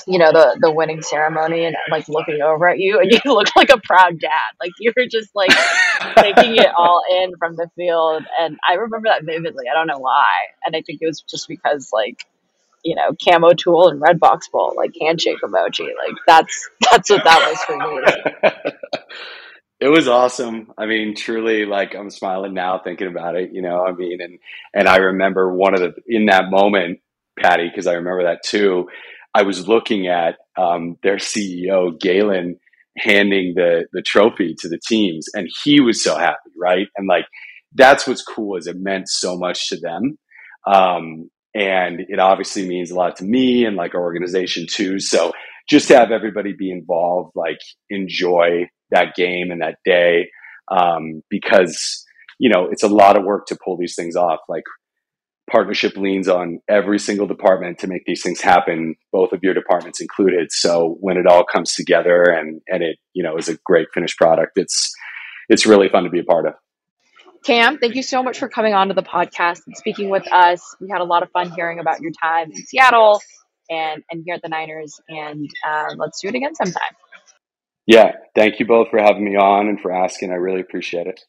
you 0.06 0.18
know 0.18 0.32
the 0.32 0.56
the 0.60 0.70
winning 0.70 1.02
ceremony 1.02 1.64
and 1.64 1.76
like 1.90 2.08
looking 2.08 2.40
over 2.42 2.68
at 2.68 2.78
you 2.78 2.98
and 3.00 3.10
you 3.24 3.32
look 3.32 3.54
like 3.56 3.70
a 3.70 3.80
proud 3.80 4.18
dad 4.18 4.52
like 4.60 4.72
you 4.78 4.92
were 4.96 5.06
just 5.10 5.30
like 5.34 5.50
taking 6.16 6.56
it 6.56 6.68
all 6.76 7.02
in 7.22 7.32
from 7.38 7.56
the 7.56 7.68
field 7.76 8.22
and 8.40 8.58
i 8.68 8.74
remember 8.74 9.08
that 9.08 9.24
vividly 9.24 9.64
i 9.70 9.74
don't 9.74 9.86
know 9.86 9.98
why 9.98 10.26
and 10.64 10.76
i 10.76 10.82
think 10.82 11.00
it 11.00 11.06
was 11.06 11.22
just 11.22 11.48
because 11.48 11.90
like 11.92 12.26
you 12.84 12.94
know 12.94 13.14
camo 13.24 13.52
tool 13.52 13.88
and 13.88 14.00
Redbox 14.00 14.50
bowl 14.50 14.74
like 14.76 14.92
handshake 15.00 15.38
emoji 15.42 15.86
like 15.86 16.16
that's 16.26 16.68
that's 16.90 17.10
what 17.10 17.24
that 17.24 17.48
was 17.48 17.58
for 17.64 17.76
me 17.78 18.72
it 19.80 19.88
was 19.88 20.08
awesome. 20.08 20.72
I 20.78 20.86
mean, 20.86 21.14
truly, 21.14 21.66
like 21.66 21.94
I'm 21.94 22.08
smiling 22.08 22.54
now 22.54 22.78
thinking 22.78 23.08
about 23.08 23.36
it. 23.36 23.52
You 23.52 23.60
know, 23.60 23.84
I 23.84 23.92
mean, 23.92 24.20
and 24.20 24.38
and 24.72 24.88
I 24.88 24.96
remember 24.96 25.52
one 25.52 25.74
of 25.74 25.80
the 25.80 25.94
in 26.06 26.26
that 26.26 26.44
moment, 26.48 27.00
Patty, 27.38 27.68
because 27.68 27.86
I 27.86 27.94
remember 27.94 28.22
that 28.24 28.42
too. 28.42 28.88
I 29.34 29.42
was 29.42 29.68
looking 29.68 30.06
at 30.06 30.36
um, 30.56 30.96
their 31.02 31.16
CEO 31.16 31.98
Galen 31.98 32.58
handing 32.96 33.54
the 33.56 33.86
the 33.92 34.02
trophy 34.02 34.54
to 34.60 34.68
the 34.68 34.78
teams, 34.86 35.26
and 35.34 35.48
he 35.64 35.80
was 35.80 36.02
so 36.02 36.16
happy, 36.16 36.50
right? 36.56 36.86
And 36.96 37.08
like 37.08 37.26
that's 37.74 38.06
what's 38.06 38.22
cool 38.22 38.56
is 38.56 38.66
it 38.66 38.76
meant 38.78 39.08
so 39.08 39.36
much 39.36 39.68
to 39.68 39.76
them. 39.76 40.16
Um, 40.66 41.30
and 41.54 42.00
it 42.08 42.18
obviously 42.18 42.66
means 42.66 42.90
a 42.90 42.94
lot 42.94 43.16
to 43.16 43.24
me 43.24 43.64
and 43.64 43.76
like 43.76 43.94
our 43.94 44.02
organization 44.02 44.66
too. 44.68 44.98
So 44.98 45.32
just 45.68 45.88
to 45.88 45.96
have 45.96 46.10
everybody 46.10 46.52
be 46.52 46.70
involved, 46.70 47.32
like 47.34 47.58
enjoy 47.90 48.68
that 48.90 49.14
game 49.14 49.50
and 49.50 49.60
that 49.62 49.76
day 49.84 50.28
um, 50.70 51.22
because 51.30 52.04
you 52.38 52.50
know 52.50 52.68
it's 52.70 52.82
a 52.82 52.88
lot 52.88 53.16
of 53.16 53.24
work 53.24 53.46
to 53.46 53.58
pull 53.64 53.76
these 53.76 53.94
things 53.94 54.16
off 54.16 54.40
like 54.48 54.64
partnership 55.50 55.96
leans 55.96 56.28
on 56.28 56.58
every 56.68 56.98
single 56.98 57.26
department 57.26 57.78
to 57.78 57.86
make 57.86 58.02
these 58.06 58.22
things 58.22 58.40
happen 58.40 58.94
both 59.12 59.32
of 59.32 59.40
your 59.42 59.54
departments 59.54 60.00
included 60.00 60.48
so 60.50 60.96
when 61.00 61.16
it 61.16 61.26
all 61.26 61.44
comes 61.44 61.74
together 61.74 62.22
and 62.24 62.60
and 62.68 62.82
it 62.82 62.96
you 63.12 63.22
know 63.22 63.36
is 63.36 63.48
a 63.48 63.58
great 63.64 63.88
finished 63.92 64.16
product 64.16 64.52
it's 64.56 64.92
it's 65.48 65.66
really 65.66 65.88
fun 65.88 66.04
to 66.04 66.10
be 66.10 66.20
a 66.20 66.24
part 66.24 66.46
of 66.46 66.54
cam 67.44 67.78
thank 67.78 67.94
you 67.94 68.02
so 68.02 68.22
much 68.22 68.38
for 68.38 68.48
coming 68.48 68.74
on 68.74 68.88
to 68.88 68.94
the 68.94 69.02
podcast 69.02 69.60
and 69.66 69.76
speaking 69.76 70.08
with 70.08 70.26
us 70.32 70.74
we 70.80 70.88
had 70.90 71.00
a 71.00 71.04
lot 71.04 71.22
of 71.22 71.30
fun 71.30 71.50
hearing 71.52 71.78
about 71.78 72.00
your 72.00 72.12
time 72.22 72.50
in 72.50 72.56
seattle 72.66 73.20
and 73.68 74.02
and 74.10 74.22
here 74.24 74.34
at 74.34 74.42
the 74.42 74.48
niners 74.48 74.98
and 75.08 75.48
uh, 75.68 75.88
let's 75.98 76.20
do 76.20 76.28
it 76.28 76.34
again 76.34 76.54
sometime 76.54 76.92
yeah, 77.86 78.12
thank 78.34 78.58
you 78.60 78.66
both 78.66 78.88
for 78.90 78.98
having 78.98 79.24
me 79.24 79.36
on 79.36 79.68
and 79.68 79.80
for 79.80 79.92
asking. 79.92 80.30
I 80.30 80.36
really 80.36 80.60
appreciate 80.60 81.06
it. 81.06 81.20